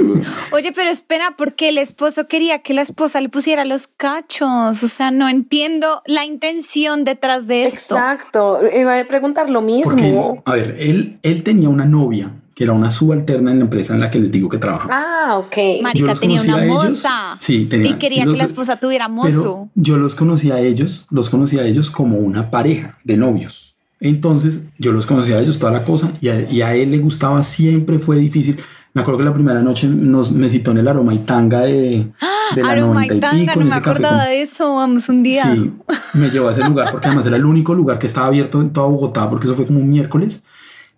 Oye, 0.52 0.72
pero 0.74 0.90
espera, 0.90 1.36
porque 1.38 1.70
el 1.70 1.78
esposo 1.78 2.28
quería 2.28 2.60
que 2.60 2.74
la 2.74 2.82
esposa 2.82 3.22
le 3.22 3.30
pusiera 3.30 3.66
los 3.66 3.88
cachos. 3.88 4.84
O 4.84 4.88
sea, 4.88 5.12
no 5.12 5.28
entiendo 5.30 6.02
la 6.06 6.26
intención 6.26 7.04
detrás 7.04 7.48
de 7.48 7.66
esto. 7.66 7.96
Exacto. 7.96 8.60
Iba 8.76 9.00
a 9.00 9.06
preguntar 9.08 9.50
lo 9.50 9.62
Porque, 9.62 10.02
mismo. 10.04 10.42
a 10.46 10.54
ver, 10.54 10.76
él, 10.80 11.20
él 11.24 11.44
tenía 11.44 11.70
una 11.70 11.86
novia 11.86 12.32
que 12.56 12.66
era 12.66 12.74
una 12.74 12.92
subalterna 12.92 13.52
en 13.52 13.58
la 13.60 13.64
empresa 13.66 13.96
en 13.96 14.00
la 14.00 14.12
que 14.12 14.20
les 14.20 14.32
digo 14.32 14.48
que 14.48 14.60
trabaja. 14.60 14.88
Ah, 14.92 15.38
ok. 15.40 15.82
Marica 15.82 16.14
tenía 16.14 16.40
una 16.42 16.58
moza. 16.66 17.36
sí, 17.40 17.66
tenía- 17.66 17.92
y 17.92 17.94
quería 17.96 18.26
los- 18.26 18.34
que 18.36 18.40
la 18.40 18.46
esposa 18.46 18.76
tuviera 18.80 19.08
mozo. 19.08 19.70
Yo 19.74 19.98
los 19.98 20.14
conocí 20.14 20.52
a 20.52 20.60
ellos, 20.60 21.08
los 21.10 21.30
conocí 21.30 21.58
a 21.58 21.64
ellos 21.66 21.90
como 21.90 22.20
una 22.20 22.52
pareja 22.52 23.00
de 23.04 23.18
novios. 23.18 23.73
Entonces 24.04 24.66
yo 24.78 24.92
los 24.92 25.06
conocí 25.06 25.32
a 25.32 25.40
ellos 25.40 25.58
toda 25.58 25.72
la 25.72 25.84
cosa 25.86 26.12
y 26.20 26.28
a, 26.28 26.52
y 26.52 26.62
a 26.62 26.76
él 26.76 26.92
le 26.92 26.98
gustaba 27.00 27.42
siempre, 27.42 28.00
fue 28.00 28.18
difícil. 28.18 28.58
Me 28.94 29.02
acuerdo 29.02 29.20
que 29.20 29.24
la 29.24 29.34
primera 29.34 29.62
noche 29.62 29.88
nos, 29.88 30.32
me 30.34 30.50
citó 30.50 30.72
en 30.72 30.80
el 30.80 30.88
aroma 30.90 31.14
y 31.14 31.20
tanga 31.20 31.62
de, 31.62 32.12
de 32.54 32.62
la 32.62 32.72
Aroma 32.74 32.94
90 33.06 33.16
y 33.16 33.20
tanga, 33.22 33.40
pico 33.40 33.56
no 33.56 33.62
en 33.62 33.68
me 33.70 33.74
ese 33.76 33.82
café 33.82 33.90
acordaba 33.92 34.18
con- 34.24 34.28
de 34.28 34.42
eso. 34.42 34.76
Vamos 34.76 35.10
un 35.10 35.24
día. 35.24 35.44
Sí, 35.56 35.72
me 36.16 36.30
llevó 36.30 36.50
a 36.50 36.52
ese 36.52 36.64
lugar 36.68 36.92
porque 36.92 37.08
además 37.08 37.26
era 37.26 37.38
el 37.38 37.46
único 37.46 37.74
lugar 37.74 37.98
que 37.98 38.06
estaba 38.08 38.28
abierto 38.28 38.62
en 38.62 38.72
toda 38.72 38.88
Bogotá 38.88 39.30
porque 39.30 39.48
eso 39.48 39.56
fue 39.56 39.66
como 39.66 39.80
un 39.80 39.90
miércoles. 39.90 40.44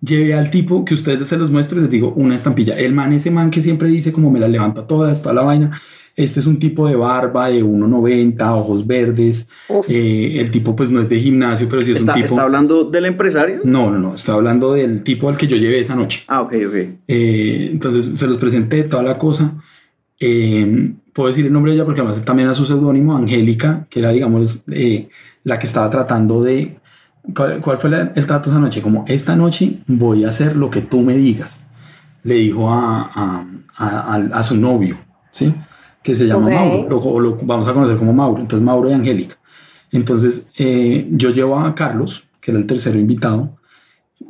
Llevé 0.01 0.34
al 0.34 0.49
tipo 0.51 0.84
que 0.84 0.93
ustedes 0.95 1.28
se 1.28 1.38
los 1.38 1.51
muestro 1.51 1.78
y 1.80 1.84
les 1.84 1.91
digo 1.91 2.12
una 2.18 2.36
estampilla. 2.36 2.76
El 2.78 2.93
man, 2.93 3.14
ese 3.14 3.32
man 3.32 3.49
que 3.51 3.62
siempre 3.62 3.88
dice 3.88 4.12
como 4.12 4.30
me 4.32 4.39
la 4.39 4.47
levanta 4.47 4.86
todas, 4.88 5.22
toda 5.22 5.34
la 5.36 5.43
vaina. 5.43 5.80
Este 6.16 6.39
es 6.39 6.45
un 6.45 6.59
tipo 6.59 6.88
de 6.88 6.95
barba 6.95 7.49
de 7.49 7.61
1,90, 7.63 8.41
ojos 8.57 8.88
verdes. 8.88 9.49
Eh, 9.89 10.38
el 10.39 10.49
tipo 10.49 10.74
pues 10.76 10.89
no 10.89 11.01
es 11.01 11.09
de 11.09 11.20
gimnasio, 11.20 11.68
pero 11.70 11.82
sí 11.82 11.91
es 11.91 11.97
¿Está, 11.97 12.13
un 12.13 12.22
tipo... 12.22 12.34
¿Está 12.36 12.43
hablando 12.43 12.86
del 12.89 13.05
empresario? 13.05 13.59
No, 13.66 13.91
no, 13.91 13.99
no, 13.99 14.16
estoy 14.16 14.34
hablando 14.36 14.74
del 14.74 15.03
tipo 15.03 15.28
al 15.28 15.36
que 15.36 15.45
yo 15.47 15.57
llevé 15.57 15.80
esa 15.80 15.93
noche. 15.95 16.24
Ah, 16.28 16.41
ok, 16.41 16.53
ok. 16.68 16.76
Eh, 17.07 17.70
entonces 17.72 18.18
se 18.18 18.28
los 18.28 18.38
presenté 18.38 18.84
toda 18.84 19.03
la 19.03 19.18
cosa. 19.18 19.55
Eh, 20.20 20.93
puedo 21.13 21.28
decir 21.28 21.45
el 21.45 21.51
nombre 21.53 21.72
de 21.72 21.78
ella 21.78 21.86
porque 21.86 22.01
además 22.01 22.24
también 22.24 22.47
a 22.49 22.53
su 22.53 22.66
seudónimo, 22.66 23.16
Angélica, 23.18 23.86
que 23.89 23.99
era, 23.99 24.11
digamos, 24.11 24.63
eh, 24.72 25.09
la 25.43 25.59
que 25.59 25.68
estaba 25.68 25.89
tratando 25.89 26.41
de. 26.43 26.78
¿Cuál, 27.36 27.59
cuál 27.59 27.78
fue 27.78 27.89
la- 27.89 28.13
el 28.16 28.26
trato 28.28 28.49
esa 28.49 28.59
noche? 28.59 28.82
Como 28.82 29.03
esta 29.07 29.36
noche 29.36 29.80
voy 29.88 30.24
a 30.24 30.30
hacer 30.30 30.55
lo 30.55 30.70
que 30.70 30.82
tú 30.82 31.01
me 31.01 31.18
digas. 31.18 31.66
Le 32.24 32.36
dijo 32.36 32.70
a, 32.72 33.01
a- 33.13 33.45
a- 33.78 34.30
a 34.32 34.43
su 34.43 34.55
novio, 34.57 34.97
¿sí? 35.32 35.53
Que 36.06 36.14
se 36.14 36.28
llama. 36.28 36.51
Mauro, 36.51 36.88
lo, 36.88 37.20
lo 37.20 37.38
vamos 37.41 37.68
a 37.68 37.74
conocer 37.74 37.97
como 37.97 38.14
Mauro. 38.14 38.39
Entonces, 38.39 38.64
Mauro 38.64 38.91
y 38.91 38.93
Angélica. 38.93 39.38
Entonces, 39.91 40.51
eh, 40.60 41.08
yo 41.10 41.32
llevo 41.32 41.58
a 41.58 41.74
Carlos, 41.74 42.28
que 42.39 42.51
era 42.51 42.60
el 42.60 42.68
tercero 42.68 42.99
invitado, 42.99 43.58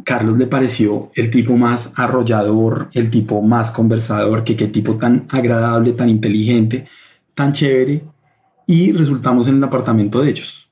Carlos 0.05 0.37
le 0.37 0.47
pareció 0.47 1.11
el 1.15 1.29
tipo 1.29 1.57
más 1.57 1.91
arrollador, 1.95 2.89
el 2.93 3.11
tipo 3.11 3.41
más 3.41 3.71
conversador, 3.71 4.45
que 4.45 4.55
qué 4.55 4.67
tipo 4.67 4.95
tan 4.95 5.25
agradable, 5.29 5.91
tan 5.91 6.07
inteligente, 6.07 6.85
tan 7.33 7.51
chévere. 7.51 8.03
Y 8.67 8.93
resultamos 8.93 9.49
en 9.49 9.57
el 9.57 9.63
apartamento 9.65 10.21
de 10.21 10.29
ellos. 10.29 10.69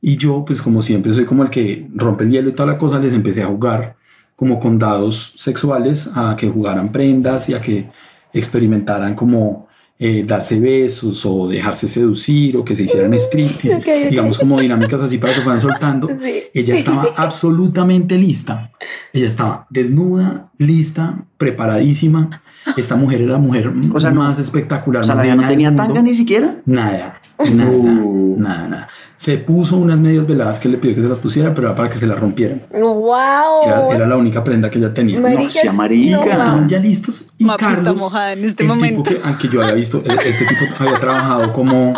Y 0.00 0.16
yo, 0.16 0.44
pues 0.46 0.62
como 0.62 0.80
siempre, 0.80 1.12
soy 1.12 1.26
como 1.26 1.42
el 1.42 1.50
que 1.50 1.88
rompe 1.94 2.24
el 2.24 2.30
hielo 2.30 2.48
y 2.48 2.52
toda 2.52 2.72
la 2.72 2.78
cosa, 2.78 2.98
les 2.98 3.12
empecé 3.12 3.42
a 3.42 3.48
jugar 3.48 3.96
como 4.34 4.58
con 4.58 4.78
dados 4.78 5.34
sexuales, 5.36 6.10
a 6.14 6.36
que 6.36 6.48
jugaran 6.48 6.90
prendas 6.90 7.50
y 7.50 7.54
a 7.54 7.60
que 7.60 7.90
experimentaran 8.32 9.14
como 9.14 9.67
eh, 10.00 10.24
darse 10.26 10.60
besos 10.60 11.26
o 11.26 11.48
dejarse 11.48 11.88
seducir 11.88 12.56
o 12.56 12.64
que 12.64 12.76
se 12.76 12.84
hicieran 12.84 13.12
striptease, 13.14 13.76
Ok, 13.78 13.86
ok. 14.04 14.10
digamos 14.10 14.38
como 14.38 14.60
dinámicas 14.60 15.02
así 15.02 15.18
para 15.18 15.34
que 15.34 15.40
fueran 15.40 15.60
soltando. 15.60 16.08
Sí. 16.22 16.42
Ella 16.54 16.74
estaba 16.74 17.08
absolutamente 17.16 18.16
lista. 18.16 18.70
Ella 19.12 19.26
estaba 19.26 19.66
desnuda, 19.70 20.50
lista, 20.58 21.24
preparadísima. 21.36 22.42
Esta 22.76 22.96
mujer 22.96 23.22
era 23.22 23.32
la 23.32 23.38
mujer 23.38 23.72
O 23.94 24.00
sea, 24.00 24.10
no- 24.10 24.22
más 24.22 24.38
espectacular. 24.38 25.02
O 25.02 25.06
sea, 25.06 25.14
más 25.14 25.26
la 25.26 25.34
no 25.36 25.46
tenía 25.46 25.74
tanga 25.74 26.02
ni 26.02 26.14
siquiera. 26.14 26.56
Nada, 26.66 27.17
nada, 27.54 27.70
Uh. 27.70 28.36
nada, 28.38 28.68
nada. 28.68 28.88
Se 29.16 29.38
puso 29.38 29.76
unas 29.76 29.98
medias 29.98 30.26
veladas 30.26 30.58
que 30.58 30.68
le 30.68 30.78
pidió 30.78 30.94
que 30.94 31.02
se 31.02 31.08
las 31.08 31.18
pusiera, 31.18 31.52
pero 31.54 31.68
era 31.68 31.76
para 31.76 31.88
que 31.88 31.96
se 31.96 32.06
las 32.06 32.18
rompieran. 32.18 32.62
Wow. 32.72 33.64
Era, 33.66 33.88
era 33.94 34.06
la 34.06 34.16
única 34.16 34.42
prenda 34.44 34.70
que 34.70 34.78
ella 34.78 34.92
tenía. 34.94 35.20
Marica, 35.20 35.60
No, 35.64 35.72
marica. 35.72 36.16
no, 36.16 36.22
Estaban 36.24 36.68
ya 36.68 36.78
listos 36.78 37.32
y 37.38 37.44
Mapi 37.44 37.64
está 37.64 37.74
Carlos, 37.76 37.98
mojada 38.00 38.32
en 38.32 38.44
este 38.44 38.62
el 38.62 38.68
momento. 38.68 39.02
tipo 39.10 39.20
que, 39.22 39.28
al 39.28 39.38
que 39.38 39.48
yo 39.48 39.62
había 39.62 39.74
visto, 39.74 40.02
e- 40.04 40.28
este 40.28 40.44
tipo 40.46 40.64
había 40.78 40.98
trabajado 41.00 41.52
como, 41.52 41.94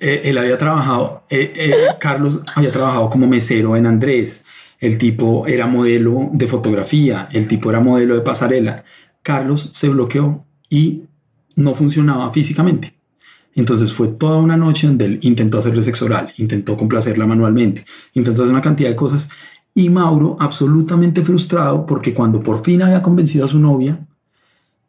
eh, 0.00 0.22
él 0.24 0.38
había 0.38 0.58
trabajado, 0.58 1.24
eh, 1.30 1.52
eh, 1.56 1.74
Carlos 2.00 2.42
había 2.54 2.70
trabajado 2.72 3.08
como 3.10 3.26
mesero 3.26 3.76
en 3.76 3.86
Andrés, 3.86 4.44
el 4.80 4.98
tipo 4.98 5.46
era 5.46 5.66
modelo 5.66 6.28
de 6.32 6.46
fotografía, 6.48 7.28
el 7.32 7.48
tipo 7.48 7.70
era 7.70 7.80
modelo 7.80 8.14
de 8.14 8.20
pasarela. 8.20 8.84
Carlos 9.22 9.70
se 9.72 9.88
bloqueó 9.88 10.44
y 10.68 11.04
no 11.56 11.74
funcionaba 11.74 12.30
físicamente. 12.32 12.94
Entonces 13.56 13.92
fue 13.92 14.08
toda 14.08 14.38
una 14.38 14.56
noche 14.56 14.86
donde 14.86 15.04
él 15.04 15.18
intentó 15.22 15.58
hacerle 15.58 15.82
sexo 15.82 16.06
oral, 16.06 16.32
intentó 16.38 16.76
complacerla 16.76 17.26
manualmente, 17.26 17.84
intentó 18.14 18.42
hacer 18.42 18.52
una 18.52 18.62
cantidad 18.62 18.88
de 18.90 18.96
cosas. 18.96 19.30
Y 19.74 19.90
Mauro, 19.90 20.36
absolutamente 20.40 21.24
frustrado, 21.24 21.84
porque 21.86 22.12
cuando 22.14 22.40
por 22.42 22.64
fin 22.64 22.82
había 22.82 23.02
convencido 23.02 23.44
a 23.44 23.48
su 23.48 23.58
novia, 23.58 23.98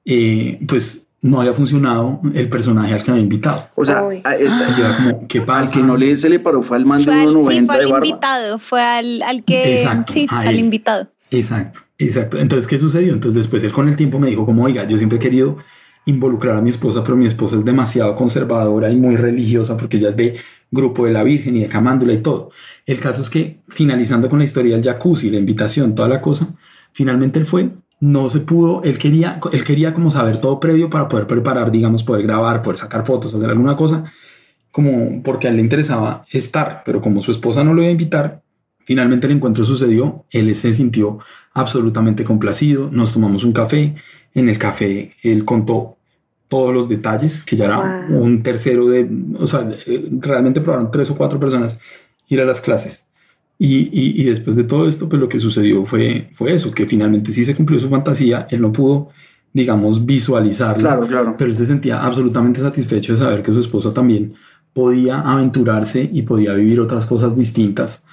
eh, 0.06 0.60
pues 0.68 1.08
no 1.22 1.42
había 1.42 1.54
funcionado 1.56 2.22
el 2.36 2.50
personaje 2.50 2.94
al 2.94 3.04
que 3.04 3.10
había 3.12 3.24
invitado. 3.24 3.68
O 3.76 3.84
sea, 3.84 4.04
esta- 4.40 4.70
Y 4.70 4.80
yo 4.80 4.86
era 4.86 4.96
como, 4.98 5.28
¿qué 5.28 5.40
al 5.40 5.46
pasa? 5.46 5.74
que 5.74 5.82
no 5.82 5.98
le, 5.98 6.16
se 6.18 6.30
le 6.30 6.40
paró 6.40 6.62
fue 6.62 6.78
al 6.78 6.86
man 6.86 7.00
de 7.00 7.06
Fue 7.06 7.14
al, 7.16 7.30
sí, 7.30 7.34
1,90 7.36 7.66
fue 7.66 7.78
de 7.78 7.84
al 7.86 7.92
barba. 7.92 8.06
invitado, 8.08 8.60
fue 8.60 8.82
al, 8.84 9.22
al 9.24 9.44
que, 9.44 9.76
Exacto, 9.82 10.14
sí, 10.14 10.28
al 10.30 10.48
él. 10.50 10.60
invitado. 10.60 11.08
Exacto, 11.32 11.80
exacto. 11.98 12.38
Entonces, 12.38 12.68
¿qué 12.68 12.78
sucedió? 12.78 13.14
Entonces, 13.14 13.34
después 13.42 13.64
él 13.64 13.72
con 13.72 13.90
el 13.90 13.96
tiempo 13.96 14.20
me 14.20 14.30
dijo 14.30 14.46
como, 14.46 14.64
oiga, 14.66 14.88
yo 14.88 14.98
siempre 15.00 15.18
he 15.18 15.22
querido 15.22 15.58
involucrar 16.06 16.58
a 16.58 16.62
mi 16.62 16.70
esposa, 16.70 17.04
pero 17.04 17.16
mi 17.16 17.26
esposa 17.26 17.58
es 17.58 17.66
demasiado 17.66 18.16
conservadora 18.16 18.90
y 18.90 18.96
muy 18.96 19.16
religiosa 19.16 19.76
porque 19.76 19.98
ella 19.98 20.10
es 20.10 20.18
de 20.18 20.36
grupo 20.72 21.06
de 21.06 21.12
la 21.12 21.24
Virgen 21.24 21.58
y 21.58 21.62
de 21.62 21.68
Camándula 21.68 22.14
y 22.14 22.22
todo. 22.22 22.52
El 22.86 23.00
caso 23.00 23.22
es 23.22 23.30
que, 23.30 23.62
finalizando 23.68 24.30
con 24.30 24.40
la 24.40 24.46
historia 24.46 24.76
del 24.76 24.84
jacuzzi, 24.84 25.30
la 25.30 25.38
invitación, 25.38 25.96
toda 25.96 26.08
la 26.08 26.22
cosa, 26.22 26.56
finalmente 26.94 27.40
él 27.40 27.46
fue, 27.46 27.70
no 28.00 28.30
se 28.30 28.42
pudo, 28.42 28.84
él 28.84 28.98
quería, 28.98 29.40
él 29.52 29.64
quería 29.64 29.94
como 29.94 30.12
saber 30.12 30.40
todo 30.40 30.60
previo 30.60 30.90
para 30.90 31.08
poder 31.08 31.28
preparar, 31.28 31.72
digamos, 31.72 32.04
poder 32.04 32.24
grabar, 32.24 32.62
poder 32.62 32.78
sacar 32.78 33.06
fotos, 33.06 33.34
hacer 33.34 33.50
alguna 33.50 33.76
cosa, 33.76 34.12
como 34.72 35.24
porque 35.24 35.48
a 35.48 35.50
él 35.50 35.56
le 35.56 35.62
interesaba 35.62 36.26
estar, 36.30 36.84
pero 36.86 37.02
como 37.02 37.22
su 37.22 37.32
esposa 37.32 37.64
no 37.64 37.74
lo 37.74 37.82
iba 37.82 37.90
a 37.90 37.94
invitar, 37.94 38.44
Finalmente 38.86 39.26
el 39.26 39.34
encuentro 39.34 39.66
sucedió, 39.66 40.26
él 40.30 40.54
se 40.54 40.72
sintió 40.72 41.18
absolutamente 41.54 42.24
complacido, 42.24 42.92
nos 42.92 43.12
tomamos 43.12 43.44
un 43.44 43.52
café, 43.52 43.96
en 44.36 44.50
el 44.50 44.60
café 44.60 45.14
él 45.24 45.44
contó 45.46 45.98
todos 46.48 46.74
los 46.74 46.88
detalles, 46.88 47.42
que 47.44 47.56
ya 47.56 47.66
era 47.66 48.08
un 48.10 48.44
tercero 48.44 48.88
de, 48.88 49.10
o 49.40 49.48
sea, 49.48 49.68
realmente 50.20 50.62
probaron 50.62 50.92
tres 50.92 51.10
o 51.10 51.18
cuatro 51.18 51.40
personas 51.40 51.80
ir 52.28 52.40
a 52.40 52.46
las 52.46 52.62
clases. 52.62 53.08
Y, 53.58 53.90
y, 54.22 54.26
después 54.26 54.58
de 54.58 54.66
todo 54.66 54.86
esto, 54.88 55.08
pues 55.08 55.20
lo 55.20 55.30
que 55.30 55.40
sucedió 55.40 55.86
fue, 55.86 56.30
fue 56.34 56.54
eso, 56.54 56.72
que 56.72 56.86
finalmente 56.86 57.32
sí 57.32 57.46
se 57.46 57.56
cumplió 57.56 57.80
su 57.80 57.88
fantasía, 57.88 58.48
él 58.52 58.62
no 58.62 58.74
pudo, 58.74 59.10
digamos, 59.54 60.06
visualizarlo, 60.06 60.82
claro, 60.82 61.08
claro. 61.08 61.36
pero 61.38 61.50
él 61.50 61.56
se 61.56 61.66
sentía 61.66 62.04
absolutamente 62.04 62.60
satisfecho 62.60 63.14
de 63.14 63.20
saber 63.20 63.42
que 63.42 63.54
su 63.54 63.60
esposa 63.60 63.94
también 63.94 64.34
podía 64.74 65.22
aventurarse 65.22 66.10
y 66.12 66.24
podía 66.24 66.54
vivir 66.54 66.82
otras 66.82 67.06
cosas 67.06 67.36
distintas 67.36 68.04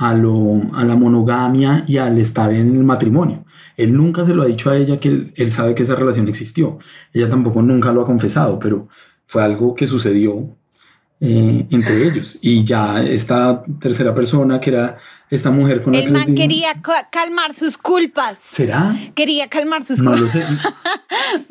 a, 0.00 0.14
lo, 0.14 0.62
a 0.72 0.82
la 0.84 0.96
monogamia 0.96 1.84
y 1.86 1.98
al 1.98 2.18
estar 2.18 2.52
en 2.54 2.74
el 2.74 2.84
matrimonio. 2.84 3.44
Él 3.76 3.94
nunca 3.94 4.24
se 4.24 4.34
lo 4.34 4.42
ha 4.42 4.46
dicho 4.46 4.70
a 4.70 4.76
ella 4.78 4.98
que 4.98 5.30
él, 5.36 5.50
sabe 5.50 5.74
que 5.74 5.82
esa 5.82 5.94
relación 5.94 6.26
existió. 6.26 6.78
Ella 7.12 7.28
tampoco 7.28 7.60
nunca 7.60 7.92
lo 7.92 8.00
ha 8.00 8.06
confesado, 8.06 8.58
pero 8.58 8.88
fue 9.26 9.44
algo 9.44 9.74
que 9.74 9.86
sucedió 9.86 10.56
eh, 11.22 11.66
entre 11.70 12.08
ellos. 12.08 12.38
Y 12.40 12.64
ya 12.64 13.02
esta 13.02 13.62
tercera 13.78 14.14
persona, 14.14 14.58
que 14.58 14.70
era 14.70 14.96
esta 15.28 15.50
mujer 15.50 15.82
con 15.82 15.92
la 15.92 15.98
El 15.98 16.12
man 16.12 16.34
quería 16.34 16.80
calmar 17.12 17.52
sus 17.52 17.76
culpas. 17.76 18.38
¿Será? 18.38 18.96
Quería 19.14 19.48
calmar 19.48 19.84
sus 19.84 19.98
culpas. 19.98 20.18
No 20.18 20.24
lo 20.24 20.28
sé. 20.28 20.42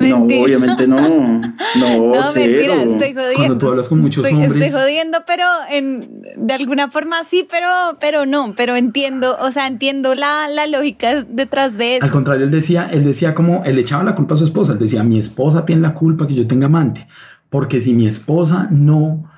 no, 0.00 0.24
obviamente 0.24 0.88
no. 0.88 0.98
No, 0.98 1.42
no 1.78 2.32
mentira, 2.34 2.82
estoy 2.82 3.14
jodiendo. 3.14 3.36
Cuando 3.36 3.58
tú 3.58 3.68
hablas 3.68 3.86
con 3.86 4.00
muchos 4.00 4.26
estoy, 4.26 4.42
hombres. 4.42 4.60
Estoy 4.60 4.80
jodiendo, 4.80 5.18
pero 5.24 5.44
en, 5.70 6.20
de 6.36 6.52
alguna 6.52 6.90
forma 6.90 7.22
sí, 7.22 7.46
pero, 7.48 7.68
pero 8.00 8.26
no. 8.26 8.54
Pero 8.56 8.74
entiendo, 8.74 9.36
o 9.40 9.52
sea, 9.52 9.68
entiendo 9.68 10.16
la, 10.16 10.48
la 10.48 10.66
lógica 10.66 11.22
detrás 11.22 11.78
de 11.78 11.98
eso. 11.98 12.04
Al 12.04 12.10
contrario, 12.10 12.44
él 12.44 12.50
decía, 12.50 12.88
él 12.90 13.04
decía 13.04 13.36
como, 13.36 13.62
él 13.64 13.78
echaba 13.78 14.02
la 14.02 14.16
culpa 14.16 14.34
a 14.34 14.36
su 14.36 14.44
esposa. 14.44 14.72
Él 14.72 14.80
decía, 14.80 15.04
mi 15.04 15.20
esposa 15.20 15.64
tiene 15.64 15.82
la 15.82 15.94
culpa 15.94 16.26
que 16.26 16.34
yo 16.34 16.48
tenga 16.48 16.66
amante. 16.66 17.06
Porque 17.48 17.80
si 17.80 17.94
mi 17.94 18.08
esposa 18.08 18.66
no 18.70 19.30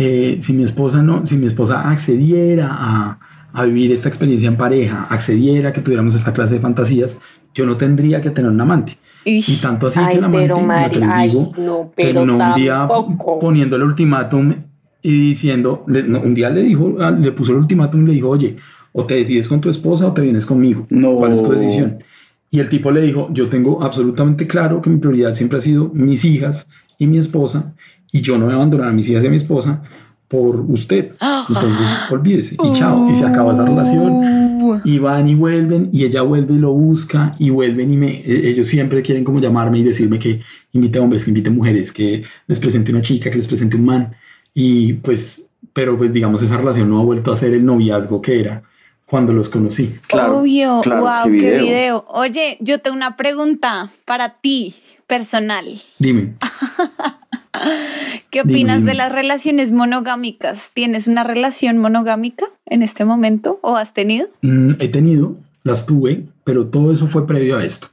eh, 0.00 0.38
si 0.40 0.52
mi 0.52 0.62
esposa 0.62 1.02
no, 1.02 1.26
si 1.26 1.36
mi 1.36 1.46
esposa 1.46 1.90
accediera 1.90 2.68
a, 2.70 3.18
a, 3.52 3.64
vivir 3.64 3.90
esta 3.90 4.08
experiencia 4.08 4.46
en 4.46 4.56
pareja, 4.56 5.08
accediera 5.10 5.70
a 5.70 5.72
que 5.72 5.80
tuviéramos 5.80 6.14
esta 6.14 6.32
clase 6.32 6.54
de 6.54 6.60
fantasías, 6.60 7.18
yo 7.52 7.66
no 7.66 7.76
tendría 7.76 8.20
que 8.20 8.30
tener 8.30 8.48
un 8.48 8.60
amante. 8.60 8.96
y 9.24 9.56
tanto 9.56 9.88
así 9.88 9.98
que 9.98 10.18
el 10.18 10.24
amante, 10.24 10.38
pero 10.38 10.60
Mari, 10.60 11.00
digo, 11.28 11.52
no, 11.58 11.90
pero 11.96 12.22
un 12.22 12.54
día 12.54 12.86
poniéndole 13.40 13.82
ultimátum 13.82 14.54
y 15.02 15.10
diciendo, 15.30 15.84
un 15.86 16.32
día 16.32 16.50
le 16.50 16.62
dijo, 16.62 16.94
ah, 17.00 17.10
le 17.10 17.32
puso 17.32 17.50
el 17.50 17.58
ultimátum 17.58 18.04
y 18.04 18.06
le 18.06 18.12
dijo, 18.12 18.28
oye, 18.28 18.54
o 18.92 19.04
te 19.04 19.14
decides 19.14 19.48
con 19.48 19.60
tu 19.60 19.68
esposa 19.68 20.06
o 20.06 20.12
te 20.12 20.22
vienes 20.22 20.46
conmigo. 20.46 20.86
No. 20.90 21.16
¿Cuál 21.16 21.32
es 21.32 21.42
tu 21.42 21.50
decisión? 21.50 22.04
Y 22.52 22.60
el 22.60 22.68
tipo 22.68 22.92
le 22.92 23.00
dijo, 23.00 23.30
yo 23.32 23.48
tengo 23.48 23.82
absolutamente 23.82 24.46
claro 24.46 24.80
que 24.80 24.90
mi 24.90 24.98
prioridad 24.98 25.34
siempre 25.34 25.58
ha 25.58 25.60
sido 25.60 25.90
mis 25.92 26.24
hijas 26.24 26.68
y 26.98 27.08
mi 27.08 27.18
esposa 27.18 27.74
y 28.12 28.20
yo 28.20 28.38
no 28.38 28.46
voy 28.46 28.54
a 28.54 28.56
abandonar 28.56 28.88
a 28.88 28.92
mis 28.92 29.08
hijas 29.08 29.24
y 29.24 29.26
a 29.26 29.30
mi 29.30 29.36
esposa 29.36 29.82
por 30.28 30.60
usted. 30.60 31.14
Entonces, 31.48 31.98
olvídese 32.10 32.56
y 32.62 32.72
chao. 32.72 33.08
Y 33.10 33.14
se 33.14 33.24
acaba 33.24 33.52
esa 33.52 33.64
relación. 33.64 34.80
Y 34.84 34.98
van 34.98 35.28
y 35.28 35.34
vuelven 35.34 35.88
y 35.92 36.04
ella 36.04 36.22
vuelve 36.22 36.54
y 36.54 36.58
lo 36.58 36.72
busca 36.72 37.34
y 37.38 37.48
vuelven 37.48 37.90
y 37.90 37.96
me, 37.96 38.20
e, 38.20 38.50
ellos 38.50 38.66
siempre 38.66 39.00
quieren 39.00 39.24
como 39.24 39.40
llamarme 39.40 39.78
y 39.78 39.82
decirme 39.82 40.18
que 40.18 40.40
invite 40.72 40.98
hombres, 40.98 41.24
que 41.24 41.30
invite 41.30 41.48
mujeres, 41.48 41.90
que 41.90 42.22
les 42.46 42.60
presente 42.60 42.92
una 42.92 43.00
chica, 43.00 43.30
que 43.30 43.36
les 43.36 43.46
presente 43.46 43.76
un 43.76 43.86
man. 43.86 44.14
Y 44.52 44.94
pues, 44.94 45.48
pero 45.72 45.96
pues 45.96 46.12
digamos, 46.12 46.42
esa 46.42 46.58
relación 46.58 46.90
no 46.90 47.00
ha 47.00 47.04
vuelto 47.04 47.32
a 47.32 47.36
ser 47.36 47.54
el 47.54 47.64
noviazgo 47.64 48.20
que 48.20 48.40
era 48.40 48.62
cuando 49.06 49.32
los 49.32 49.48
conocí. 49.48 49.96
Claro, 50.06 50.40
Obvio, 50.40 50.82
wow, 50.82 51.24
qué 51.24 51.58
video. 51.58 52.04
Oye, 52.08 52.58
yo 52.60 52.80
tengo 52.80 52.96
una 52.96 53.16
pregunta 53.16 53.90
para 54.04 54.34
ti, 54.34 54.74
personal. 55.06 55.80
Dime. 55.98 56.34
¿Qué 58.30 58.42
opinas 58.42 58.84
de 58.84 58.94
las 58.94 59.10
relaciones 59.10 59.72
monogámicas? 59.72 60.70
¿Tienes 60.74 61.06
una 61.06 61.24
relación 61.24 61.78
monogámica 61.78 62.46
en 62.66 62.82
este 62.82 63.04
momento 63.04 63.58
o 63.62 63.76
has 63.76 63.94
tenido? 63.94 64.28
Mm, 64.42 64.72
he 64.78 64.88
tenido, 64.88 65.36
las 65.62 65.86
tuve, 65.86 66.24
pero 66.44 66.66
todo 66.66 66.92
eso 66.92 67.06
fue 67.06 67.26
previo 67.26 67.56
a 67.56 67.64
esto. 67.64 67.88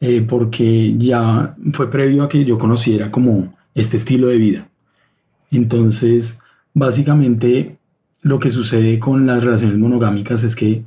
Eh, 0.00 0.24
porque 0.26 0.96
ya 0.96 1.54
fue 1.72 1.90
previo 1.90 2.22
a 2.22 2.28
que 2.28 2.44
yo 2.46 2.58
conociera 2.58 3.10
como 3.10 3.54
este 3.74 3.98
estilo 3.98 4.28
de 4.28 4.36
vida. 4.36 4.68
Entonces, 5.50 6.38
básicamente, 6.72 7.76
lo 8.22 8.38
que 8.38 8.50
sucede 8.50 8.98
con 8.98 9.26
las 9.26 9.44
relaciones 9.44 9.76
monogámicas 9.76 10.42
es 10.42 10.56
que 10.56 10.84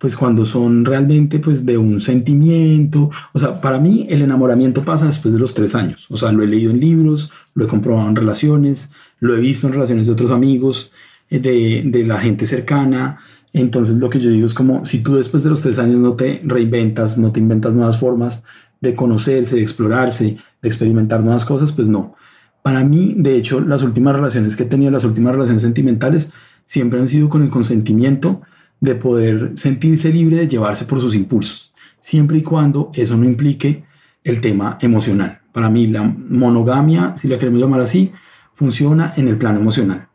pues 0.00 0.16
cuando 0.16 0.46
son 0.46 0.86
realmente 0.86 1.38
pues 1.38 1.66
de 1.66 1.76
un 1.76 2.00
sentimiento, 2.00 3.10
o 3.34 3.38
sea, 3.38 3.60
para 3.60 3.78
mí 3.78 4.06
el 4.08 4.22
enamoramiento 4.22 4.82
pasa 4.82 5.04
después 5.04 5.34
de 5.34 5.38
los 5.38 5.52
tres 5.52 5.74
años, 5.74 6.06
o 6.10 6.16
sea, 6.16 6.32
lo 6.32 6.42
he 6.42 6.46
leído 6.46 6.70
en 6.70 6.80
libros, 6.80 7.30
lo 7.54 7.66
he 7.66 7.68
comprobado 7.68 8.08
en 8.08 8.16
relaciones, 8.16 8.90
lo 9.20 9.36
he 9.36 9.40
visto 9.40 9.66
en 9.66 9.74
relaciones 9.74 10.06
de 10.06 10.14
otros 10.14 10.30
amigos, 10.30 10.90
eh, 11.28 11.38
de, 11.38 11.82
de 11.84 12.04
la 12.06 12.18
gente 12.18 12.46
cercana, 12.46 13.18
entonces 13.52 13.96
lo 13.96 14.08
que 14.08 14.20
yo 14.20 14.30
digo 14.30 14.46
es 14.46 14.54
como 14.54 14.86
si 14.86 15.02
tú 15.02 15.16
después 15.16 15.42
de 15.42 15.50
los 15.50 15.60
tres 15.60 15.78
años 15.78 15.98
no 15.98 16.14
te 16.14 16.40
reinventas, 16.44 17.18
no 17.18 17.30
te 17.30 17.40
inventas 17.40 17.74
nuevas 17.74 17.98
formas 17.98 18.42
de 18.80 18.94
conocerse, 18.94 19.56
de 19.56 19.62
explorarse, 19.62 20.38
de 20.62 20.68
experimentar 20.68 21.22
nuevas 21.22 21.44
cosas, 21.44 21.72
pues 21.72 21.88
no. 21.88 22.14
Para 22.62 22.84
mí, 22.84 23.14
de 23.18 23.36
hecho, 23.36 23.60
las 23.60 23.82
últimas 23.82 24.14
relaciones 24.14 24.56
que 24.56 24.62
he 24.62 24.66
tenido, 24.66 24.90
las 24.90 25.04
últimas 25.04 25.32
relaciones 25.32 25.60
sentimentales, 25.62 26.32
siempre 26.64 27.00
han 27.00 27.08
sido 27.08 27.28
con 27.28 27.42
el 27.42 27.50
consentimiento, 27.50 28.40
de 28.80 28.94
poder 28.94 29.52
sentirse 29.56 30.12
libre 30.12 30.38
de 30.38 30.48
llevarse 30.48 30.86
por 30.86 31.00
sus 31.00 31.14
impulsos, 31.14 31.72
siempre 32.00 32.38
y 32.38 32.42
cuando 32.42 32.90
eso 32.94 33.16
no 33.16 33.24
implique 33.26 33.84
el 34.24 34.40
tema 34.40 34.78
emocional. 34.80 35.40
Para 35.52 35.68
mí 35.68 35.86
la 35.86 36.02
monogamia, 36.02 37.14
si 37.16 37.28
la 37.28 37.38
queremos 37.38 37.60
llamar 37.60 37.80
así, 37.80 38.12
funciona 38.54 39.12
en 39.16 39.28
el 39.28 39.36
plano 39.36 39.60
emocional. 39.60 40.08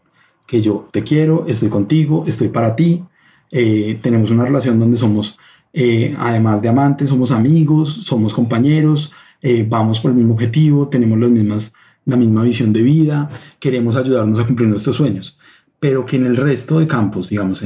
Que 0.48 0.62
yo 0.62 0.90
te 0.92 1.04
quiero, 1.04 1.46
estoy 1.48 1.70
contigo, 1.70 2.24
estoy 2.28 2.50
para 2.50 2.76
ti, 2.76 3.04
eh, 3.52 4.00
tenemos 4.02 4.32
una 4.32 4.46
relación 4.46 4.80
donde 4.80 4.98
somos, 4.98 5.38
eh, 5.74 6.16
además 6.18 6.62
de 6.62 6.70
amantes, 6.70 7.10
somos 7.10 7.32
amigos, 7.32 7.90
somos 8.04 8.34
compañeros, 8.34 9.12
eh, 9.42 9.66
vamos 9.68 10.00
por 10.00 10.12
el 10.12 10.18
mismo 10.18 10.34
objetivo, 10.34 10.88
tenemos 10.88 11.20
las 11.20 11.30
mismas, 11.30 11.74
la 12.06 12.18
misma 12.18 12.44
visión 12.44 12.72
de 12.74 12.82
vida, 12.82 13.30
queremos 13.60 13.96
ayudarnos 13.96 14.40
a 14.40 14.46
cumplir 14.46 14.70
nuestros 14.70 14.96
sueños 14.96 15.38
pero 15.86 16.04
que 16.04 16.16
en 16.16 16.26
el 16.26 16.36
resto 16.36 16.80
de 16.80 16.88
campos, 16.88 17.30
digamos, 17.30 17.64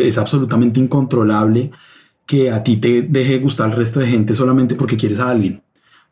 es 0.00 0.16
absolutamente 0.16 0.80
incontrolable 0.80 1.70
que 2.24 2.50
a 2.50 2.64
ti 2.64 2.78
te 2.78 3.02
deje 3.02 3.38
gustar 3.38 3.68
el 3.68 3.76
resto 3.76 4.00
de 4.00 4.06
gente 4.06 4.34
solamente 4.34 4.76
porque 4.76 4.96
quieres 4.96 5.20
a 5.20 5.28
alguien. 5.28 5.60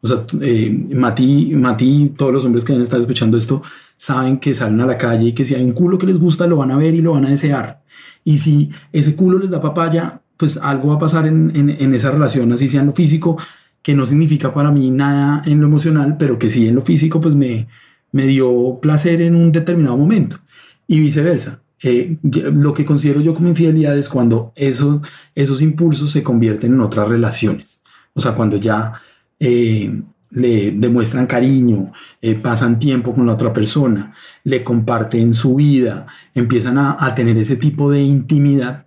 O 0.03 0.09
sea, 0.09 0.27
eh, 0.43 0.71
Mati, 0.95 1.55
Mati, 1.57 2.13
todos 2.19 2.35
los 2.35 2.45
hombres 2.45 2.67
que 2.67 2.75
han 2.75 2.83
estado 2.83 3.01
escuchando 3.01 3.39
esto 3.39 3.63
saben 3.97 4.37
que 4.37 4.53
salen 4.53 4.79
a 4.83 4.87
la 4.87 4.99
calle 4.99 5.29
y 5.29 5.33
que 5.33 5.47
si 5.47 5.55
hay 5.55 5.65
un 5.65 5.73
culo 5.73 5.97
que 5.97 6.07
les 6.07 6.19
gusta 6.19 6.47
lo 6.47 6.59
van 6.59 6.71
a 6.71 6.77
ver 6.77 6.95
y 6.95 7.01
lo 7.01 7.13
van 7.13 7.25
a 7.25 7.31
desear. 7.31 7.83
Y 8.23 8.37
si 8.37 8.71
ese 8.93 9.17
culo 9.17 9.39
les 9.39 9.49
da 9.49 9.59
papaya, 9.59 10.21
pues 10.37 10.59
algo 10.59 10.91
va 10.91 10.97
a 10.97 10.99
pasar 10.99 11.27
en, 11.27 11.51
en 11.55 11.95
esa 11.95 12.11
relación, 12.11 12.53
así 12.53 12.69
sea 12.69 12.83
en 12.83 12.89
lo 12.89 12.93
físico, 12.93 13.39
que 13.81 13.95
no 13.95 14.05
significa 14.05 14.53
para 14.53 14.71
mí 14.71 14.91
nada 14.91 15.41
en 15.47 15.63
lo 15.63 15.67
emocional, 15.67 16.19
pero 16.19 16.39
que 16.39 16.51
sí 16.51 16.69
en 16.69 16.75
lo 16.75 16.83
físico, 16.83 17.23
pues 17.23 17.35
me, 17.35 17.69
me 18.13 18.27
dio 18.27 18.81
placer 18.83 19.23
en 19.23 19.35
un 19.35 19.51
determinado 19.51 19.97
momento 19.97 20.41
y 20.87 21.01
viceversa. 21.01 21.61
Eh, 21.83 22.17
lo 22.23 22.73
que 22.73 22.87
considero 22.87 23.21
yo 23.21 23.35
como 23.35 23.49
infidelidad 23.49 23.97
es 23.99 24.09
cuando 24.09 24.53
esos, 24.57 25.07
esos 25.35 25.61
impulsos 25.61 26.11
se 26.11 26.23
convierten 26.23 26.73
en 26.73 26.81
otras 26.81 27.09
relaciones. 27.09 27.83
O 28.15 28.21
sea, 28.21 28.33
cuando 28.33 28.57
ya 28.57 28.95
eh, 29.39 30.03
le 30.31 30.73
demuestran 30.73 31.27
cariño, 31.27 31.93
eh, 32.23 32.35
pasan 32.35 32.79
tiempo 32.79 33.15
con 33.15 33.27
la 33.27 33.35
otra 33.35 33.53
persona, 33.53 34.13
le 34.45 34.65
comparten 34.65 35.35
su 35.35 35.57
vida, 35.57 36.07
empiezan 36.35 36.79
a, 36.79 36.97
a, 36.99 37.15
tener 37.15 37.37
ese 37.37 37.57
tipo 37.57 37.91
de 37.91 38.03
intimidad, 38.03 38.87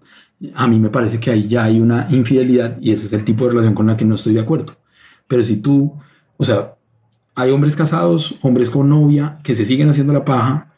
a 0.56 0.68
mí 0.68 0.80
me 0.80 0.90
parece 0.90 1.20
que 1.20 1.32
ahí 1.32 1.48
ya 1.48 1.66
hay 1.66 1.80
una 1.80 2.08
infidelidad 2.10 2.78
y 2.82 2.92
ese 2.92 3.06
es 3.06 3.14
el 3.14 3.24
tipo 3.24 3.46
de 3.46 3.52
relación 3.52 3.76
con 3.76 3.88
la 3.88 3.98
que 3.98 4.06
no 4.06 4.16
estoy 4.16 4.34
de 4.34 4.42
acuerdo. 4.42 4.78
Pero 5.28 5.44
si 5.44 5.58
tú, 5.58 5.94
o 6.38 6.44
sea, 6.44 6.76
hay 7.36 7.52
hombres 7.52 7.76
casados, 7.76 8.36
hombres 8.42 8.70
con 8.70 8.90
novia 8.90 9.38
que 9.44 9.54
se 9.54 9.66
siguen 9.66 9.90
haciendo 9.90 10.14
la 10.14 10.26
paja 10.26 10.69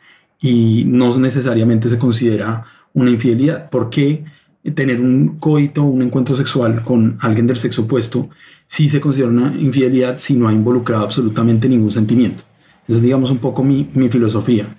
y 0.42 0.84
no 0.86 1.18
necesariamente 1.18 1.89
se 1.89 2.00
considera 2.00 2.64
una 2.94 3.12
infidelidad. 3.12 3.70
¿Por 3.70 3.89
qué 3.89 4.26
tener 4.74 5.00
un 5.00 5.38
coito, 5.39 5.84
un 5.84 6.02
encuentro 6.02 6.36
sexual 6.36 6.84
con 6.84 7.18
alguien 7.22 7.48
del 7.48 7.58
sexo 7.58 7.84
opuesto, 7.84 8.30
sí 8.66 8.89
se 8.89 9.00
considera 9.00 9.30
una 9.30 9.56
infidelidad 9.56 10.18
si 10.18 10.36
no 10.36 10.48
ha 10.48 10.54
involucrado 10.54 11.04
absolutamente 11.04 11.70
ningún 11.70 11.92
sentimiento? 11.92 12.44
Esa 12.88 12.98
es, 12.98 13.04
digamos, 13.04 13.30
un 13.32 13.38
poco 13.38 13.64
mi, 13.64 13.89
mi 13.94 14.10
filosofía. 14.10 14.76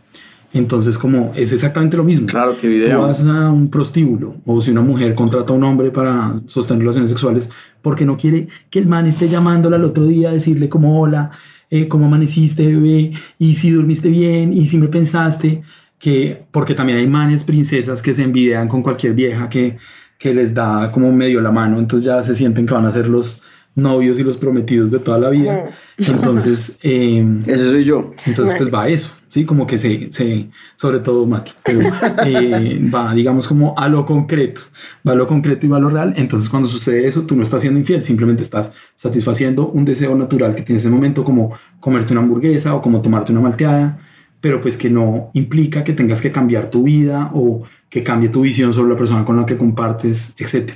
Entonces, 0.55 0.99
como 0.99 1.33
es 1.35 1.51
exactamente 1.53 1.97
lo 1.97 2.05
mismo. 2.05 2.27
Claro, 2.27 2.55
que 2.61 2.69
video. 2.69 3.01
Tú 3.01 3.07
vas 3.07 3.25
a 3.25 3.51
un 3.51 3.71
prostíbulo 3.71 4.37
o 4.45 4.61
si 4.61 4.71
una 4.71 4.83
mujer 4.83 5.15
contrata 5.15 5.53
a 5.53 5.57
un 5.57 5.65
hombre 5.65 5.91
para 5.91 6.41
sostener 6.47 6.83
relaciones 6.83 7.11
sexuales 7.11 7.49
porque 7.81 8.05
no 8.05 8.19
quiere 8.19 8.49
que 8.69 8.79
el 8.79 8.87
man 8.87 9.07
esté 9.07 9.29
llamándola 9.29 9.77
al 9.77 9.85
otro 9.85 10.05
día 10.07 10.29
a 10.29 10.33
decirle 10.33 10.69
como 10.69 11.01
hola, 11.01 11.31
eh, 11.73 11.89
cómo 11.89 12.05
amaneciste, 12.05 12.67
bebé, 12.67 13.13
y 13.39 13.55
si 13.55 13.71
dormiste 13.71 14.11
bien, 14.11 14.53
y 14.53 14.67
si 14.67 14.77
me 14.77 14.89
pensaste, 14.89 15.63
que, 15.99 16.45
porque 16.51 16.75
también 16.75 16.99
hay 16.99 17.07
manes, 17.07 17.45
princesas 17.45 18.03
que 18.03 18.13
se 18.13 18.25
envidian 18.25 18.69
con 18.69 18.83
cualquier 18.83 19.15
vieja 19.15 19.49
que, 19.49 19.79
que 20.19 20.35
les 20.35 20.53
da 20.53 20.91
como 20.93 21.11
medio 21.11 21.41
la 21.41 21.51
mano, 21.51 21.79
entonces 21.79 22.05
ya 22.05 22.23
se 22.23 22.35
sienten 22.35 22.67
que 22.67 22.75
van 22.75 22.85
a 22.85 22.91
ser 22.91 23.09
los 23.09 23.43
novios 23.75 24.19
y 24.19 24.23
los 24.23 24.37
prometidos 24.37 24.91
de 24.91 24.99
toda 24.99 25.19
la 25.19 25.31
vida. 25.31 25.71
Entonces, 25.97 26.79
eh, 26.83 27.27
ese 27.47 27.65
soy 27.65 27.85
yo. 27.85 28.11
Entonces, 28.27 28.55
pues 28.59 28.75
va 28.75 28.89
eso, 28.91 29.11
¿sí? 29.33 29.47
Como 29.47 29.67
que 29.67 29.79
se, 29.79 30.13
se 30.13 30.51
sobre 30.77 31.01
todo 31.01 31.27
Mati, 31.27 31.53
pero 31.65 31.81
eh, 32.27 32.79
va, 32.95 33.15
digamos, 33.15 33.49
como 33.49 33.75
a 33.79 33.89
lo 33.89 34.05
concreto, 34.05 34.61
va 35.09 35.13
a 35.13 35.15
lo 35.15 35.27
concreto 35.27 35.65
y 35.65 35.71
va 35.71 35.79
a 35.79 35.81
lo 35.81 35.89
real. 35.89 36.13
Entonces, 36.19 36.51
cuando 36.51 36.69
sucede 36.69 37.07
eso, 37.07 37.23
tú 37.23 37.35
no 37.35 37.43
estás 37.43 37.63
siendo 37.63 37.81
infiel, 37.81 38.03
simplemente 38.03 38.43
estás 38.43 38.75
satisfaciendo 38.95 39.69
un 39.69 39.87
deseo 39.87 40.15
natural 40.15 40.55
que 40.55 40.61
tienes 40.61 40.85
en 40.85 40.89
ese 40.89 40.95
momento, 40.95 41.25
como 41.25 41.55
comerte 41.81 42.13
una 42.13 42.21
hamburguesa 42.21 42.75
o 42.75 42.83
como 42.83 43.01
tomarte 43.01 43.33
una 43.33 43.41
malteada, 43.41 43.99
pero 44.39 44.61
pues 44.61 44.77
que 44.77 44.91
no 44.91 45.31
implica 45.33 45.83
que 45.83 45.95
tengas 45.95 46.21
que 46.21 46.31
cambiar 46.31 46.69
tu 46.69 46.83
vida 46.83 47.31
o 47.33 47.63
que 47.89 48.03
cambie 48.03 48.29
tu 48.29 48.43
visión 48.43 48.75
sobre 48.75 48.91
la 48.91 48.99
persona 48.99 49.25
con 49.25 49.39
la 49.39 49.47
que 49.47 49.57
compartes, 49.57 50.35
etc. 50.37 50.73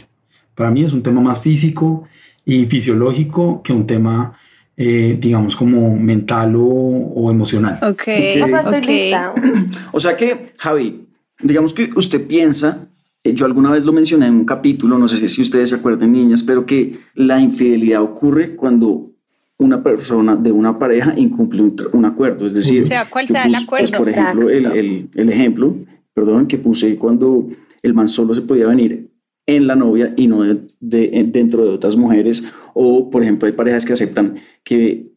Para 0.55 0.71
mí 0.71 0.83
es 0.83 0.95
un 0.95 1.03
tema 1.03 1.21
más 1.21 1.41
físico 1.41 2.05
y 2.47 2.65
fisiológico 2.65 3.63
que 3.63 3.75
un 3.75 3.87
tema, 3.87 4.33
eh, 4.77 5.17
digamos, 5.21 5.57
como 5.57 5.97
mental 5.97 6.55
o, 6.57 6.63
o 6.65 7.31
emocional. 7.31 7.79
Ok. 7.83 8.03
O 8.43 8.47
sea, 8.47 8.61
estoy 8.61 8.79
Ok. 8.79 8.87
lista. 8.87 9.35
O 9.93 10.01
sea 10.01 10.17
que, 10.17 10.53
Javi, 10.59 11.07
digamos 11.43 11.73
que 11.73 11.91
usted 11.97 12.27
piensa, 12.27 12.89
eh, 13.25 13.33
yo 13.35 13.47
alguna 13.47 13.71
vez 13.71 13.85
lo 13.85 13.93
mencioné 13.93 14.27
en 14.27 14.35
un 14.35 14.45
capítulo, 14.45 14.99
no 14.99 15.09
sé 15.09 15.27
si- 15.29 15.41
ustedes 15.41 15.71
se 15.71 15.77
acuerdan, 15.77 16.13
niñas, 16.13 16.43
pero 16.43 16.67
que 16.67 16.99
la 17.15 17.41
infidelidad 17.41 18.03
ocurre 18.03 18.55
cuando 18.55 19.11
una 19.59 19.83
persona 19.83 20.37
de 20.37 20.53
una 20.53 20.79
pareja 20.79 21.15
incumple 21.17 21.63
un, 21.93 22.05
acuerdo, 22.05 22.47
es 22.47 22.53
decir, 22.53 22.87
Sea 22.87 23.09
cual 23.09 23.27
yo 23.27 23.33
sea 23.33 23.45
el 23.47 23.55
acuerdo. 23.55 23.97
por 23.97 24.09
ejemplo, 24.09 24.51
el- 24.51 25.09
el 25.15 25.29
ejemplo, 25.31 25.75
perdón, 26.13 26.47
que 26.47 26.59
puse 26.59 26.97
cuando 26.97 27.49
el 27.83 27.95
man 27.95 28.09
solo 28.09 28.35
se 28.35 28.43
podía 28.43 28.67
venir 28.67 29.09
en 29.47 29.67
la 29.67 29.77
novia 29.77 30.13
y 30.17 30.27
no 30.27 30.43
de- 30.43 30.61
de- 30.81 31.11
en- 31.15 31.33
dentro 31.33 31.63
de 31.65 31.71
otras 31.71 31.97
mujeres, 31.97 32.45
o 32.75 33.09
por 33.11 33.23
ejemplo 33.23 33.47
hay 33.47 33.53
parejas 33.55 33.85
que 33.85 33.93
aceptan 33.93 34.37
que 34.65 35.13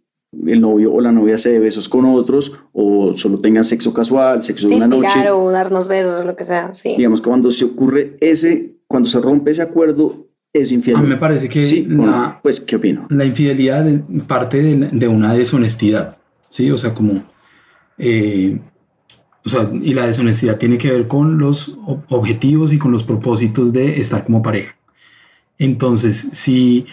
el 0.45 0.61
novio 0.61 0.93
o 0.93 1.01
la 1.01 1.11
novia 1.11 1.37
se 1.39 1.51
dé 1.51 1.59
besos 1.59 1.89
con 1.89 2.05
otros 2.05 2.53
o 2.71 3.15
solo 3.15 3.39
tengan 3.39 3.63
sexo 3.63 3.91
casual, 3.93 4.43
sexo 4.43 4.67
de 4.67 4.73
Sin 4.75 4.83
una 4.83 4.87
noche. 4.87 5.09
tirar 5.13 5.31
o 5.31 5.49
darnos 5.49 5.87
besos 5.87 6.21
o 6.21 6.25
lo 6.25 6.35
que 6.35 6.43
sea. 6.43 6.71
Sí. 6.75 6.93
Digamos 6.97 7.19
que 7.21 7.27
cuando 7.29 7.49
se 7.49 7.65
ocurre 7.65 8.15
ese, 8.21 8.75
cuando 8.87 9.09
se 9.09 9.19
rompe 9.19 9.49
ese 9.51 9.63
acuerdo, 9.63 10.27
es 10.53 10.71
infiel. 10.71 10.97
A 10.97 11.01
mí 11.01 11.07
me 11.09 11.17
parece 11.17 11.49
que 11.49 11.65
Sí, 11.65 11.85
la, 11.89 12.39
pues, 12.43 12.59
¿qué 12.59 12.75
opino? 12.75 13.07
la 13.09 13.25
infidelidad 13.25 13.85
parte 14.27 14.61
de, 14.61 14.89
de 14.91 15.07
una 15.07 15.33
deshonestidad, 15.33 16.17
¿sí? 16.49 16.69
O 16.69 16.77
sea, 16.77 16.93
como... 16.93 17.23
eh, 17.97 18.59
o 19.45 19.49
sea, 19.49 19.69
y 19.73 19.93
la 19.93 20.05
deshonestidad 20.07 20.57
tiene 20.57 20.77
que 20.77 20.91
ver 20.91 21.07
con 21.07 21.37
los 21.37 21.77
ob- 21.79 22.03
objetivos 22.09 22.73
y 22.73 22.77
con 22.77 22.91
los 22.91 23.03
propósitos 23.03 23.71
de 23.73 23.99
estar 23.99 24.25
como 24.25 24.41
pareja. 24.41 24.75
Entonces, 25.57 26.29
si 26.33 26.85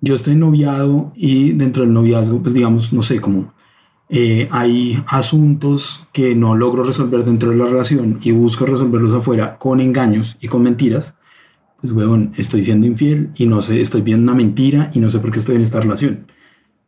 yo 0.00 0.14
estoy 0.14 0.34
noviado 0.36 1.12
y 1.16 1.52
dentro 1.52 1.82
del 1.82 1.92
noviazgo, 1.92 2.40
pues 2.40 2.54
digamos, 2.54 2.92
no 2.92 3.02
sé, 3.02 3.20
como 3.20 3.54
eh, 4.08 4.48
hay 4.50 5.02
asuntos 5.06 6.06
que 6.12 6.34
no 6.34 6.54
logro 6.54 6.84
resolver 6.84 7.24
dentro 7.24 7.50
de 7.50 7.56
la 7.56 7.66
relación 7.66 8.20
y 8.22 8.30
busco 8.32 8.66
resolverlos 8.66 9.12
afuera 9.14 9.58
con 9.58 9.80
engaños 9.80 10.36
y 10.40 10.48
con 10.48 10.62
mentiras, 10.62 11.16
pues 11.80 11.92
huevón, 11.92 12.32
estoy 12.36 12.62
siendo 12.64 12.86
infiel 12.86 13.30
y 13.36 13.46
no 13.46 13.60
sé, 13.62 13.80
estoy 13.80 14.02
viendo 14.02 14.30
una 14.30 14.36
mentira 14.36 14.90
y 14.94 15.00
no 15.00 15.10
sé 15.10 15.18
por 15.18 15.30
qué 15.30 15.38
estoy 15.38 15.56
en 15.56 15.62
esta 15.62 15.80
relación. 15.80 16.26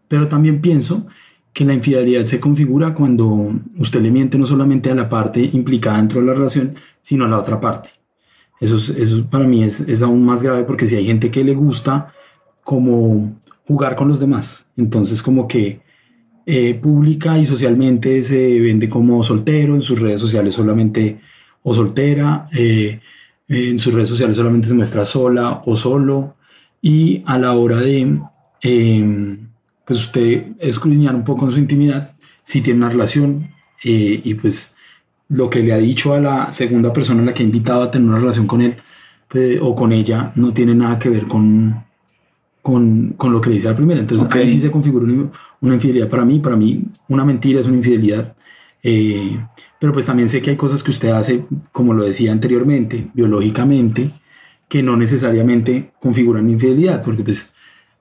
Pero 0.06 0.28
también 0.28 0.60
pienso 0.60 1.06
que 1.52 1.64
la 1.64 1.74
infidelidad 1.74 2.24
se 2.24 2.40
configura 2.40 2.94
cuando 2.94 3.52
usted 3.78 4.00
le 4.02 4.10
miente 4.10 4.38
no 4.38 4.46
solamente 4.46 4.90
a 4.90 4.94
la 4.94 5.08
parte 5.08 5.42
implicada 5.52 5.96
dentro 5.98 6.20
de 6.20 6.26
la 6.26 6.34
relación, 6.34 6.76
sino 7.02 7.24
a 7.24 7.28
la 7.28 7.38
otra 7.38 7.60
parte. 7.60 7.90
Eso, 8.60 8.76
es- 8.76 8.90
eso 8.90 9.24
para 9.26 9.46
mí 9.46 9.62
es, 9.64 9.80
es 9.80 10.02
aún 10.02 10.24
más 10.24 10.42
grave 10.42 10.64
porque 10.64 10.86
si 10.86 10.96
hay 10.96 11.06
gente 11.06 11.30
que 11.30 11.44
le 11.44 11.54
gusta 11.54 12.12
como 12.64 13.38
jugar 13.66 13.96
con 13.96 14.08
los 14.08 14.20
demás, 14.20 14.68
entonces 14.76 15.22
como 15.22 15.46
que 15.48 15.80
eh, 16.46 16.74
pública 16.74 17.38
y 17.38 17.46
socialmente 17.46 18.22
se 18.22 18.60
vende 18.60 18.88
como 18.88 19.22
soltero, 19.22 19.74
en 19.74 19.82
sus 19.82 20.00
redes 20.00 20.20
sociales 20.20 20.54
solamente 20.54 21.20
o 21.62 21.74
soltera, 21.74 22.48
eh, 22.56 23.00
en 23.48 23.78
sus 23.78 23.94
redes 23.94 24.08
sociales 24.08 24.36
solamente 24.36 24.68
se 24.68 24.74
muestra 24.74 25.04
sola 25.04 25.60
o 25.66 25.76
solo 25.76 26.36
y 26.80 27.22
a 27.26 27.38
la 27.38 27.52
hora 27.52 27.78
de 27.80 28.18
eh, 28.62 29.38
pues 29.88 30.00
usted 30.00 30.48
escudriñar 30.58 31.14
un 31.14 31.24
poco 31.24 31.46
en 31.46 31.50
su 31.50 31.58
intimidad 31.58 32.12
si 32.44 32.60
tiene 32.60 32.80
una 32.80 32.90
relación 32.90 33.48
eh, 33.82 34.20
y 34.22 34.34
pues 34.34 34.76
lo 35.30 35.48
que 35.48 35.62
le 35.62 35.72
ha 35.72 35.78
dicho 35.78 36.12
a 36.12 36.20
la 36.20 36.52
segunda 36.52 36.92
persona 36.92 37.22
a 37.22 37.24
la 37.24 37.32
que 37.32 37.42
ha 37.42 37.46
invitado 37.46 37.82
a 37.82 37.90
tener 37.90 38.06
una 38.06 38.18
relación 38.18 38.46
con 38.46 38.60
él 38.60 38.76
pues, 39.28 39.58
o 39.62 39.74
con 39.74 39.92
ella 39.92 40.30
no 40.34 40.52
tiene 40.52 40.74
nada 40.74 40.98
que 40.98 41.08
ver 41.08 41.26
con, 41.26 41.84
con, 42.60 43.14
con 43.16 43.32
lo 43.32 43.40
que 43.40 43.48
le 43.48 43.54
dice 43.54 43.68
a 43.68 43.70
la 43.70 43.76
primera. 43.76 44.00
Entonces 44.00 44.26
Ok. 44.26 44.36
ahí 44.36 44.48
sí 44.48 44.60
se 44.60 44.70
configura 44.70 45.06
una, 45.06 45.30
una 45.62 45.74
infidelidad 45.74 46.08
para 46.08 46.24
mí. 46.26 46.38
Para 46.38 46.56
mí 46.56 46.84
una 47.08 47.24
mentira 47.24 47.60
es 47.60 47.66
una 47.66 47.76
infidelidad. 47.76 48.36
Eh, 48.82 49.38
pero 49.80 49.94
pues 49.94 50.04
también 50.04 50.28
sé 50.28 50.42
que 50.42 50.50
hay 50.50 50.56
cosas 50.56 50.82
que 50.82 50.90
usted 50.90 51.08
hace, 51.10 51.44
como 51.72 51.94
lo 51.94 52.04
decía 52.04 52.30
anteriormente, 52.30 53.08
biológicamente, 53.14 54.12
que 54.68 54.82
no 54.82 54.98
necesariamente 54.98 55.92
configuran 55.98 56.50
infidelidad, 56.50 57.02
porque 57.02 57.22
pues 57.24 57.54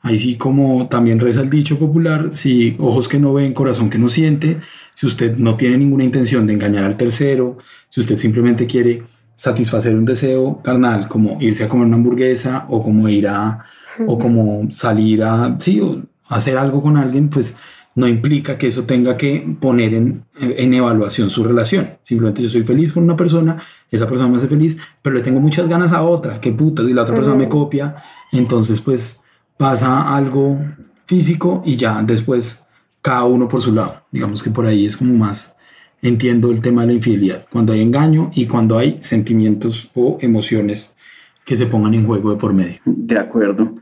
ahí 0.08 0.18
sí 0.18 0.36
como 0.36 0.88
también 0.88 1.20
reza 1.20 1.41
el 1.41 1.49
dicho 1.49 1.78
popular, 1.78 2.28
si 2.32 2.76
ojos 2.80 3.08
que 3.08 3.20
no 3.20 3.34
ven, 3.34 3.53
corazón 3.53 3.89
que 3.89 3.97
no 3.97 4.08
siente, 4.08 4.60
si 4.95 5.05
usted 5.05 5.38
no 5.38 5.55
tiene 5.55 5.78
ninguna 5.78 6.03
intención 6.03 6.47
de 6.47 6.53
engañar 6.53 6.84
al 6.84 6.97
tercero, 6.97 7.58
si 7.89 7.99
usted 7.99 8.18
simplemente 8.18 8.66
quiere 8.66 9.03
satisfacer 9.36 9.95
un 9.95 10.05
deseo 10.05 10.62
carnal, 10.64 11.08
como 11.08 11.38
irse 11.39 11.64
a 11.64 11.70
comer 11.70 11.88
una 11.88 11.97
hamburguesa 11.97 12.66
o 12.70 12.82
como 12.82 13.08
ir 13.08 13.28
a, 13.28 13.64
o 14.08 14.18
como 14.18 14.72
salir 14.72 15.24
a, 15.24 15.55
sí, 15.60 15.80
o 15.80 16.01
hacer 16.30 16.58
algo 16.58 16.82
con 16.82 16.97
alguien, 16.97 17.30
pues 17.30 17.58
no 17.95 18.08
implica 18.08 18.58
que 18.58 18.68
eso 18.68 18.84
tenga 18.84 19.18
que 19.18 19.58
poner 19.60 19.93
en, 19.93 20.24
en 20.39 20.74
evaluación 20.74 21.30
su 21.30 21.43
relación. 21.43 21.97
Simplemente 22.01 22.43
yo 22.43 22.49
soy 22.49 22.64
feliz 22.64 22.91
con 22.93 23.03
una 23.03 23.16
persona, 23.16 23.58
esa 23.91 24.08
persona 24.08 24.30
me 24.30 24.38
hace 24.38 24.47
feliz, 24.47 24.78
pero 25.01 25.16
le 25.16 25.22
tengo 25.22 25.39
muchas 25.39 25.68
ganas 25.68 25.93
a 25.93 26.03
otra, 26.03 26.39
que 26.39 26.51
puta, 26.51 26.84
y 26.84 26.93
la 26.93 27.03
otra 27.03 27.16
persona 27.16 27.36
me 27.36 27.49
copia, 27.49 27.95
entonces 28.32 28.82
pues 28.82 29.22
pasa 29.58 30.16
algo 30.16 30.60
físico 31.05 31.62
y 31.66 31.76
ya 31.76 32.01
después 32.03 32.68
cada 33.01 33.24
uno 33.26 33.47
por 33.47 33.62
su 33.62 33.74
lado. 33.74 34.01
Digamos 34.12 34.43
que 34.43 34.49
por 34.49 34.66
ahí 34.66 34.86
es 34.86 34.97
como 34.97 35.14
más 35.14 35.55
entiendo 36.01 36.51
el 36.51 36.62
tema 36.62 36.82
de 36.82 36.88
la 36.88 36.93
infidelidad, 36.93 37.45
cuando 37.51 37.74
hay 37.74 37.82
engaño 37.82 38.30
y 38.36 38.45
cuando 38.45 38.78
hay 38.78 38.97
sentimientos 38.99 39.89
o 39.95 40.18
emociones 40.22 40.95
que 41.43 41.55
se 41.55 41.66
pongan 41.66 41.93
en 41.95 42.05
juego 42.05 42.32
de 42.32 42.38
por 42.38 42.53
medio. 42.53 42.80
De 42.86 43.18
acuerdo. 43.18 43.76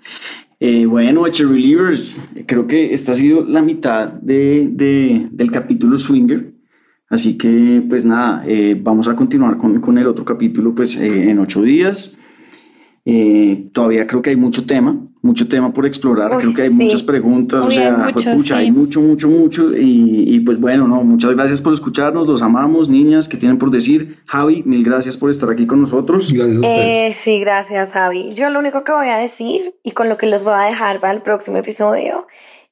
Eh, 0.59 0.86
bueno, 0.86 1.28
Cherry 1.28 1.51
Relievers, 1.51 2.30
creo 2.45 2.67
que 2.67 2.93
esta 2.93 3.11
ha 3.11 3.15
sido 3.15 3.43
la 3.43 3.61
mitad 3.61 4.07
de, 4.07 4.69
de- 4.71 5.28
del 5.32 5.51
capítulo 5.51 5.97
Swinger. 5.97 6.53
Así 7.09 7.38
que, 7.38 7.84
pues 7.89 8.05
nada, 8.05 8.43
eh, 8.47 8.80
vamos 8.82 9.07
a 9.07 9.15
continuar 9.15 9.57
con, 9.57 9.80
con 9.82 9.97
el 9.97 10.07
otro 10.07 10.23
capítulo 10.23 10.73
pues, 10.73 10.95
eh, 10.95 11.30
en 11.30 11.39
ocho 11.39 11.61
días. 11.61 12.17
Eh, 13.08 13.70
todavía 13.72 14.08
creo 14.08 14.24
que 14.24 14.32
hay 14.32 14.36
mucho 14.36 14.66
tema, 14.66 14.97
mucho 15.22 15.47
tema 15.47 15.72
por 15.72 15.86
explorar. 15.86 16.32
Uy, 16.32 16.41
creo 16.41 16.53
que 16.56 16.62
hay 16.64 16.70
sí. 16.70 16.84
muchas 16.84 17.03
preguntas. 17.03 17.64
o 17.64 17.68
hay 17.68 17.76
sea, 17.76 17.97
mucho, 17.97 18.14
pues, 18.14 18.26
pucha, 18.26 18.58
sí. 18.58 18.64
hay 18.64 18.72
mucho, 18.72 18.99
mucho, 18.99 19.28
mucho. 19.30 19.76
Y, 19.78 20.36
y, 20.36 20.39
pues 20.39 20.60
bueno, 20.60 20.88
no, 20.88 21.03
muchas 21.03 21.36
gracias 21.36 21.62
por 21.62 21.74
escucharnos. 21.74 22.26
Los 22.26 22.41
amamos, 22.41 22.89
niñas, 22.89 23.28
que 23.28 23.38
tienen 23.38 23.60
por 23.60 23.70
decir. 23.70 24.18
Javi, 24.26 24.64
mil 24.66 24.84
gracias 24.84 25.18
por 25.18 25.30
estar 25.30 25.51
aquí 25.51 25.68
con 25.68 25.82
nosotros. 25.82 26.34
Gracias 26.34 26.58
a 26.58 26.60
ustedes. 26.62 27.16
Eh, 27.16 27.18
sí, 27.22 27.39
gracias, 27.39 27.91
Javi. 27.91 28.34
Yo 28.34 28.49
lo 28.49 28.58
único 28.58 28.84
que 28.84 28.91
voy 28.91 29.08
a 29.08 29.18
decir 29.18 29.76
y 29.84 29.91
con 29.91 30.10
lo 30.10 30.18
que 30.18 30.26
los 30.26 30.43
voy 30.43 30.53
a 30.56 30.62
dejar 30.62 30.99
para 30.99 31.14
el 31.14 31.22
próximo 31.22 31.58
episodio 31.58 32.26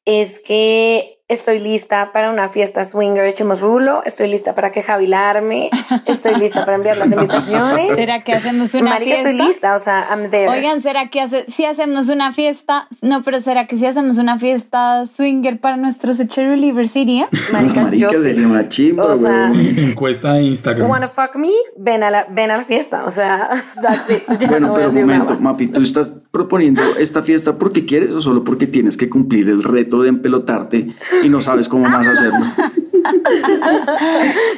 es 0.05 0.41
que 0.45 1.19
estoy 1.29 1.59
lista 1.59 2.11
para 2.11 2.29
una 2.31 2.49
fiesta 2.49 2.83
swinger, 2.83 3.25
echemos 3.25 3.61
rulo, 3.61 4.03
estoy 4.05 4.27
lista 4.27 4.55
para 4.55 4.71
que 4.71 4.81
Javi 4.81 5.07
la 5.07 5.29
arme, 5.29 5.69
estoy 6.05 6.35
lista 6.35 6.65
para 6.65 6.75
enviar 6.75 6.97
las 6.97 7.11
invitaciones. 7.11 7.91
¿Será 7.95 8.23
que 8.23 8.33
hacemos 8.33 8.73
una 8.73 8.91
Marica, 8.91 9.05
fiesta? 9.05 9.29
estoy 9.29 9.47
lista, 9.47 9.75
o 9.75 9.79
sea, 9.79 10.07
I'm 10.09 10.29
there. 10.29 10.49
Oigan, 10.49 10.81
¿será 10.81 11.09
que 11.09 11.21
hace, 11.21 11.45
si 11.49 11.65
hacemos 11.65 12.09
una 12.09 12.33
fiesta? 12.33 12.87
No, 13.01 13.23
pero 13.23 13.41
¿será 13.41 13.67
que 13.67 13.77
si 13.77 13.85
hacemos 13.85 14.17
una 14.17 14.37
fiesta 14.37 15.05
swinger 15.07 15.59
para 15.59 15.77
nuestros 15.77 16.17
Cherry 16.27 16.59
Livers 16.59 16.95
iría? 16.95 17.29
Marica, 17.51 17.83
Marica, 17.83 18.11
yo 18.11 18.17
sí. 18.17 18.23
sería 18.23 18.47
una 18.47 18.67
chimba, 18.67 19.05
O 19.05 19.15
sea. 19.15 19.51
Encuesta 19.53 20.33
de 20.33 20.43
Instagram. 20.43 20.89
Wanna 20.89 21.07
fuck 21.07 21.35
me? 21.35 21.51
Ven 21.77 22.03
a 22.03 22.11
la, 22.11 22.27
ven 22.29 22.51
a 22.51 22.57
la 22.57 22.65
fiesta, 22.65 23.05
o 23.05 23.11
sea, 23.11 23.49
that's 23.81 24.09
it. 24.09 24.23
Ya 24.39 24.49
Bueno, 24.49 24.67
no 24.67 24.73
pero 24.75 24.89
un 24.89 24.95
momento. 24.95 25.39
Mapi, 25.39 25.67
¿tú 25.67 25.81
estás 25.81 26.13
proponiendo 26.31 26.81
esta 26.97 27.21
fiesta 27.23 27.57
porque 27.57 27.85
quieres 27.85 28.11
o 28.11 28.19
solo 28.19 28.43
porque 28.43 28.67
tienes 28.67 28.97
que 28.97 29.09
cumplir 29.09 29.49
el 29.49 29.63
reto 29.63 30.01
de 30.01 30.09
empelotarte 30.09 30.89
y 31.23 31.29
no 31.29 31.41
sabes 31.41 31.67
cómo 31.67 31.87
más 31.87 32.05
hacerlo? 32.07 32.45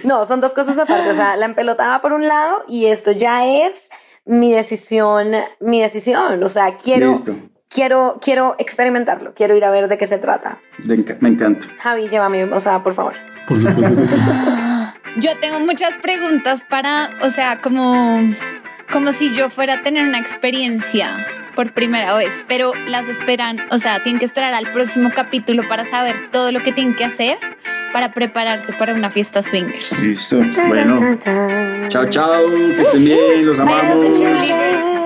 No, 0.04 0.26
son 0.26 0.42
dos 0.42 0.54
cosas 0.54 0.78
aparte. 0.78 1.10
O 1.10 1.14
sea, 1.14 1.36
la 1.36 1.46
empelotaba 1.46 2.02
por 2.02 2.14
un 2.14 2.28
lado 2.28 2.64
y 2.68 2.86
esto 2.86 3.12
ya 3.12 3.46
es 3.46 3.90
mi 4.26 4.54
decisión, 4.54 5.32
mi 5.60 5.82
decisión. 5.82 6.42
O 6.44 6.48
sea, 6.48 6.76
quiero, 6.78 7.10
Listo. 7.10 7.36
quiero, 7.70 8.20
quiero 8.22 8.56
experimentarlo. 8.60 9.34
Quiero 9.34 9.56
ir 9.56 9.66
a 9.66 9.72
ver 9.72 9.88
de 9.88 9.98
qué 9.98 10.06
se 10.06 10.18
trata. 10.18 10.60
Me 10.84 10.96
enca- 10.96 11.18
me 11.22 11.30
encanta. 11.30 11.68
Javi, 11.80 12.08
llévame, 12.08 12.44
o 12.46 12.60
sea, 12.60 12.84
por 12.84 12.94
favor. 12.94 13.14
Por 13.48 13.60
supuesto 13.60 13.96
que 13.96 14.08
sí. 14.08 14.16
Yo 15.18 15.38
tengo 15.40 15.60
muchas 15.62 15.98
preguntas 15.98 16.64
para, 16.70 17.10
o 17.22 17.30
sea, 17.30 17.62
como, 17.62 18.20
como 18.92 19.14
si 19.14 19.34
yo 19.34 19.50
fuera 19.50 19.76
a 19.76 19.82
tener 19.82 20.06
una 20.06 20.20
experiencia 20.20 21.26
por 21.56 21.72
primera 21.72 22.16
vez, 22.16 22.32
pero 22.48 22.74
las 22.88 23.08
esperan, 23.08 23.60
o 23.72 23.78
sea, 23.78 24.04
tienen 24.04 24.20
que 24.20 24.26
esperar 24.26 24.54
al 24.54 24.72
próximo 24.72 25.12
capítulo 25.16 25.68
para 25.68 25.86
saber 25.86 26.30
todo 26.32 26.52
lo 26.52 26.62
que 26.64 26.72
tienen 26.72 26.96
que 26.96 27.06
hacer 27.06 27.38
para 27.96 28.12
prepararse 28.12 28.74
para 28.74 28.94
una 28.94 29.10
fiesta 29.10 29.42
swinger. 29.42 29.82
Listo. 30.02 30.42
Bueno. 30.68 31.18
Chao, 31.88 32.10
chao. 32.10 32.46
Que 32.76 32.82
estén 32.82 33.06
bien. 33.06 33.46
Los 33.46 33.58
amamos. 33.58 34.02
Besos, 34.02 35.05